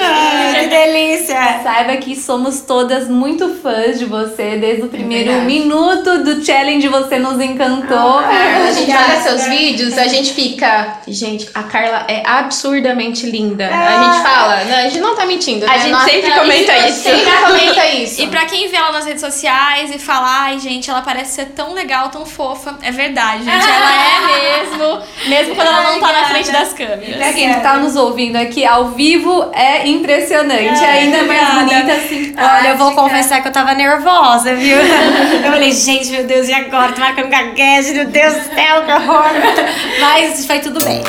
Ai, 0.00 0.60
que 0.60 0.66
delícia. 0.68 1.60
Saiba 1.62 1.96
que 1.98 2.16
somos 2.16 2.60
todas 2.60 3.08
muito 3.08 3.48
fãs 3.62 3.98
de 3.98 4.04
você. 4.04 4.56
Desde 4.56 4.82
o 4.82 4.88
primeiro 4.88 5.30
verdade. 5.30 5.46
minuto 5.46 6.18
do 6.24 6.44
challenge 6.44 6.86
você 6.88 7.18
nos 7.18 7.40
encantou. 7.40 8.20
Carla, 8.22 8.68
a 8.68 8.72
gente 8.72 8.90
olha 8.92 9.20
seus 9.20 9.44
vídeos, 9.46 9.96
a 9.98 10.06
gente 10.08 10.32
fica. 10.32 10.98
Gente, 11.06 11.48
a 11.54 11.62
Carla 11.62 12.04
é 12.08 12.22
absurdamente 12.26 13.26
linda. 13.26 13.68
A 13.68 14.04
gente 14.04 14.22
fala, 14.22 14.56
né? 14.64 14.76
A 14.86 14.88
gente 14.88 15.00
não 15.00 15.14
tá 15.14 15.26
mentindo, 15.26 15.43
A 15.52 15.72
né? 15.72 15.78
gente 15.78 15.90
Nós- 15.90 16.04
sempre 16.04 16.30
comenta 16.32 16.78
isso. 16.88 17.02
Sempre 17.02 17.30
comenta 17.46 17.86
isso. 17.94 18.22
E 18.22 18.26
pra 18.28 18.44
quem 18.46 18.68
vê 18.68 18.76
ela 18.76 18.92
nas 18.92 19.04
redes 19.04 19.20
sociais 19.20 19.94
e 19.94 19.98
fala, 19.98 20.26
ai, 20.44 20.58
gente, 20.58 20.90
ela 20.90 21.02
parece 21.02 21.32
ser 21.34 21.46
tão 21.46 21.72
legal, 21.74 22.08
tão 22.08 22.24
fofa. 22.26 22.76
É 22.82 22.90
verdade, 22.90 23.44
gente. 23.44 23.66
Ela 23.68 23.92
é 23.92 24.20
mesmo. 24.70 25.02
Mesmo 25.26 25.54
quando 25.54 25.68
ela 25.68 25.82
não 25.92 26.00
tá 26.00 26.12
na 26.12 26.24
frente 26.26 26.50
das 26.50 26.72
câmeras. 26.72 27.16
Pra 27.16 27.32
quem 27.32 27.52
tá 27.60 27.76
nos 27.76 27.96
ouvindo 27.96 28.36
aqui 28.36 28.64
ao 28.64 28.88
vivo, 28.90 29.50
é 29.54 29.86
impressionante. 29.86 30.84
ainda 30.84 31.22
mais 31.24 31.48
bonita, 31.54 31.92
assim. 31.92 32.34
Olha, 32.36 32.68
eu 32.68 32.76
vou 32.76 32.92
confessar 32.92 33.40
que 33.42 33.48
eu 33.48 33.52
tava 33.52 33.74
nervosa, 33.74 34.54
viu? 34.54 34.76
Eu 35.44 35.52
falei, 35.52 35.72
gente, 35.72 36.08
meu 36.10 36.24
Deus, 36.24 36.48
e 36.48 36.52
agora? 36.54 36.92
Tô 36.92 37.00
marcando 37.00 37.28
gaguejo, 37.28 37.92
meu 37.94 38.06
Deus 38.06 38.34
do 38.34 38.54
céu, 38.54 38.82
que 38.84 38.92
horror. 38.92 39.24
Mas 40.00 40.46
foi 40.46 40.58
tudo 40.60 40.82
bem. 40.84 41.02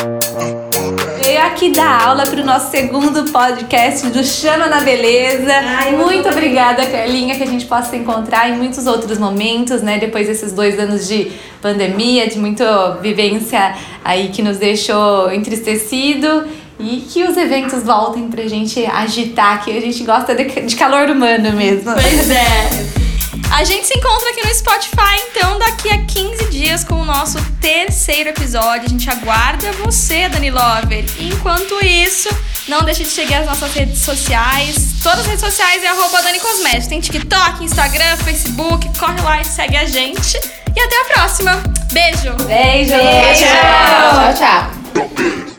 Veio 1.25 1.41
aqui 1.41 1.71
dar 1.71 2.03
aula 2.03 2.27
pro 2.27 2.45
nosso 2.45 2.69
segundo 2.69 3.23
podcast 3.31 4.07
do 4.09 4.23
Chama 4.23 4.67
na 4.67 4.81
Beleza. 4.81 5.53
muito 5.97 6.29
obrigada, 6.29 6.85
Carlinha, 6.85 7.33
que 7.35 7.41
a 7.41 7.47
gente 7.47 7.65
possa 7.65 7.89
se 7.89 7.97
encontrar 7.97 8.47
em 8.47 8.55
muitos 8.55 8.85
outros 8.85 9.17
momentos, 9.17 9.81
né? 9.81 9.97
Depois 9.97 10.27
desses 10.27 10.51
dois 10.51 10.77
anos 10.79 11.07
de 11.07 11.31
pandemia, 11.63 12.27
de 12.27 12.37
muita 12.37 12.91
vivência 13.01 13.75
aí 14.03 14.27
que 14.27 14.43
nos 14.43 14.57
deixou 14.59 15.33
entristecido. 15.33 16.45
E 16.79 16.97
que 17.11 17.23
os 17.23 17.35
eventos 17.35 17.81
voltem 17.81 18.27
pra 18.27 18.47
gente 18.47 18.85
agitar, 18.85 19.65
que 19.65 19.75
a 19.75 19.81
gente 19.81 20.03
gosta 20.03 20.35
de, 20.35 20.43
de 20.43 20.75
calor 20.75 21.09
humano 21.09 21.53
mesmo. 21.53 21.91
Pois 21.91 22.29
é. 22.29 23.04
A 23.51 23.63
gente 23.63 23.87
se 23.87 23.97
encontra 23.97 24.29
aqui 24.29 24.45
no 24.45 24.53
Spotify, 24.53 25.21
então, 25.29 25.57
daqui 25.57 25.89
a 25.89 26.05
15 26.05 26.49
dias 26.49 26.83
com 26.83 26.95
o 26.95 27.05
nosso 27.05 27.41
terceiro 27.61 28.29
episódio. 28.29 28.85
A 28.85 28.89
gente 28.89 29.09
aguarda 29.09 29.71
você, 29.73 30.27
Dani 30.29 30.51
Lover. 30.51 31.05
E 31.17 31.29
enquanto 31.29 31.73
isso, 31.83 32.29
não 32.67 32.83
deixe 32.83 33.03
de 33.03 33.09
seguir 33.09 33.35
as 33.35 33.45
nossas 33.45 33.73
redes 33.73 33.99
sociais. 33.99 34.95
Todas 35.01 35.19
as 35.19 35.27
redes 35.27 35.41
sociais 35.41 35.83
é 35.83 35.87
arroba 35.87 36.21
Dani 36.21 36.39
Cosméticos. 36.39 36.87
Tem 36.87 36.99
TikTok, 36.99 37.63
Instagram, 37.63 38.17
Facebook. 38.17 38.99
Corre 38.99 39.21
lá 39.21 39.41
e 39.41 39.45
segue 39.45 39.77
a 39.77 39.85
gente. 39.85 40.37
E 40.75 40.79
até 40.79 41.01
a 41.01 41.05
próxima. 41.05 41.63
Beijo! 41.91 42.33
Beijo! 42.45 42.93
Tchau, 43.35 44.33
tchau. 44.37 45.54